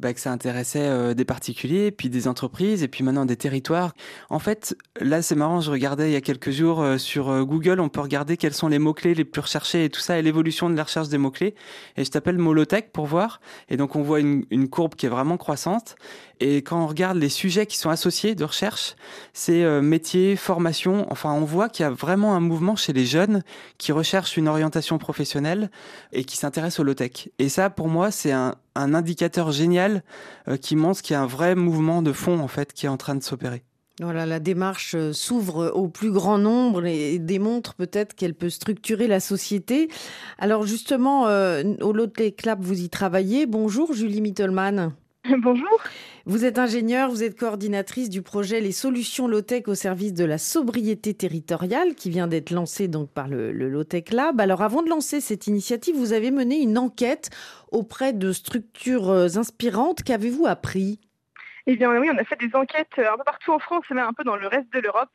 bah, 0.00 0.14
que 0.14 0.20
ça 0.20 0.32
intéressait 0.32 0.86
euh, 0.86 1.12
des 1.12 1.26
particuliers, 1.26 1.90
puis 1.90 2.08
des 2.08 2.28
entreprises 2.28 2.82
et 2.82 2.88
puis 2.88 3.04
maintenant 3.04 3.26
des 3.26 3.36
territoires. 3.36 3.92
En 4.30 4.38
fait 4.38 4.74
là 4.98 5.20
c'est 5.20 5.34
marrant, 5.34 5.60
je 5.60 5.70
regardais 5.70 6.08
il 6.08 6.14
y 6.14 6.16
a 6.16 6.22
quelques 6.22 6.52
jours 6.52 6.80
euh, 6.80 6.96
sur 6.96 7.28
euh, 7.28 7.44
Google, 7.44 7.80
on 7.80 7.90
peut 7.90 8.00
regarder 8.00 8.38
quels 8.38 8.54
sont 8.54 8.68
les 8.68 8.78
mots-clés 8.78 9.14
les 9.14 9.26
plus 9.26 9.42
recherchés 9.42 9.84
et 9.84 9.90
tout 9.90 10.00
ça 10.00 10.18
et 10.18 10.22
l'évolution 10.22 10.70
de 10.70 10.76
la 10.76 10.84
recherche 10.84 11.10
des 11.10 11.18
mots-clés 11.18 11.54
et 11.98 12.04
je 12.04 12.10
t'appelle 12.10 12.38
mot 12.38 12.54
pour 12.94 13.04
voir 13.04 13.42
et 13.68 13.76
donc 13.76 13.96
on 13.96 14.02
voit 14.02 14.20
une 14.20 14.68
courbe 14.70 14.94
qui 14.94 15.04
est 15.04 15.10
vraiment 15.10 15.36
croissante 15.36 15.96
et 16.38 16.56
quand 16.58 16.82
on 16.82 16.86
regarde 16.86 17.16
les 17.16 17.30
sujets 17.30 17.66
qui 17.66 17.78
sont 17.78 17.88
associés 17.88 18.34
de 18.34 18.44
recherche, 18.44 18.94
c'est 19.32 19.64
euh, 19.64 19.80
métier, 19.80 20.36
formation. 20.36 21.06
Enfin, 21.10 21.32
on 21.32 21.44
voit 21.44 21.68
qu'il 21.70 21.84
y 21.84 21.86
a 21.86 21.90
vraiment 21.90 22.34
un 22.34 22.40
mouvement 22.40 22.76
chez 22.76 22.92
les 22.92 23.06
jeunes 23.06 23.42
qui 23.78 23.90
recherchent 23.92 24.36
une 24.36 24.48
orientation 24.48 24.98
professionnelle 24.98 25.70
et 26.12 26.24
qui 26.24 26.36
s'intéressent 26.36 26.80
au 26.80 26.84
low-tech. 26.84 27.30
Et 27.38 27.48
ça, 27.48 27.70
pour 27.70 27.88
moi, 27.88 28.10
c'est 28.10 28.32
un, 28.32 28.54
indicateur 28.74 29.50
génial 29.50 30.02
euh, 30.48 30.58
qui 30.58 30.76
montre 30.76 31.00
qu'il 31.00 31.14
y 31.14 31.16
a 31.16 31.22
un 31.22 31.26
vrai 31.26 31.54
mouvement 31.54 32.02
de 32.02 32.12
fond, 32.12 32.38
en 32.40 32.48
fait, 32.48 32.74
qui 32.74 32.84
est 32.84 32.90
en 32.90 32.98
train 32.98 33.14
de 33.14 33.22
s'opérer. 33.22 33.62
Voilà, 34.02 34.26
la 34.26 34.38
démarche 34.38 34.94
euh, 34.94 35.14
s'ouvre 35.14 35.72
au 35.74 35.88
plus 35.88 36.10
grand 36.10 36.36
nombre 36.36 36.84
et 36.84 37.18
démontre 37.18 37.74
peut-être 37.74 38.14
qu'elle 38.14 38.34
peut 38.34 38.50
structurer 38.50 39.06
la 39.06 39.20
société. 39.20 39.88
Alors 40.38 40.66
justement, 40.66 41.22
au 41.22 41.92
Low-Tech 41.92 42.36
Club, 42.36 42.58
vous 42.60 42.82
y 42.82 42.90
travaillez. 42.90 43.46
Bonjour 43.46 43.94
Julie 43.94 44.20
Mittelman. 44.20 44.92
Bonjour. 45.38 45.80
Vous 46.24 46.44
êtes 46.44 46.58
ingénieure, 46.58 47.10
vous 47.10 47.22
êtes 47.22 47.38
coordinatrice 47.38 48.08
du 48.08 48.22
projet 48.22 48.60
Les 48.60 48.72
solutions 48.72 49.28
low-tech 49.28 49.64
au 49.66 49.74
service 49.74 50.12
de 50.12 50.24
la 50.24 50.38
sobriété 50.38 51.14
territoriale 51.14 51.94
qui 51.94 52.10
vient 52.10 52.26
d'être 52.26 52.50
lancé 52.50 52.88
donc 52.88 53.10
par 53.10 53.28
le, 53.28 53.52
le 53.52 53.68
Low-Tech 53.68 54.10
Lab. 54.12 54.40
Alors 54.40 54.62
avant 54.62 54.82
de 54.82 54.88
lancer 54.88 55.20
cette 55.20 55.46
initiative, 55.46 55.96
vous 55.96 56.12
avez 56.12 56.30
mené 56.30 56.60
une 56.60 56.78
enquête 56.78 57.30
auprès 57.70 58.12
de 58.12 58.32
structures 58.32 59.10
euh, 59.10 59.36
inspirantes. 59.36 60.02
Qu'avez-vous 60.02 60.46
appris? 60.46 61.00
Eh 61.66 61.76
bien 61.76 61.90
oui, 61.90 62.08
on 62.12 62.18
a 62.18 62.24
fait 62.24 62.38
des 62.38 62.54
enquêtes 62.54 62.98
euh, 62.98 63.12
un 63.12 63.16
peu 63.16 63.24
partout 63.24 63.52
en 63.52 63.58
France 63.58 63.84
et 63.90 63.94
même 63.94 64.06
un 64.06 64.12
peu 64.12 64.22
dans 64.22 64.36
le 64.36 64.46
reste 64.46 64.72
de 64.72 64.80
l'Europe. 64.80 65.10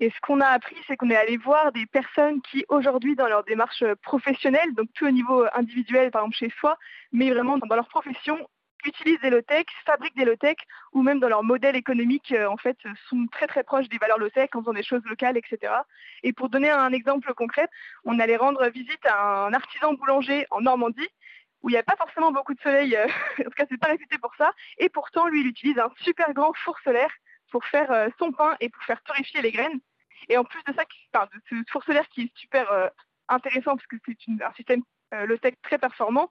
Et 0.00 0.10
ce 0.10 0.20
qu'on 0.22 0.40
a 0.40 0.46
appris, 0.46 0.76
c'est 0.88 0.96
qu'on 0.96 1.10
est 1.10 1.16
allé 1.16 1.36
voir 1.36 1.70
des 1.70 1.86
personnes 1.86 2.40
qui, 2.42 2.64
aujourd'hui, 2.68 3.14
dans 3.14 3.28
leur 3.28 3.44
démarche 3.44 3.84
professionnelle, 4.02 4.74
donc 4.74 4.88
tout 4.94 5.06
au 5.06 5.10
niveau 5.10 5.44
individuel, 5.54 6.10
par 6.10 6.22
exemple 6.22 6.36
chez 6.36 6.52
soi, 6.58 6.76
mais 7.12 7.30
vraiment 7.30 7.58
dans 7.58 7.76
leur 7.76 7.86
profession, 7.86 8.36
utilisent 8.86 9.20
des 9.20 9.30
low-tech, 9.30 9.66
fabriquent 9.84 10.16
des 10.16 10.24
low-tech, 10.24 10.56
ou 10.92 11.02
même 11.02 11.20
dans 11.20 11.28
leur 11.28 11.42
modèle 11.42 11.76
économique, 11.76 12.32
euh, 12.32 12.46
en 12.46 12.56
fait, 12.56 12.76
sont 13.08 13.26
très 13.30 13.46
très 13.46 13.64
proches 13.64 13.88
des 13.88 13.98
valeurs 13.98 14.18
low-tech 14.18 14.50
en 14.54 14.60
faisant 14.60 14.72
des 14.72 14.82
choses 14.82 15.04
locales, 15.04 15.36
etc. 15.36 15.72
Et 16.22 16.32
pour 16.32 16.48
donner 16.48 16.70
un 16.70 16.92
exemple 16.92 17.32
concret, 17.34 17.68
on 18.04 18.18
allait 18.18 18.36
rendre 18.36 18.66
visite 18.68 19.04
à 19.06 19.46
un 19.46 19.52
artisan 19.52 19.94
boulanger 19.94 20.46
en 20.50 20.60
Normandie, 20.60 21.08
où 21.62 21.70
il 21.70 21.72
n'y 21.72 21.78
a 21.78 21.82
pas 21.82 21.96
forcément 21.96 22.32
beaucoup 22.32 22.54
de 22.54 22.60
soleil, 22.60 22.96
euh, 22.96 23.06
en 23.40 23.44
tout 23.44 23.50
cas 23.56 23.64
c'est 23.68 23.80
pas 23.80 23.88
réputé 23.88 24.18
pour 24.18 24.34
ça, 24.36 24.52
et 24.78 24.88
pourtant 24.88 25.28
lui 25.28 25.40
il 25.40 25.46
utilise 25.46 25.78
un 25.78 25.90
super 25.98 26.32
grand 26.34 26.52
four 26.54 26.78
solaire 26.80 27.10
pour 27.50 27.64
faire 27.64 27.90
euh, 27.90 28.08
son 28.18 28.32
pain 28.32 28.56
et 28.60 28.68
pour 28.68 28.82
faire 28.84 29.02
torréfier 29.02 29.40
les 29.42 29.52
graines. 29.52 29.80
Et 30.28 30.36
en 30.36 30.44
plus 30.44 30.62
de 30.64 30.72
ça, 30.72 30.84
enfin, 31.14 31.28
de 31.34 31.40
ce 31.48 31.70
four 31.70 31.84
solaire 31.84 32.08
qui 32.08 32.22
est 32.22 32.36
super 32.36 32.90
intéressant 33.28 33.76
parce 33.76 33.86
que 33.86 33.96
c'est 34.06 34.42
un 34.42 34.52
système 34.54 34.82
low-tech 35.12 35.54
très 35.62 35.78
performant, 35.78 36.30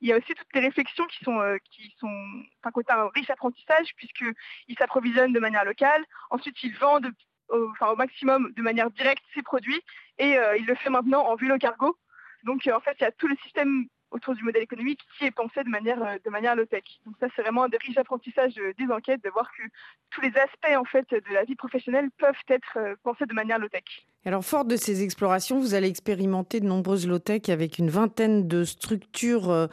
il 0.00 0.08
y 0.08 0.12
a 0.12 0.16
aussi 0.16 0.34
toutes 0.34 0.54
les 0.54 0.60
réflexions 0.60 1.04
qui 1.06 1.24
sont, 1.24 1.40
euh, 1.40 1.58
un 1.92 3.08
riche 3.14 3.30
apprentissage, 3.30 3.94
puisqu'ils 3.96 4.76
s'approvisionnent 4.78 5.32
de 5.32 5.40
manière 5.40 5.64
locale. 5.64 6.04
Ensuite, 6.30 6.62
ils 6.62 6.76
vendent 6.76 7.10
au, 7.48 7.72
maximum 7.96 8.52
de 8.56 8.62
manière 8.62 8.90
directe 8.90 9.24
ses 9.34 9.42
produits 9.42 9.82
et 10.18 10.38
euh, 10.38 10.56
il 10.56 10.66
le 10.66 10.74
fait 10.76 10.90
maintenant 10.90 11.26
en 11.26 11.34
vélo 11.34 11.58
cargo. 11.58 11.96
Donc, 12.44 12.66
euh, 12.66 12.72
en 12.72 12.80
fait, 12.80 12.96
il 13.00 13.02
y 13.02 13.06
a 13.06 13.12
tout 13.12 13.26
le 13.26 13.36
système 13.42 13.86
autour 14.10 14.34
du 14.34 14.42
modèle 14.42 14.62
économique 14.62 15.00
qui 15.18 15.26
est 15.26 15.30
pensé 15.30 15.62
de 15.62 15.68
manière, 15.68 16.02
euh, 16.02 16.16
de 16.24 16.30
manière 16.30 16.56
low-tech. 16.56 16.84
Donc 17.06 17.14
ça, 17.20 17.28
c'est 17.34 17.42
vraiment 17.42 17.64
un 17.64 17.68
des 17.68 17.78
riches 17.78 17.98
apprentissages 17.98 18.54
des 18.54 18.86
enquêtes, 18.90 19.22
de 19.22 19.30
voir 19.30 19.50
que 19.52 19.62
tous 20.10 20.20
les 20.20 20.36
aspects 20.36 20.76
en 20.76 20.84
fait, 20.84 21.08
de 21.10 21.34
la 21.34 21.44
vie 21.44 21.56
professionnelle 21.56 22.10
peuvent 22.18 22.34
être 22.48 22.76
euh, 22.76 22.94
pensés 23.02 23.26
de 23.26 23.34
manière 23.34 23.58
low-tech. 23.58 23.84
Alors, 24.26 24.44
fort 24.44 24.66
de 24.66 24.76
ces 24.76 25.02
explorations, 25.02 25.60
vous 25.60 25.74
allez 25.74 25.88
expérimenter 25.88 26.60
de 26.60 26.66
nombreuses 26.66 27.06
low-tech 27.06 27.48
avec 27.48 27.78
une 27.78 27.88
vingtaine 27.88 28.46
de 28.46 28.64
structures 28.64 29.48
euh, 29.50 29.66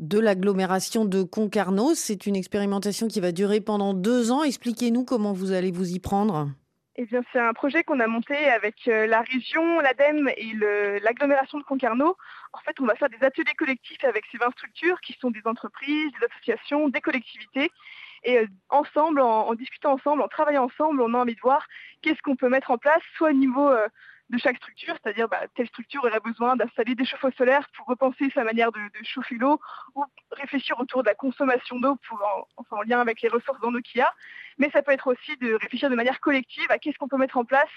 de 0.00 0.18
l'agglomération 0.18 1.04
de 1.04 1.22
Concarneau. 1.22 1.94
C'est 1.94 2.26
une 2.26 2.34
expérimentation 2.34 3.06
qui 3.06 3.20
va 3.20 3.30
durer 3.30 3.60
pendant 3.60 3.94
deux 3.94 4.32
ans. 4.32 4.42
Expliquez-nous 4.42 5.04
comment 5.04 5.32
vous 5.32 5.52
allez 5.52 5.70
vous 5.70 5.92
y 5.92 6.00
prendre. 6.00 6.48
Eh 6.96 7.06
bien, 7.06 7.22
c'est 7.32 7.38
un 7.38 7.52
projet 7.52 7.84
qu'on 7.84 8.00
a 8.00 8.08
monté 8.08 8.34
avec 8.50 8.74
euh, 8.88 9.06
la 9.06 9.20
région, 9.22 9.78
l'ADEME 9.78 10.28
et 10.36 10.54
l'agglomération 11.00 11.58
de 11.58 11.64
Concarneau. 11.64 12.16
En 12.52 12.58
fait, 12.58 12.74
on 12.80 12.86
va 12.86 12.96
faire 12.96 13.10
des 13.10 13.24
ateliers 13.24 13.54
collectifs 13.56 14.02
avec 14.02 14.24
ces 14.32 14.38
20 14.38 14.50
structures 14.52 15.00
qui 15.02 15.16
sont 15.20 15.30
des 15.30 15.42
entreprises, 15.44 16.10
des 16.18 16.26
associations, 16.26 16.88
des 16.88 17.00
collectivités. 17.00 17.70
Et 18.24 18.38
euh, 18.38 18.46
ensemble, 18.70 19.20
en, 19.20 19.54
discutant 19.54 19.92
ensemble, 19.92 20.22
en 20.22 20.28
travaillant 20.28 20.64
ensemble, 20.64 21.00
on 21.02 21.14
a 21.14 21.18
envie 21.18 21.34
de 21.34 21.40
voir 21.40 21.66
qu'est-ce 22.02 22.20
qu'on 22.22 22.36
peut 22.36 22.48
mettre 22.48 22.70
en 22.70 22.78
place, 22.78 23.02
soit 23.16 23.30
au 23.30 23.34
niveau 23.34 23.68
euh, 23.68 23.86
de 24.30 24.38
chaque 24.38 24.56
structure, 24.56 24.94
c'est-à-dire 25.02 25.28
bah, 25.28 25.42
telle 25.54 25.68
structure 25.68 26.02
aurait 26.04 26.20
besoin 26.20 26.56
d'installer 26.56 26.94
des 26.94 27.04
chauffe-eau 27.04 27.30
solaires 27.32 27.68
pour 27.76 27.86
repenser 27.86 28.30
sa 28.30 28.42
manière 28.42 28.72
de, 28.72 28.80
chauffer 29.02 29.34
l'eau 29.34 29.60
ou 29.94 30.04
réfléchir 30.30 30.80
autour 30.80 31.02
de 31.02 31.08
la 31.08 31.14
consommation 31.14 31.78
d'eau 31.78 31.98
en, 32.10 32.48
enfin, 32.56 32.76
en 32.76 32.82
lien 32.82 33.00
avec 33.00 33.20
les 33.20 33.28
ressources 33.28 33.60
d'eau 33.60 33.70
qu'il 33.82 33.98
y 33.98 34.02
a. 34.02 34.12
Mais 34.56 34.70
ça 34.70 34.82
peut 34.82 34.92
être 34.92 35.08
aussi 35.08 35.36
de 35.36 35.54
réfléchir 35.54 35.90
de 35.90 35.94
manière 35.94 36.20
collective 36.20 36.70
à 36.70 36.78
qu'est-ce 36.78 36.96
qu'on 36.96 37.08
peut 37.08 37.18
mettre 37.18 37.36
en 37.36 37.44
place 37.44 37.68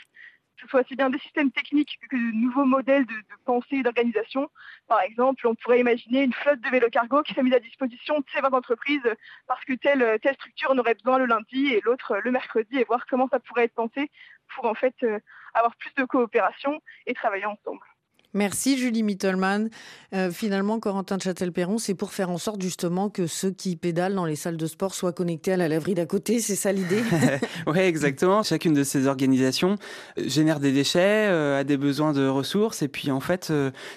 aussi 0.74 0.95
bien 0.95 1.10
des 1.10 1.20
systèmes 1.20 1.51
techniques 1.51 1.99
que 2.10 2.16
de 2.16 2.32
nouveaux 2.36 2.66
modèles 2.66 3.05
de, 3.05 3.14
pensée 3.45 3.78
et 3.78 3.84
d'organisation. 3.84 4.49
Par 4.88 5.01
exemple, 5.01 5.47
on 5.47 5.55
pourrait 5.55 5.80
imaginer 5.80 6.24
une 6.24 6.34
flotte 6.34 6.60
de 6.62 6.70
vélos 6.70 6.89
cargo 6.89 7.24
qui 7.24 7.34
soit 7.34 7.43
mise 7.43 7.53
à 7.53 7.60
disposition 7.60 8.20
de 8.20 8.26
ces 8.34 8.41
20 8.41 8.53
entreprises 8.53 9.16
parce 9.47 9.64
que 9.66 9.74
telle, 9.74 10.20
telle 10.22 10.36
structure 10.36 10.72
en 10.72 10.78
aurait 10.78 10.95
besoin 10.95 11.18
le 11.18 11.26
lundi 11.26 11.68
et 11.74 11.82
l'autre 11.84 12.18
le 12.24 12.32
mercredi 12.32 12.78
et 12.78 12.84
voir 12.84 13.05
comment 13.08 13.28
ça 13.30 13.39
pourrait 13.39 13.66
être 13.66 13.74
pensé 13.74 14.12
pour 14.55 14.66
en 14.66 14.74
fait 14.74 14.95
euh, 15.03 15.20
avoir 15.53 15.76
plus 15.76 15.93
de 15.95 16.03
coopération 16.05 16.82
et 17.05 17.14
travailler 17.14 17.45
ensemble. 17.45 17.86
Merci 18.34 18.78
Julie 18.78 19.03
Mittelman. 19.03 19.69
Euh, 20.13 20.32
finalement, 20.32 20.80
Corentin 20.80 21.17
de 21.17 21.21
Châtel-Perron, 21.21 21.78
c'est 21.78 21.93
pour 21.93 22.11
faire 22.11 22.30
en 22.30 22.38
sorte 22.38 22.61
justement 22.61 23.09
que 23.09 23.25
ceux 23.25 23.51
qui 23.51 23.75
pédalent 23.75 24.15
dans 24.15 24.25
les 24.25 24.36
salles 24.36 24.57
de 24.57 24.65
sport 24.67 24.93
soient 24.93 25.13
connectés 25.13 25.53
à 25.53 25.57
la 25.57 25.67
laverie 25.67 25.95
d'à 25.95 26.05
côté, 26.05 26.39
c'est 26.39 26.55
ça 26.55 26.71
l'idée 26.71 27.03
Oui, 27.67 27.80
exactement. 27.80 28.43
Chacune 28.43 28.73
de 28.73 28.84
ces 28.84 29.07
organisations 29.07 29.75
euh, 30.17 30.23
génère 30.28 30.59
des 30.59 30.71
déchets, 30.71 31.28
euh, 31.30 31.59
a 31.59 31.63
des 31.63 31.78
besoins 31.78 32.13
de 32.13 32.28
ressources, 32.28 32.82
et 32.82 32.88
puis 32.88 33.11
en 33.11 33.19
fait, 33.19 33.51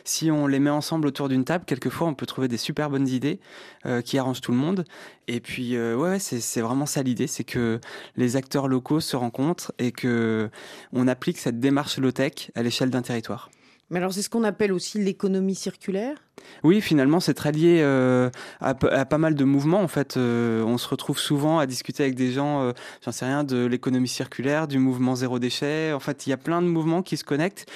si 0.04 0.30
on 0.30 0.46
les 0.46 0.58
met 0.58 0.70
ensemble 0.70 1.08
autour 1.08 1.28
d'une 1.28 1.44
table, 1.44 1.64
quelquefois 1.64 2.06
on 2.06 2.14
peut 2.14 2.26
trouver 2.26 2.48
des 2.48 2.56
super 2.56 2.90
bonnes 2.90 3.08
idées 3.08 3.40
qui 4.04 4.18
arrangent 4.18 4.40
tout 4.40 4.52
le 4.52 4.58
monde. 4.58 4.84
Et 5.26 5.40
puis, 5.40 5.78
ouais, 5.78 6.18
c'est 6.18 6.60
vraiment 6.60 6.86
ça 6.86 7.02
l'idée, 7.02 7.26
c'est 7.26 7.44
que 7.44 7.80
les 8.16 8.36
acteurs 8.36 8.68
locaux 8.68 9.00
se 9.00 9.16
rencontrent 9.16 9.72
et 9.78 9.92
que 9.92 10.50
on 10.92 11.08
applique 11.08 11.38
cette 11.38 11.60
démarche 11.60 11.98
low-tech 11.98 12.50
à 12.54 12.62
l'échelle 12.62 12.90
d'un 12.90 13.02
territoire. 13.02 13.50
Mais 13.90 13.98
alors, 13.98 14.12
c'est 14.12 14.22
ce 14.22 14.30
qu'on 14.30 14.44
appelle 14.44 14.72
aussi 14.72 14.98
l'économie 14.98 15.56
circulaire? 15.56 16.16
Oui, 16.62 16.80
finalement, 16.80 17.18
c'est 17.18 17.34
très 17.34 17.50
lié 17.50 17.80
euh, 17.82 18.30
à, 18.60 18.74
pas 18.74 19.18
mal 19.18 19.34
de 19.34 19.44
mouvements. 19.44 19.80
En 19.80 19.88
fait, 19.88 20.16
euh, 20.16 20.62
on 20.62 20.78
se 20.78 20.88
retrouve 20.88 21.18
souvent 21.18 21.58
à 21.58 21.66
discuter 21.66 22.04
avec 22.04 22.14
des 22.14 22.30
gens, 22.30 22.62
euh, 22.62 22.72
j'en 23.04 23.10
sais 23.10 23.24
rien, 23.24 23.42
de 23.42 23.66
l'économie 23.66 24.08
circulaire, 24.08 24.68
du 24.68 24.78
mouvement 24.78 25.16
zéro 25.16 25.40
déchet. 25.40 25.92
En 25.92 25.98
fait, 25.98 26.26
il 26.26 26.30
y 26.30 26.32
a 26.32 26.36
plein 26.36 26.62
de 26.62 26.68
mouvements 26.68 27.02
qui 27.02 27.16
se 27.16 27.24
connectent, 27.24 27.66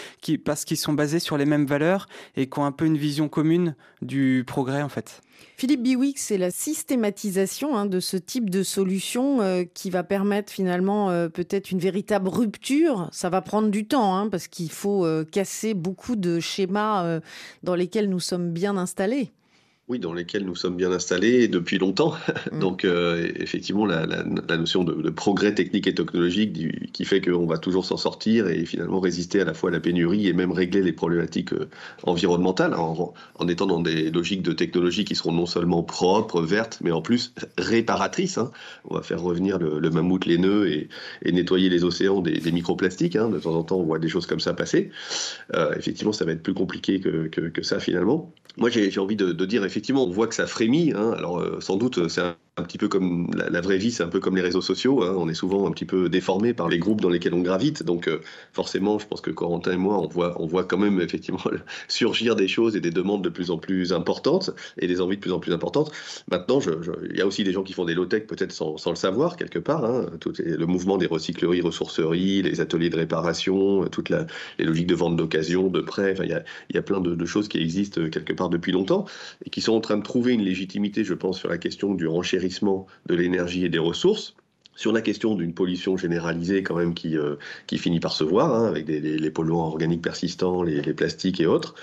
parce 0.45 0.65
qu'ils 0.65 0.77
sont 0.77 0.93
basés 0.93 1.19
sur 1.19 1.37
les 1.37 1.47
mêmes 1.47 1.67
valeurs 1.67 2.07
et 2.37 2.49
qui 2.49 2.59
ont 2.61 2.65
un 2.65 2.73
peu 2.73 2.85
une 2.85 2.97
vision 2.97 3.29
commune 3.29 3.75
du 4.01 4.45
progrès, 4.47 4.83
en 4.83 4.89
fait. 4.89 5.21
Philippe 5.57 5.83
Biwix, 5.83 6.21
c'est 6.21 6.39
la 6.39 6.51
systématisation 6.51 7.77
hein, 7.77 7.87
de 7.87 8.01
ce 8.01 8.17
type 8.17 8.51
de 8.51 8.63
solution 8.63 9.41
euh, 9.41 9.63
qui 9.73 9.89
va 9.89 10.03
permettre 10.03 10.53
finalement 10.53 11.11
euh, 11.11 11.29
peut-être 11.29 11.71
une 11.71 11.79
véritable 11.79 12.29
rupture. 12.29 13.09
Ça 13.13 13.31
va 13.31 13.41
prendre 13.41 13.69
du 13.69 13.87
temps 13.87 14.17
hein, 14.17 14.29
parce 14.29 14.49
qu'il 14.49 14.71
faut 14.71 15.07
euh, 15.07 15.25
casser 15.25 15.75
beaucoup 15.75 16.17
de 16.17 16.41
schémas 16.41 17.21
dans 17.63 17.75
lesquels 17.75 18.09
nous 18.09 18.21
sommes 18.21 18.51
bien 18.51 18.77
installés. 18.77 19.33
Oui, 19.87 19.99
dans 19.99 20.15
lesquels 20.15 20.47
nous 20.47 20.57
sommes 20.57 20.77
bien 20.77 20.91
installés 20.93 21.47
depuis 21.47 21.77
longtemps. 21.79 22.15
Mm. 22.53 22.59
Donc, 22.59 22.85
euh, 22.85 23.31
effectivement, 23.37 23.85
la, 23.85 24.07
notion 24.57 24.83
de, 24.83 25.11
progrès 25.11 25.55
technique 25.55 25.87
et 25.87 25.95
technologique 25.95 26.93
qui 26.93 27.05
fait 27.05 27.21
qu'on 27.21 27.47
va 27.47 27.59
toujours 27.59 27.85
s'en 27.85 27.97
sortir 27.97 28.49
et 28.49 28.65
finalement 28.65 29.01
résister 29.01 29.41
à 29.41 29.45
la 29.45 29.55
fois 29.55 29.71
à 29.71 29.73
la 29.73 29.81
pénurie 29.81 30.27
et 30.27 30.33
même 30.33 30.53
régler 30.53 30.83
les 30.83 30.93
problématiques 30.93 31.53
euh, 31.53 31.69
environnementales 32.05 32.75
en, 32.75 33.13
étant 33.49 33.67
dans 33.67 33.81
des 33.81 34.11
logiques 34.11 34.43
de 34.43 34.53
technologie 34.53 35.05
qui 35.05 35.15
seront 35.15 35.33
non 35.33 35.47
seulement 35.47 35.83
propres, 35.83 36.41
vertes, 36.41 36.79
mais 36.83 36.93
en 36.93 37.03
plus 37.03 37.35
réparatrices. 37.59 38.39
Hein. 38.39 38.51
On 38.85 38.95
va 38.95 39.03
faire 39.03 39.21
revenir 39.21 39.59
le, 39.59 39.91
mammouth 39.91 40.25
laineux 40.25 40.69
et, 40.71 40.89
et, 41.25 41.33
nettoyer 41.33 41.69
les 41.69 41.85
océans 41.85 42.21
des, 42.21 42.53
microplastiques. 42.53 43.17
Hein. 43.17 43.29
De 43.29 43.39
temps 43.39 43.55
en 43.55 43.63
temps, 43.65 43.77
on 43.77 43.85
voit 43.85 43.99
des 43.99 44.09
choses 44.09 44.27
comme 44.27 44.41
ça 44.41 44.55
passer. 44.55 44.91
Euh, 45.55 45.75
effectivement, 45.77 46.13
ça 46.13 46.25
va 46.25 46.33
être 46.33 46.43
plus 46.43 46.55
compliqué 46.55 47.01
que, 47.01 47.29
que 47.29 47.63
ça 47.63 47.81
finalement. 47.81 48.33
Moi, 48.57 48.71
j'ai 48.71 49.01
envie 49.01 49.17
de, 49.17 49.33
de, 49.33 49.47
dire, 49.47 49.65
effectivement, 49.75 50.05
on 50.05 50.11
voit 50.11 50.29
que 50.29 50.37
ça 50.37 50.47
frémit. 50.47 50.93
Hein. 50.95 51.15
Alors, 51.19 51.41
euh, 51.41 51.61
sans 51.61 51.77
doute, 51.77 52.09
c'est 52.09 52.21
un, 52.21 52.37
un, 52.57 52.63
petit 52.63 52.79
peu 52.79 52.89
comme 52.89 53.31
la, 53.35 53.61
vraie 53.61 53.79
vie, 53.79 53.91
c'est 53.91 54.03
un 54.03 54.09
peu 54.09 54.21
comme 54.21 54.37
les 54.37 54.43
réseaux 54.43 54.61
sociaux. 54.61 55.03
Hein. 55.03 55.15
On 55.17 55.29
est 55.29 55.35
souvent 55.35 55.67
un 55.67 55.73
petit 55.73 55.85
peu 55.85 56.09
déformé 56.09 56.55
par 56.55 56.69
les 56.69 56.79
groupes 56.79 57.01
dans 57.01 57.09
lesquels 57.09 57.35
on 57.35 57.41
gravite. 57.41 57.83
Donc, 57.83 58.07
euh, 58.07 58.21
forcément, 58.53 58.99
je 58.99 59.07
pense 59.07 59.21
que 59.21 59.31
Corentin 59.31 59.73
et 59.73 59.77
moi, 59.77 59.99
on 59.99 60.07
voit, 60.07 60.41
on 60.41 60.47
voit 60.47 60.65
quand 60.65 60.79
même, 60.79 61.01
effectivement, 61.01 61.43
surgir 61.89 62.37
des 62.37 62.47
choses 62.47 62.77
et 62.77 62.81
des 62.81 62.91
demandes 62.91 63.25
de 63.25 63.29
plus 63.29 63.51
en 63.51 63.59
plus 63.59 63.93
importantes 63.93 64.51
et 64.79 64.87
des 64.87 65.01
envies 65.01 65.17
de 65.17 65.21
plus 65.21 65.33
en 65.33 65.41
plus 65.41 65.53
importantes. 65.53 65.91
Maintenant, 66.31 66.61
il 67.11 67.17
y 67.17 67.21
a 67.21 67.27
aussi 67.27 67.43
des 67.43 67.53
gens 67.53 67.65
qui 67.65 67.73
font 67.73 67.85
des 67.85 67.95
low-tech, 67.95 68.27
peut-être 68.27 68.53
sans, 68.53 68.77
sans, 68.77 68.91
le 68.91 68.97
savoir, 68.97 69.37
quelque 69.37 69.59
part. 69.59 69.85
Hein. 69.85 70.07
Le 70.39 70.67
mouvement 70.67 70.97
des 70.97 71.07
recycleries, 71.07 71.61
ressourceries, 71.61 72.43
les 72.43 72.61
ateliers 72.61 72.91
de 72.91 72.97
réparation, 72.97 73.85
toutes 73.89 74.11
les 74.11 74.65
logiques 74.65 74.87
de 74.87 74.95
vente 74.95 75.17
d'occasion, 75.17 75.69
de 75.69 75.81
prêt. 75.81 76.15
Il, 76.23 76.29
y 76.29 76.33
a, 76.33 76.45
y 76.73 76.79
a 76.79 76.83
plein 76.83 77.01
de, 77.01 77.17
de 77.17 77.27
choses 77.27 77.49
qui 77.49 77.59
existent 77.59 78.09
quelque 78.09 78.33
part 78.33 78.49
depuis 78.49 78.71
longtemps 78.71 79.07
et 79.45 79.51
qui 79.51 79.61
sont 79.61 79.73
en 79.73 79.81
train 79.81 79.97
de 79.97 80.03
trouver 80.03 80.33
une 80.33 80.43
légitimité, 80.43 81.03
je 81.03 81.15
pense, 81.15 81.41
sur 81.41 81.49
la 81.49 81.59
question 81.59 81.95
du 81.95 82.07
renchérissement 82.07 82.44
de 83.07 83.15
l'énergie 83.15 83.65
et 83.65 83.69
des 83.69 83.79
ressources 83.79 84.35
sur 84.77 84.93
la 84.93 85.01
question 85.01 85.35
d'une 85.35 85.55
pollution 85.55 85.97
généralisée 85.97 86.63
quand 86.63 86.77
même 86.77 86.95
qui, 86.95 87.17
euh, 87.17 87.37
qui 87.67 87.79
finit 87.79 88.01
par 88.01 88.13
se 88.13 88.25
voir, 88.25 88.55
hein, 88.55 88.67
avec 88.67 88.89
les, 88.89 89.31
polluants 89.31 89.67
organiques 89.67 90.03
persistants, 90.03 90.63
les, 90.63 90.83
plastiques 90.95 91.41
et 91.41 91.47
autres. 91.47 91.75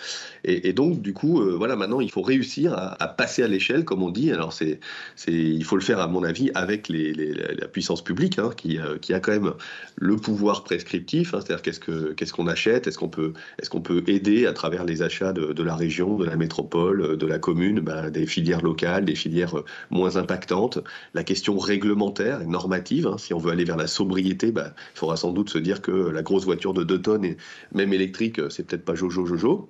Et, 0.44 0.74
donc, 0.74 1.02
du 1.02 1.14
coup, 1.14 1.42
euh, 1.42 1.56
voilà, 1.56 1.76
maintenant, 1.76 2.02
il 2.02 2.12
faut 2.12 2.22
réussir 2.22 2.74
à, 2.74 3.08
passer 3.08 3.44
à 3.44 3.48
l'échelle, 3.48 3.86
comme 3.86 4.02
on 4.02 4.10
dit. 4.10 4.32
Alors, 4.32 4.54
c'est, 4.54 4.80
c'est, 5.16 5.32
il 5.32 5.64
faut 5.64 5.76
le 5.76 5.82
faire, 5.82 6.00
à 6.00 6.08
mon 6.08 6.24
avis, 6.24 6.50
avec 6.56 6.90
la 6.90 7.68
puissance 7.68 8.04
publique, 8.04 8.40
hein, 8.40 8.50
qui, 8.56 8.80
euh, 8.80 8.98
qui, 8.98 9.14
a 9.14 9.20
quand 9.20 9.32
même 9.32 9.54
le 9.98 10.16
pouvoir 10.16 10.64
prescriptif, 10.64 11.34
hein, 11.34 11.40
c'est-à-dire 11.42 11.62
qu'est-ce, 11.62 11.80
que, 11.80 12.14
qu'est-ce 12.14 12.34
qu'on 12.34 12.48
achète, 12.48 12.88
est-ce 12.88 12.98
qu'on, 12.98 13.10
peut, 13.10 13.34
est-ce 13.60 13.70
peut 13.78 14.04
aider 14.08 14.48
à 14.48 14.54
travers 14.54 14.84
les 14.84 15.02
achats 15.02 15.34
de, 15.34 15.64
la 15.64 15.76
région, 15.76 16.18
de 16.18 16.26
la 16.26 16.36
métropole, 16.36 17.18
de 17.18 17.28
la 17.28 17.38
commune, 17.38 17.80
bah, 17.80 18.10
des 18.10 18.26
filières 18.26 18.62
locales, 18.62 19.06
des 19.06 19.16
filières 19.16 19.56
moins 19.92 20.16
impactantes, 20.16 20.80
la 21.14 21.24
question 21.24 21.58
réglementaire 21.58 22.42
et 22.42 22.46
Hein. 22.90 23.18
Si 23.18 23.34
on 23.34 23.38
veut 23.40 23.52
aller 23.52 23.64
vers 23.66 23.78
la 23.78 23.88
sobriété, 23.88 24.52
bah, 24.52 24.74
il 24.96 24.98
faudra 25.00 25.18
sans 25.18 25.32
doute 25.32 25.50
se 25.50 25.58
dire 25.58 25.82
que 25.82 25.92
la 25.92 26.24
grosse 26.24 26.46
voiture 26.46 26.74
de 26.74 26.84
2 26.84 27.02
tonnes, 27.02 27.26
et 27.26 27.38
même 27.74 27.94
électrique, 27.94 28.42
c'est 28.50 28.66
peut-être 28.68 28.86
pas 28.86 28.96
Jojo 28.96 29.26
Jojo. 29.26 29.70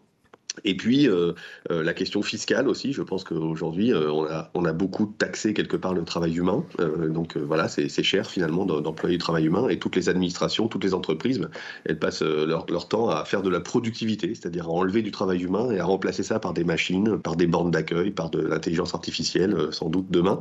Et 0.66 0.76
puis, 0.76 1.08
euh, 1.08 1.32
euh, 1.72 1.82
la 1.82 1.94
question 1.94 2.22
fiscale 2.22 2.68
aussi, 2.68 2.92
je 2.92 3.02
pense 3.02 3.24
qu'aujourd'hui, 3.24 3.94
euh, 3.94 4.12
on, 4.12 4.26
a, 4.26 4.52
on 4.54 4.66
a 4.66 4.74
beaucoup 4.74 5.06
taxé 5.18 5.54
quelque 5.54 5.78
part 5.78 5.94
le 5.94 6.04
travail 6.04 6.36
humain. 6.38 6.66
donc 7.10 7.38
voilà, 7.38 7.68
c'est 7.68 8.04
cher 8.04 8.30
finalement 8.30 8.66
d'employer 8.66 9.16
le 9.16 9.22
travail 9.22 9.46
humain. 9.46 9.70
Et 9.70 9.80
toutes 9.80 9.96
les 9.96 10.10
administrations, 10.10 10.68
toutes 10.68 10.84
les 10.84 10.94
entreprises, 10.94 11.42
elles 11.86 12.00
passent 12.00 12.22
leur, 12.22 12.66
leur 12.70 12.88
temps 12.88 13.10
à 13.10 13.24
faire 13.26 13.42
de 13.42 13.50
la 13.50 13.60
productivité, 13.60 14.36
c'est-à-dire 14.36 14.66
à 14.66 14.70
enlever 14.70 15.02
du 15.02 15.12
travail 15.12 15.42
humain 15.42 15.72
et 15.72 15.80
à 15.80 15.86
remplacer 15.86 16.24
ça 16.24 16.40
par 16.40 16.54
des 16.54 16.64
machines, 16.64 17.18
par 17.18 17.36
des 17.36 17.48
bornes 17.48 17.72
d'accueil, 17.72 18.12
par 18.12 18.30
de 18.30 18.42
l'intelligence 18.42 18.94
artificielle, 18.94 19.56
sans 19.72 19.90
doute 19.90 20.08
demain. 20.10 20.40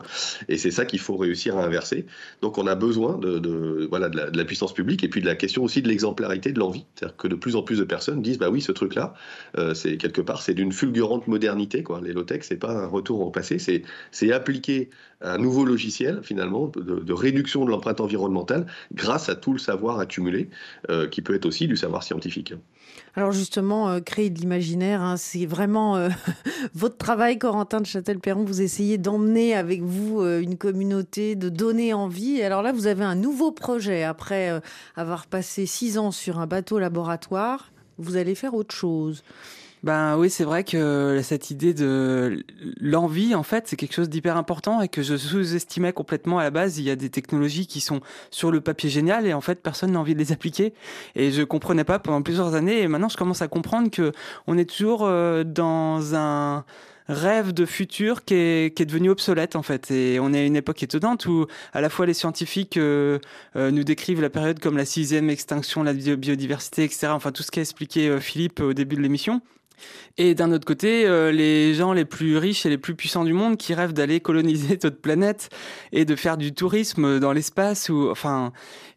Et 0.49 0.59
c'est 0.59 0.71
ça 0.71 0.85
qu'il 0.85 0.99
faut 0.99 1.17
réussir 1.17 1.57
à 1.57 1.65
inverser. 1.65 2.07
Donc 2.43 2.59
on 2.59 2.67
a 2.67 2.75
besoin 2.75 3.19
de, 3.19 3.39
de 3.39 3.87
voilà, 3.89 4.09
de 4.09 4.17
la, 4.17 4.31
de, 4.31 4.37
la, 4.37 4.45
puissance 4.45 4.75
publique 4.75 5.05
et 5.05 5.09
puis 5.09 5.21
de 5.21 5.27
la 5.27 5.37
question 5.37 5.63
aussi 5.63 5.83
de 5.83 5.89
l'exemplarité 5.89 6.53
de 6.53 6.59
l'envie. 6.59 6.85
C'est-à-dire 6.95 7.17
que 7.17 7.29
de 7.29 7.37
plus 7.37 7.55
en 7.57 7.63
plus 7.63 7.79
de 7.79 7.85
personnes 7.85 8.23
disent, 8.23 8.39
bah 8.39 8.51
oui, 8.51 8.61
ce 8.61 8.73
truc-là, 8.73 9.15
c'est 9.75 10.00
quelque 10.01 10.21
part, 10.21 10.43
c'est 10.43 10.55
d'une 10.55 10.73
fulgurante 10.73 11.29
modernité. 11.29 11.83
Quoi. 11.83 12.01
Les 12.01 12.13
low-tech, 12.13 12.41
c'est 12.43 12.57
pas 12.57 12.73
un 12.73 12.87
retour 12.87 13.21
au 13.21 13.31
passé, 13.31 13.59
c'est 13.59 14.33
appliquer 14.33 14.91
un 15.23 15.39
nouveau 15.39 15.65
logiciel, 15.65 16.21
finalement, 16.23 16.71
de, 16.75 17.13
réduction 17.13 17.65
de 17.65 17.71
l'empreinte 17.71 18.01
environnementale 18.01 18.67
grâce 18.95 19.29
à 19.29 19.35
tout 19.35 19.53
le 19.53 19.59
savoir 19.59 19.99
accumulé, 19.99 20.49
euh, 20.89 21.09
qui 21.09 21.21
peut 21.21 21.35
être 21.35 21.47
aussi 21.47 21.69
du 21.69 21.77
savoir 21.77 22.03
scientifique. 22.03 22.55
Alors 23.15 23.33
justement, 23.33 23.91
euh, 23.91 24.01
créer 24.01 24.31
de 24.31 24.39
l'imaginaire, 24.39 25.03
hein, 25.03 25.17
c'est 25.17 25.45
vraiment 25.45 25.97
euh, 25.97 26.09
votre 26.75 26.97
travail, 26.97 27.39
Corentin 27.39 27.81
de 27.81 27.87
Châtel-Perron. 27.87 28.45
Vous 28.45 28.63
essayez 28.63 28.97
d'emmener 28.97 29.55
avec 29.55 29.83
vous 29.83 30.25
une 30.25 30.57
communauté, 30.57 31.37
de 31.37 31.49
donner 31.49 31.93
envie. 31.93 32.43
Alors 32.43 32.63
là, 32.63 32.73
vous 32.73 32.87
avez 32.87 33.05
un 33.05 33.17
nouveau 33.17 33.53
projet. 33.53 34.05
Après 34.05 34.61
avoir 34.97 35.27
passé 35.27 35.67
six 35.67 35.99
ans 35.99 36.13
sur 36.13 36.39
un 36.39 36.47
bateau 36.47 36.79
laboratoire, 36.79 37.71
vous 37.99 38.17
allez 38.17 38.35
faire 38.35 38.55
autre 38.55 38.75
chose. 38.75 39.23
Ben 39.83 40.19
oui, 40.19 40.29
c'est 40.29 40.45
vrai 40.45 40.63
que 40.63 41.21
cette 41.23 41.51
idée 41.51 41.73
de 41.73 42.45
l'envie, 42.79 43.35
en 43.35 43.43
fait, 43.43 43.67
c'est 43.67 43.77
quelque 43.77 43.95
chose 43.95 44.11
d'hyper 44.11 44.37
important 44.37 44.83
et 44.83 44.89
que 44.89 45.01
je 45.01 45.17
sous-estimais 45.17 45.95
complètement 45.95 46.39
à 46.39 46.43
la 46.43 46.51
base. 46.51 46.79
Il 46.79 46.85
y 46.85 46.91
a 46.91 46.97
des 46.97 47.09
technologies 47.09 47.67
qui 47.67 47.81
sont 47.81 48.01
sur 48.31 48.51
le 48.51 48.61
papier 48.61 48.91
génial 48.91 49.27
et 49.27 49.33
en 49.33 49.41
fait, 49.41 49.63
personne 49.63 49.93
n'a 49.93 49.99
envie 49.99 50.13
de 50.13 50.19
les 50.19 50.33
appliquer. 50.33 50.75
Et 51.15 51.33
je 51.33 51.43
comprenais 51.43 51.85
pas 51.85 51.99
pendant 51.99 52.21
plusieurs 52.21 52.55
années. 52.55 52.83
Et 52.83 52.89
maintenant, 52.89 53.09
je 53.09 53.17
commence 53.17 53.41
à 53.41 53.49
comprendre 53.49 53.91
que 53.91 54.13
on 54.47 54.59
est 54.59 54.69
toujours 54.69 55.05
euh, 55.05 55.45
dans 55.45 56.15
un 56.15 56.67
rêve 57.09 57.53
de 57.55 57.65
futur 57.65 58.25
qui 58.25 58.35
est, 58.35 58.77
qui 58.77 58.83
est 58.83 58.87
devenu 58.87 59.09
obsolète 59.09 59.57
en 59.57 59.63
fait. 59.63 59.91
Et 59.91 60.21
on 60.21 60.35
est 60.35 60.41
à 60.41 60.45
une 60.45 60.57
époque 60.57 60.83
étonnante 60.83 61.25
où 61.25 61.47
à 61.73 61.81
la 61.81 61.89
fois 61.89 62.05
les 62.05 62.15
scientifiques 62.15 62.77
euh, 62.77 63.19
euh, 63.57 63.71
nous 63.71 63.83
décrivent 63.83 64.21
la 64.21 64.31
période 64.31 64.61
comme 64.61 64.77
la 64.77 64.85
sixième 64.85 65.31
extinction 65.31 65.83
la 65.83 65.95
biodiversité, 65.95 66.85
etc. 66.85 67.09
Enfin 67.09 67.33
tout 67.33 67.43
ce 67.43 67.51
qu'a 67.51 67.63
expliqué 67.63 68.21
Philippe 68.21 68.61
au 68.61 68.75
début 68.75 68.97
de 68.97 69.01
l'émission. 69.01 69.41
Et 70.19 70.35
d'un 70.35 70.53
autre 70.53 70.67
côté, 70.67 71.07
euh, 71.07 71.33
les 71.33 71.75
gens 71.75 71.93
les 71.93 72.05
plus 72.05 72.37
riches 72.37 72.67
et 72.67 72.69
les 72.69 72.79
plus 72.79 72.95
puissants 72.95 73.25
du 73.25 73.33
monde 73.33 73.57
qui 73.57 73.75
rêvent 73.75 73.93
d'aller 73.93 74.21
coloniser 74.21 74.79
notre 74.83 75.01
planète 75.01 75.51
et 75.93 76.05
de 76.05 76.17
faire 76.17 76.37
du 76.37 76.53
tourisme 76.53 77.19
dans 77.19 77.33
l'espace 77.33 77.91
enfin 77.91 78.53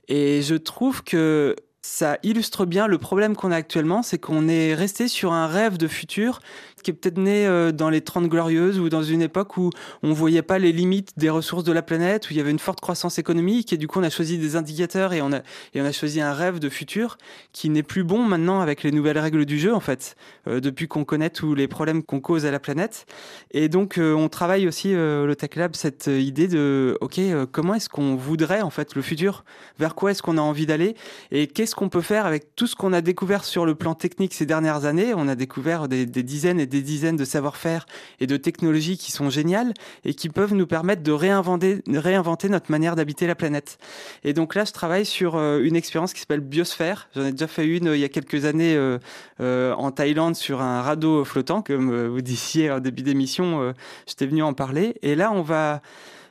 et 0.07 0.41
je 0.41 0.55
trouve 0.55 1.03
que 1.03 1.55
ça 1.81 2.17
illustre 2.23 2.65
bien 2.65 2.87
le 2.87 2.97
problème 2.97 3.35
qu'on 3.35 3.51
a 3.51 3.57
actuellement, 3.57 4.03
c'est 4.03 4.17
qu'on 4.17 4.47
est 4.47 4.73
resté 4.73 5.09
sur 5.09 5.33
un 5.33 5.47
rêve 5.47 5.77
de 5.77 5.87
futur 5.87 6.39
qui 6.83 6.91
est 6.91 6.93
peut-être 6.93 7.17
né 7.17 7.47
euh, 7.47 7.71
dans 7.71 7.89
les 7.89 8.01
30 8.01 8.27
glorieuses 8.27 8.79
ou 8.79 8.89
dans 8.89 9.03
une 9.03 9.21
époque 9.21 9.57
où 9.57 9.69
on 10.03 10.13
voyait 10.13 10.41
pas 10.41 10.59
les 10.59 10.71
limites 10.71 11.11
des 11.17 11.29
ressources 11.29 11.63
de 11.63 11.71
la 11.71 11.81
planète, 11.81 12.29
où 12.29 12.33
il 12.33 12.37
y 12.37 12.39
avait 12.39 12.51
une 12.51 12.59
forte 12.59 12.81
croissance 12.81 13.17
économique 13.17 13.73
et 13.73 13.77
du 13.77 13.87
coup 13.87 13.99
on 13.99 14.03
a 14.03 14.09
choisi 14.09 14.37
des 14.37 14.55
indicateurs 14.55 15.13
et 15.13 15.21
on 15.21 15.31
a, 15.31 15.39
et 15.73 15.81
on 15.81 15.85
a 15.85 15.91
choisi 15.91 16.21
un 16.21 16.33
rêve 16.33 16.59
de 16.59 16.69
futur 16.69 17.17
qui 17.51 17.69
n'est 17.69 17.83
plus 17.83 18.03
bon 18.03 18.23
maintenant 18.23 18.59
avec 18.59 18.83
les 18.83 18.91
nouvelles 18.91 19.19
règles 19.19 19.45
du 19.45 19.57
jeu 19.57 19.73
en 19.73 19.79
fait, 19.79 20.15
euh, 20.47 20.59
depuis 20.59 20.87
qu'on 20.87 21.05
connaît 21.05 21.29
tous 21.29 21.55
les 21.55 21.67
problèmes 21.67 22.03
qu'on 22.03 22.19
cause 22.19 22.45
à 22.45 22.51
la 22.51 22.59
planète. 22.59 23.05
Et 23.51 23.69
donc 23.69 23.97
euh, 23.97 24.13
on 24.13 24.29
travaille 24.29 24.67
aussi 24.67 24.93
le 24.93 25.33
Tech 25.33 25.55
Lab 25.55 25.75
cette 25.75 26.07
idée 26.07 26.47
de 26.47 26.97
ok 27.01 27.19
comment 27.51 27.75
est-ce 27.75 27.89
qu'on 27.89 28.15
voudrait 28.15 28.61
en 28.61 28.69
fait 28.69 28.95
le 28.95 29.01
futur, 29.01 29.45
vers 29.79 29.95
quoi 29.95 30.11
est-ce 30.11 30.21
qu'on 30.21 30.37
a 30.37 30.41
envie 30.41 30.65
d'aller? 30.65 30.95
Et 31.31 31.47
qu'est-ce 31.47 31.75
qu'on 31.75 31.89
peut 31.89 32.01
faire 32.01 32.25
avec 32.25 32.55
tout 32.55 32.67
ce 32.67 32.75
qu'on 32.75 32.93
a 32.93 33.01
découvert 33.01 33.43
sur 33.43 33.65
le 33.65 33.75
plan 33.75 33.95
technique 33.95 34.33
ces 34.33 34.45
dernières 34.45 34.85
années? 34.85 35.13
On 35.15 35.27
a 35.27 35.35
découvert 35.35 35.87
des, 35.87 36.05
des 36.05 36.23
dizaines 36.23 36.59
et 36.59 36.65
des 36.65 36.72
dizaines 36.81 37.15
de 37.15 37.25
savoir-faire 37.25 37.85
et 38.19 38.27
de 38.27 38.37
technologies 38.37 38.97
qui 38.97 39.11
sont 39.11 39.29
géniales 39.29 39.73
et 40.05 40.13
qui 40.13 40.29
peuvent 40.29 40.53
nous 40.53 40.67
permettre 40.67 41.03
de 41.03 41.11
réinventer, 41.11 42.49
notre 42.49 42.71
manière 42.71 42.95
d'habiter 42.95 43.27
la 43.27 43.35
planète. 43.35 43.77
Et 44.23 44.33
donc 44.33 44.55
là, 44.55 44.65
je 44.65 44.71
travaille 44.71 45.05
sur 45.05 45.35
euh, 45.35 45.61
une 45.63 45.75
expérience 45.75 46.13
qui 46.13 46.19
s'appelle 46.19 46.41
Biosphère. 46.41 47.09
J'en 47.15 47.25
ai 47.25 47.31
déjà 47.31 47.47
fait 47.47 47.65
une 47.65 47.89
euh, 47.89 47.97
il 47.97 48.01
y 48.01 48.05
a 48.05 48.09
quelques 48.09 48.45
années 48.45 48.75
euh, 48.75 49.73
en 49.73 49.91
Thaïlande 49.91 50.35
sur 50.35 50.61
un 50.61 50.81
radeau 50.81 51.23
flottant, 51.25 51.61
comme 51.61 52.07
vous 52.07 52.21
disiez 52.21 52.71
en 52.71 52.79
début 52.79 53.03
d'émission, 53.03 53.73
j'étais 54.07 54.25
venu 54.25 54.43
en 54.43 54.53
parler. 54.53 54.95
Et 55.01 55.15
là, 55.15 55.31
on 55.31 55.41
va 55.41 55.81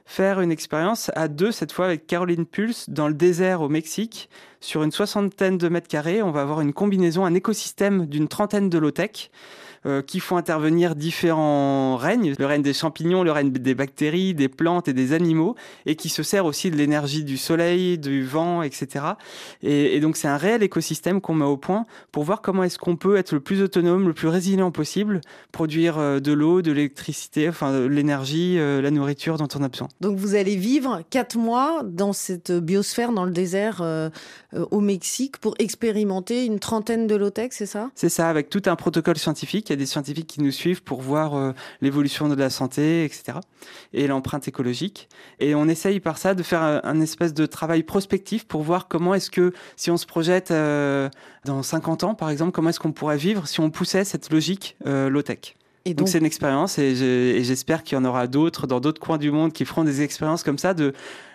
faire 0.04 0.40
une 0.40 0.52
expérience 0.52 1.10
à 1.14 1.28
deux, 1.28 1.52
cette 1.52 1.72
fois 1.72 1.86
avec 1.86 2.06
Caroline 2.06 2.46
Pulse, 2.46 2.90
dans 2.90 3.08
le 3.08 3.14
désert 3.14 3.62
au 3.62 3.68
Mexique. 3.68 4.28
Sur 4.60 4.82
une 4.82 4.92
soixantaine 4.92 5.58
de 5.58 5.68
mètres 5.68 5.88
carrés, 5.88 6.22
on 6.22 6.30
va 6.30 6.42
avoir 6.42 6.60
une 6.60 6.72
combinaison, 6.72 7.24
un 7.24 7.34
écosystème 7.34 8.06
d'une 8.06 8.28
trentaine 8.28 8.68
de 8.68 8.78
low-tech. 8.78 9.30
Euh, 9.84 10.00
qui 10.00 10.20
font 10.20 10.36
intervenir 10.36 10.94
différents 10.94 11.96
règnes, 11.96 12.34
le 12.38 12.46
règne 12.46 12.62
des 12.62 12.72
champignons, 12.72 13.24
le 13.24 13.32
règne 13.32 13.50
des 13.50 13.74
bactéries, 13.74 14.32
des 14.32 14.48
plantes 14.48 14.86
et 14.86 14.92
des 14.92 15.12
animaux, 15.12 15.56
et 15.86 15.96
qui 15.96 16.08
se 16.08 16.22
sert 16.22 16.46
aussi 16.46 16.70
de 16.70 16.76
l'énergie 16.76 17.24
du 17.24 17.36
soleil, 17.36 17.98
du 17.98 18.24
vent, 18.24 18.62
etc. 18.62 19.04
Et, 19.60 19.96
et 19.96 19.98
donc 19.98 20.16
c'est 20.16 20.28
un 20.28 20.36
réel 20.36 20.62
écosystème 20.62 21.20
qu'on 21.20 21.34
met 21.34 21.44
au 21.44 21.56
point 21.56 21.86
pour 22.12 22.22
voir 22.22 22.42
comment 22.42 22.62
est-ce 22.62 22.78
qu'on 22.78 22.94
peut 22.94 23.16
être 23.16 23.32
le 23.32 23.40
plus 23.40 23.60
autonome, 23.60 24.06
le 24.06 24.14
plus 24.14 24.28
résilient 24.28 24.70
possible, 24.70 25.20
produire 25.50 25.98
euh, 25.98 26.20
de 26.20 26.30
l'eau, 26.30 26.62
de 26.62 26.70
l'électricité, 26.70 27.48
enfin 27.48 27.88
l'énergie, 27.88 28.60
euh, 28.60 28.80
la 28.80 28.92
nourriture 28.92 29.36
dont 29.36 29.48
on 29.56 29.64
a 29.64 29.68
besoin. 29.68 29.88
Donc 30.00 30.16
vous 30.16 30.36
allez 30.36 30.54
vivre 30.54 31.02
quatre 31.10 31.36
mois 31.36 31.82
dans 31.84 32.12
cette 32.12 32.52
biosphère, 32.52 33.10
dans 33.10 33.24
le 33.24 33.32
désert 33.32 33.82
au 34.52 34.80
Mexique, 34.80 35.38
pour 35.38 35.56
expérimenter 35.58 36.44
une 36.44 36.60
trentaine 36.60 37.08
de 37.08 37.16
low-tech, 37.16 37.48
c'est 37.50 37.66
ça? 37.66 37.90
C'est 37.96 38.10
ça, 38.10 38.28
avec 38.28 38.48
tout 38.48 38.62
un 38.66 38.76
protocole 38.76 39.18
scientifique 39.18 39.71
il 39.72 39.76
y 39.76 39.80
a 39.80 39.84
des 39.84 39.86
scientifiques 39.86 40.26
qui 40.26 40.42
nous 40.42 40.50
suivent 40.50 40.82
pour 40.82 41.00
voir 41.00 41.34
euh, 41.34 41.52
l'évolution 41.80 42.28
de 42.28 42.34
la 42.34 42.50
santé, 42.50 43.04
etc. 43.04 43.38
Et 43.94 44.06
l'empreinte 44.06 44.46
écologique. 44.46 45.08
Et 45.40 45.54
on 45.54 45.66
essaye 45.66 45.98
par 45.98 46.18
ça 46.18 46.34
de 46.34 46.42
faire 46.42 46.62
un, 46.62 47.00
espèce 47.00 47.32
de 47.32 47.46
travail 47.46 47.82
prospectif 47.82 48.46
pour 48.46 48.62
voir 48.62 48.86
comment 48.86 49.14
est-ce 49.14 49.30
que, 49.30 49.52
si 49.76 49.90
on 49.90 49.96
se 49.96 50.04
projette 50.04 50.50
euh, 50.50 51.08
dans 51.46 51.62
50 51.62 52.04
ans, 52.04 52.14
par 52.14 52.28
exemple, 52.28 52.52
comment 52.52 52.68
est-ce 52.68 52.80
qu'on 52.80 52.92
pourrait 52.92 53.16
vivre 53.16 53.48
si 53.48 53.60
on 53.60 53.70
poussait 53.70 54.04
cette 54.04 54.30
logique 54.30 54.76
euh, 54.86 55.08
low-tech. 55.08 55.56
Et 55.84 55.94
donc 55.94 56.08
c'est 56.08 56.18
une 56.18 56.26
expérience 56.26 56.78
et 56.78 57.42
j'espère 57.42 57.82
qu'il 57.82 57.98
y 57.98 58.00
en 58.00 58.04
aura 58.04 58.28
d'autres 58.28 58.68
dans 58.68 58.78
d'autres 58.78 59.00
coins 59.00 59.18
du 59.18 59.32
monde 59.32 59.52
qui 59.52 59.64
feront 59.64 59.82
des 59.82 60.02
expériences 60.02 60.44
comme 60.44 60.58
ça 60.58 60.74
de 60.74 60.92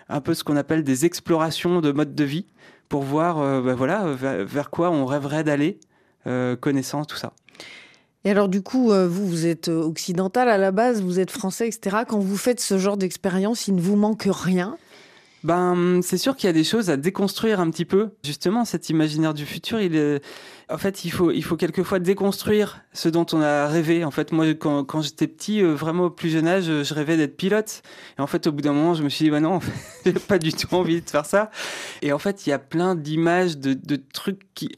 un 0.08 0.22
peu 0.22 0.32
ce 0.32 0.42
qu'on 0.42 0.56
appelle 0.56 0.84
des 0.84 1.04
explorations 1.04 1.82
de 1.82 1.92
mode 1.92 2.14
de 2.14 2.24
vie 2.24 2.46
pour 2.88 3.02
voir 3.02 3.36
ben 3.62 3.74
voilà 3.74 4.06
vers, 4.06 4.70
quoi 4.70 4.90
on 4.90 5.04
rêverait 5.04 5.44
d'aller 5.44 5.78
connaissant 6.62 7.04
tout 7.04 7.18
ça. 7.18 7.34
Et 8.24 8.30
alors 8.30 8.48
du 8.48 8.62
coup, 8.62 8.90
euh, 8.90 9.06
vous, 9.08 9.26
vous 9.26 9.46
êtes 9.46 9.68
euh, 9.68 9.82
occidental 9.82 10.48
à 10.48 10.58
la 10.58 10.72
base, 10.72 11.02
vous 11.02 11.20
êtes 11.20 11.30
français, 11.30 11.68
etc. 11.68 11.98
Quand 12.06 12.18
vous 12.18 12.36
faites 12.36 12.60
ce 12.60 12.78
genre 12.78 12.96
d'expérience, 12.96 13.68
il 13.68 13.76
ne 13.76 13.80
vous 13.80 13.96
manque 13.96 14.28
rien? 14.28 14.76
Ben, 15.44 16.00
c'est 16.02 16.18
sûr 16.18 16.34
qu'il 16.34 16.48
y 16.48 16.50
a 16.50 16.52
des 16.52 16.64
choses 16.64 16.90
à 16.90 16.96
déconstruire 16.96 17.60
un 17.60 17.70
petit 17.70 17.84
peu. 17.84 18.10
Justement, 18.24 18.64
cet 18.64 18.90
imaginaire 18.90 19.34
du 19.34 19.46
futur, 19.46 19.80
il 19.80 20.20
en 20.68 20.78
fait, 20.78 21.04
il 21.04 21.10
faut, 21.10 21.30
il 21.30 21.42
faut 21.42 21.56
quelquefois 21.56 22.00
déconstruire 22.00 22.82
ce 22.92 23.08
dont 23.08 23.24
on 23.32 23.40
a 23.40 23.68
rêvé. 23.68 24.04
En 24.04 24.10
fait, 24.10 24.32
moi, 24.32 24.52
quand, 24.54 25.00
j'étais 25.00 25.28
petit, 25.28 25.62
euh, 25.62 25.74
vraiment 25.74 26.06
au 26.06 26.10
plus 26.10 26.28
jeune 26.28 26.48
âge, 26.48 26.64
je 26.64 26.92
rêvais 26.94 27.16
d'être 27.16 27.36
pilote. 27.36 27.82
Et 28.18 28.20
en 28.20 28.26
fait, 28.26 28.48
au 28.48 28.52
bout 28.52 28.62
d'un 28.62 28.72
moment, 28.72 28.94
je 28.94 29.04
me 29.04 29.08
suis 29.08 29.26
dit, 29.26 29.30
bah 29.30 29.40
non, 29.40 29.60
j'ai 30.04 30.12
pas 30.12 30.38
du 30.38 30.52
tout 30.52 30.74
envie 30.74 31.00
de 31.00 31.08
faire 31.08 31.24
ça. 31.24 31.50
Et 32.02 32.12
en 32.12 32.18
fait, 32.18 32.46
il 32.46 32.50
y 32.50 32.52
a 32.52 32.58
plein 32.58 32.96
d'images, 32.96 33.56
de 33.56 33.96
trucs 34.12 34.40
qui, 34.54 34.74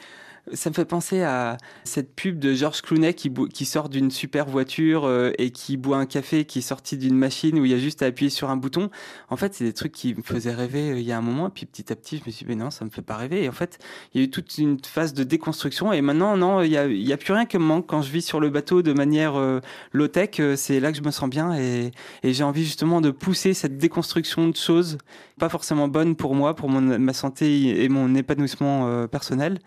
ça 0.52 0.70
me 0.70 0.74
fait 0.74 0.84
penser 0.84 1.22
à 1.22 1.56
cette 1.84 2.14
pub 2.14 2.38
de 2.38 2.54
George 2.54 2.82
Clooney 2.82 3.14
qui, 3.14 3.64
sort 3.64 3.88
d'une 3.88 4.10
super 4.10 4.46
voiture 4.46 5.04
euh, 5.04 5.32
et 5.38 5.50
qui 5.50 5.76
boit 5.76 5.98
un 5.98 6.06
café 6.06 6.44
qui 6.44 6.60
est 6.60 6.62
sorti 6.62 6.96
d'une 6.96 7.16
machine 7.16 7.58
où 7.58 7.64
il 7.64 7.70
y 7.70 7.74
a 7.74 7.78
juste 7.78 8.02
à 8.02 8.06
appuyer 8.06 8.30
sur 8.30 8.50
un 8.50 8.56
bouton. 8.56 8.90
En 9.28 9.36
fait, 9.36 9.54
c'est 9.54 9.64
des 9.64 9.72
trucs 9.72 9.92
qui 9.92 10.14
me 10.14 10.22
faisaient 10.22 10.54
rêver 10.54 10.90
euh, 10.90 10.98
il 10.98 11.06
y 11.06 11.12
a 11.12 11.18
un 11.18 11.22
moment. 11.22 11.50
Puis 11.50 11.66
petit 11.66 11.92
à 11.92 11.96
petit, 11.96 12.18
je 12.18 12.22
me 12.26 12.30
suis 12.30 12.44
dit, 12.44 12.50
mais 12.50 12.56
non, 12.56 12.70
ça 12.70 12.84
me 12.84 12.90
fait 12.90 13.02
pas 13.02 13.16
rêver. 13.16 13.44
Et 13.44 13.48
en 13.48 13.52
fait, 13.52 13.78
il 14.12 14.20
y 14.20 14.24
a 14.24 14.26
eu 14.26 14.30
toute 14.30 14.58
une 14.58 14.78
phase 14.84 15.14
de 15.14 15.24
déconstruction. 15.24 15.92
Et 15.92 16.00
maintenant, 16.00 16.36
non, 16.36 16.62
il 16.62 16.70
y 16.70 16.76
a, 16.76 17.14
a 17.14 17.16
plus 17.16 17.32
rien 17.32 17.46
qui 17.46 17.58
me 17.58 17.64
manque. 17.64 17.86
Quand 17.86 18.02
je 18.02 18.10
vis 18.10 18.22
sur 18.22 18.40
le 18.40 18.50
bateau 18.50 18.82
de 18.82 18.92
manière 18.92 19.36
euh, 19.36 19.60
low-tech, 19.92 20.40
c'est 20.56 20.80
là 20.80 20.92
que 20.92 20.98
je 20.98 21.02
me 21.02 21.10
sens 21.10 21.28
bien. 21.28 21.54
Et, 21.54 21.92
et 22.22 22.32
j'ai 22.32 22.44
envie 22.44 22.64
justement 22.64 23.00
de 23.00 23.10
pousser 23.10 23.54
cette 23.54 23.78
déconstruction 23.78 24.48
de 24.48 24.56
choses 24.56 24.98
pas 25.38 25.48
forcément 25.48 25.88
bonnes 25.88 26.16
pour 26.16 26.34
moi, 26.34 26.54
pour 26.54 26.68
mon, 26.68 26.98
ma 26.98 27.14
santé 27.14 27.82
et 27.82 27.88
mon 27.88 28.14
épanouissement 28.14 29.06
personnel 29.08 29.58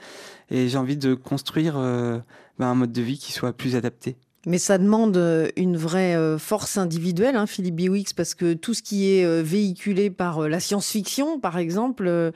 et 0.53 0.69
j'ai 0.69 0.77
envie 0.77 0.97
de 0.97 1.15
construire 1.15 1.77
euh, 1.77 2.19
ben, 2.59 2.67
un 2.67 2.75
mode 2.75 2.93
de 2.93 3.01
vie 3.01 3.17
qui 3.17 3.33
soit 3.33 3.51
plus 3.51 3.75
adapté. 3.75 4.15
Mais 4.45 4.57
ça 4.57 4.77
demande 4.77 5.17
euh, 5.17 5.49
une 5.55 5.77
vraie 5.77 6.15
euh, 6.15 6.37
force 6.37 6.77
individuelle, 6.77 7.35
hein, 7.35 7.47
Philippe 7.47 7.75
Biwix, 7.75 8.13
parce 8.13 8.35
que 8.35 8.53
tout 8.53 8.73
ce 8.73 8.83
qui 8.83 9.09
est 9.09 9.41
véhiculé 9.41 10.09
par 10.09 10.47
la 10.47 10.59
science-fiction, 10.59 11.39
par 11.39 11.57
exemple, 11.57 12.31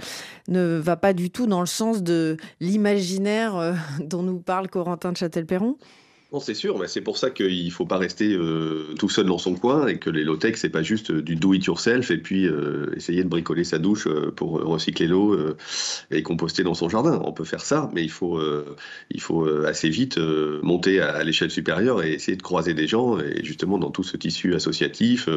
ne 0.48 0.78
va 0.78 0.96
pas 0.96 1.14
du 1.14 1.30
tout 1.30 1.46
dans 1.46 1.60
le 1.60 1.68
sens 1.68 2.02
de 2.02 2.38
l'imaginaire 2.60 3.76
dont 4.00 4.24
nous 4.24 4.40
parle 4.40 4.68
Corentin 4.68 5.12
de 5.12 5.18
Châtel-Perron. 5.18 5.78
Non, 6.34 6.42
c'est 6.42 6.56
sûr, 6.56 6.78
mais 6.78 6.90
c'est 6.90 7.00
pour 7.00 7.18
ça 7.18 7.30
qu'il 7.30 7.66
ne 7.66 7.70
faut 7.70 7.86
pas 7.86 7.98
rester 7.98 8.34
euh, 8.34 8.94
tout 9.00 9.08
seul 9.08 9.28
dans 9.28 9.38
son 9.38 9.56
coin 9.56 9.88
et 9.88 9.98
que 9.98 10.10
les 10.10 10.26
low-tech, 10.26 10.58
c'est 10.58 10.68
pas 10.68 10.84
juste 10.84 11.10
du 11.10 11.38
do-it-yourself 11.38 12.12
et 12.12 12.18
puis 12.18 12.46
euh, 12.46 12.94
essayer 12.98 13.24
de 13.24 13.30
bricoler 13.30 13.64
sa 13.64 13.80
douche 13.80 14.08
euh, 14.08 14.30
pour 14.36 14.60
recycler 14.62 15.08
l'eau 15.08 15.38
et 16.12 16.24
composter 16.24 16.64
dans 16.64 16.74
son 16.74 16.90
jardin. 16.90 17.22
On 17.24 17.32
peut 17.32 17.46
faire 17.46 17.62
ça, 17.62 17.90
mais 17.94 18.04
il 18.04 18.12
faut, 18.12 18.42
il 19.10 19.22
faut 19.22 19.48
assez 19.66 19.88
vite 19.88 20.18
monter 20.18 21.00
à, 21.00 21.24
l'échelle 21.24 21.50
supérieure 21.50 22.04
et 22.04 22.12
essayer 22.14 22.36
de 22.36 22.42
croiser 22.42 22.74
des 22.74 22.88
gens 22.88 23.20
et 23.20 23.44
justement 23.46 23.78
dans 23.78 23.92
tout 23.92 24.04
ce 24.04 24.18
tissu 24.18 24.54
associatif. 24.54 25.30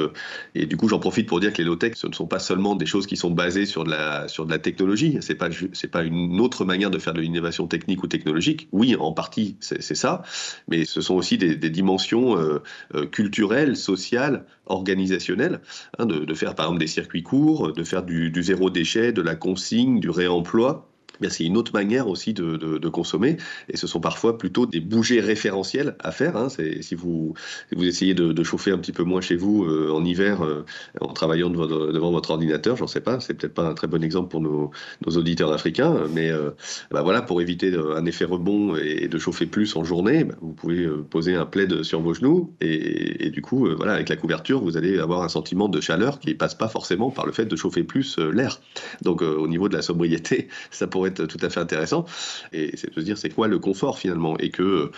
et 0.57 0.67
du 0.67 0.77
coup, 0.77 0.89
j'en 0.89 0.99
profite 0.99 1.29
pour 1.29 1.39
dire 1.39 1.53
que 1.53 1.59
les 1.59 1.65
low-tech, 1.65 1.93
ce 1.95 2.09
ne 2.09 2.13
sont 2.13 2.27
pas 2.27 2.41
seulement 2.41 2.75
des 2.75 2.87
choses 2.87 3.07
qui 3.07 3.17
sont 3.17 3.31
basées 3.31 3.67
sur 3.67 3.85
de 3.85 3.91
la, 3.91 4.27
sur 4.27 4.45
de 4.45 4.51
la 4.51 4.59
technologie. 4.59 5.19
C'est 5.21 5.37
pas, 5.37 5.51
c'est 5.73 5.91
pas 5.91 6.03
une 6.03 6.41
autre 6.41 6.65
manière 6.65 6.91
de 6.91 6.99
faire 6.99 7.15
de 7.15 7.21
l'innovation 7.21 7.69
technique 7.69 8.03
ou 8.03 8.09
technologique. 8.09 8.69
Oui, 8.73 8.97
en 8.97 9.13
partie, 9.13 9.57
c'est 9.61 9.95
ça, 9.95 10.23
mais 10.69 10.80
ce 10.85 11.01
sont 11.01 11.15
aussi 11.15 11.39
des, 11.39 11.57
dimensions 11.71 12.37
euh, 12.37 12.63
euh, 12.95 13.07
culturelles, 13.07 13.77
sociales, 13.77 14.45
organisationnelles, 14.67 15.61
hein, 15.99 16.07
de, 16.07 16.35
faire 16.35 16.55
par 16.55 16.67
exemple 16.67 16.81
des 16.81 16.87
circuits 16.87 17.23
courts, 17.23 17.73
de 17.73 17.85
faire 17.85 18.03
du 18.03 18.33
zéro 18.43 18.71
déchet, 18.71 19.13
de 19.13 19.23
la 19.23 19.35
consigne, 19.35 20.01
du 20.01 20.11
réemploi 20.11 20.90
c'est 21.29 21.45
une 21.45 21.57
autre 21.57 21.73
manière 21.75 22.09
aussi 22.09 22.33
de, 22.33 22.89
consommer. 22.89 23.37
Et 23.69 23.77
ce 23.77 23.87
sont 23.87 24.01
parfois 24.01 24.37
plutôt 24.39 24.67
des 24.67 24.81
bougies 24.81 25.21
référentielles 25.21 25.95
à 26.01 26.11
faire. 26.11 26.37
Hein. 26.37 26.49
Si, 26.49 26.95
vous, 26.95 27.35
vous 27.73 27.85
essayez 27.85 28.15
de, 28.15 28.43
chauffer 28.43 28.71
un 28.73 28.79
petit 28.79 28.93
peu 28.93 29.05
moins 29.05 29.21
chez 29.21 29.37
vous 29.37 29.65
euh, 29.65 29.93
en 29.93 30.05
hiver 30.05 30.43
euh, 30.43 30.65
en 31.01 31.13
travaillant 31.13 31.51
devant, 31.51 32.11
votre 32.11 32.31
ordinateur, 32.31 32.77
j'en 32.77 32.87
sais 32.87 33.01
pas, 33.01 33.21
c'est 33.21 33.35
peut-être 33.35 33.55
pas 33.55 33.69
un 33.69 33.75
très 33.75 33.87
bon 33.87 34.03
exemple 34.03 34.29
pour 34.29 34.41
nos, 34.41 34.71
auditeurs 35.07 35.53
africains, 35.53 35.95
mais 36.13 36.31
euh, 36.31 36.51
bah 36.91 37.03
voilà, 37.03 37.21
pour 37.21 37.41
éviter 37.41 37.75
un 37.75 38.07
effet 38.07 38.25
rebond 38.25 38.77
et, 38.77 39.09
de 39.09 39.19
chauffer 39.19 39.47
plus 39.47 39.77
en 39.77 39.85
journée, 39.85 40.25
bah, 40.25 40.35
vous 40.41 40.53
pouvez 40.53 40.89
poser 41.11 41.35
un 41.35 41.47
plaid 41.47 41.83
sur 41.83 42.01
vos 42.01 42.15
genoux 42.15 42.55
et, 42.61 43.27
et 43.27 43.31
du 43.31 43.43
coup, 43.43 43.69
voilà, 43.77 43.93
avec 43.93 44.09
la 44.09 44.17
couverture, 44.17 44.61
vous 44.61 44.77
allez 44.77 44.99
avoir 44.99 45.23
un 45.23 45.29
sentiment 45.29 45.69
de 45.69 45.81
chaleur 45.81 46.19
qui 46.19 46.35
passe 46.35 46.55
pas 46.55 46.69
forcément 46.69 47.11
par 47.11 47.27
le 47.27 47.33
fait 47.33 47.45
de 47.45 47.57
chauffer 47.57 47.83
plus 47.83 48.19
l'air. 48.19 48.61
Donc 49.03 49.23
au 49.23 49.47
niveau 49.47 49.69
de 49.69 49.77
la 49.77 49.83
sobriété, 49.83 50.49
ça 50.71 50.87
pourrait 50.87 51.10
tout 51.11 51.39
à 51.41 51.51
fait 51.51 51.61
intéressant. 51.61 52.05
Et 52.53 52.77
c'est 52.77 52.91
de 52.91 52.95
se 52.95 53.01
dire 53.01 53.19
c'est 53.19 53.31
quoi 53.31 53.49
le 53.49 53.59
confort 53.59 53.99
finalement? 53.99 54.37
Et 54.39 54.51
que 54.51 54.91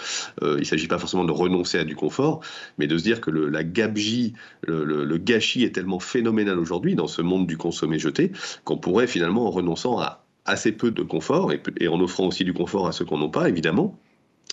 euh, 0.42 0.56
il 0.58 0.66
s'agit 0.66 0.88
pas 0.88 0.98
forcément 0.98 1.24
de 1.24 1.32
renoncer 1.32 1.78
à 1.78 1.84
du 1.84 1.96
confort, 1.96 2.40
mais 2.78 2.86
de 2.86 2.96
se 2.96 3.02
dire 3.02 3.20
que 3.20 3.30
le, 3.30 3.48
la 3.48 3.64
gabegie, 3.64 4.34
le, 4.66 5.16
gâchis 5.18 5.64
est 5.64 5.74
tellement 5.74 6.00
phénoménal 6.00 6.58
aujourd'hui 6.58 6.94
dans 6.94 7.06
ce 7.06 7.22
monde 7.22 7.46
du 7.46 7.56
consommer 7.56 7.98
jeté 7.98 8.32
qu'on 8.64 8.78
pourrait 8.78 9.06
finalement 9.06 9.46
en 9.46 9.50
renonçant 9.50 9.98
à 10.00 10.24
assez 10.44 10.72
peu 10.72 10.90
de 10.90 11.02
confort 11.02 11.52
et, 11.52 11.88
en 11.88 12.00
offrant 12.00 12.26
aussi 12.26 12.44
du 12.44 12.52
confort 12.52 12.86
à 12.86 12.92
ceux 12.92 13.04
qui 13.04 13.14
n'en 13.14 13.22
ont 13.22 13.30
pas 13.30 13.48
évidemment 13.48 13.98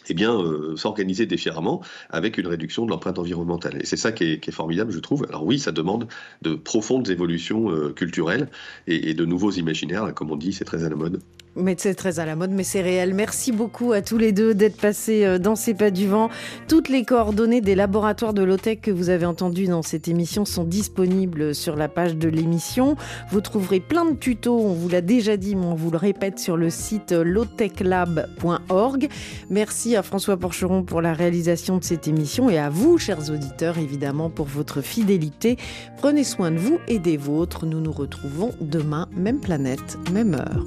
eh 0.08 0.14
bien, 0.14 0.40
euh, 0.40 0.76
s'organiser 0.76 1.26
différemment 1.26 1.82
avec 2.10 2.38
une 2.38 2.48
réduction 2.48 2.86
de 2.86 2.90
l'empreinte 2.90 3.20
environnementale. 3.20 3.78
Et 3.82 3.86
c'est 3.86 3.98
ça 3.98 4.12
qui 4.12 4.24
est, 4.24 4.52
formidable, 4.52 4.92
je 4.92 5.00
trouve. 5.00 5.26
Alors 5.30 5.46
oui, 5.46 5.60
ça 5.60 5.72
demande 5.72 6.08
de 6.42 6.56
profondes 6.56 7.10
évolutions 7.10 7.70
euh, 7.70 7.94
culturelles 7.94 8.50
et, 8.88 9.14
de 9.14 9.26
nouveaux 9.26 9.52
imaginaires. 9.52 10.14
Comme 10.16 10.32
on 10.32 10.36
dit, 10.36 10.54
c'est 10.54 10.66
très 10.66 10.84
à 10.84 10.90
la 10.90 10.96
mode. 10.96 11.22
Mais 11.56 11.76
c'est 11.78 11.96
très 11.96 12.20
à 12.20 12.26
la 12.26 12.36
mode, 12.36 12.52
mais 12.52 12.64
c'est 12.64 12.82
réel. 12.82 13.14
Merci 13.14 13.52
beaucoup 13.52 13.92
à 13.92 14.02
tous 14.02 14.18
les 14.18 14.32
deux 14.32 14.54
d'être 14.54 14.78
passés 14.78 15.26
euh, 15.26 15.40
dans 15.40 15.56
ces 15.56 15.74
pas 15.74 15.92
du 15.92 16.08
vent. 16.08 16.30
Toutes 16.68 16.90
les 16.90 17.04
coordonnées 17.04 17.62
des 17.62 17.76
laboratoires 17.76 18.34
de 18.34 18.44
Lotech 18.44 18.82
que 18.82 18.92
vous 18.92 19.10
avez 19.10 19.26
entendues 19.26 19.68
dans 19.68 19.82
cette 19.82 20.08
émission 20.08 20.46
sont 20.46 20.64
disponibles 20.64 21.56
sur 21.56 21.76
la 21.76 21.88
page 21.88 22.16
de 22.16 22.30
l'émission. 22.30 22.96
Vous 23.32 23.42
trouverez 23.42 23.80
plein 23.80 24.06
de 24.06 24.16
tutos, 24.16 24.60
on 24.60 24.74
vous 24.74 24.90
l'a 24.90 25.02
déjà 25.02 25.38
dit, 25.38 25.56
mais 25.56 25.66
on 25.66 25.76
vous 25.76 25.92
le 25.92 25.98
répète 25.98 26.40
sur 26.40 26.56
le 26.56 26.70
site 26.70 27.12
lotechlab.org. 27.12 29.08
Merci 29.50 29.96
à 29.96 30.04
François 30.04 30.38
Porcheron 30.38 30.84
pour 30.84 31.02
la 31.02 31.14
réalisation 31.14 31.78
de 31.78 31.84
cette 31.84 32.08
émission 32.08 32.50
et 32.50 32.58
à 32.58 32.70
vous, 32.70 32.98
chers 32.98 33.30
auditeurs, 33.32 33.78
évidemment, 33.78 34.30
pour 34.30 34.46
votre 34.46 34.82
fidélité. 34.82 35.58
Prenez 35.98 36.24
soin 36.24 36.52
de 36.52 36.58
vous 36.58 36.80
et 36.88 37.00
des 37.00 37.18
vôtres. 37.18 37.66
Nous 37.66 37.82
nous 37.82 37.92
retrouvons 37.92 38.54
demain, 38.62 39.08
même 39.16 39.40
planète, 39.40 39.98
même 40.14 40.36
heure. 40.36 40.66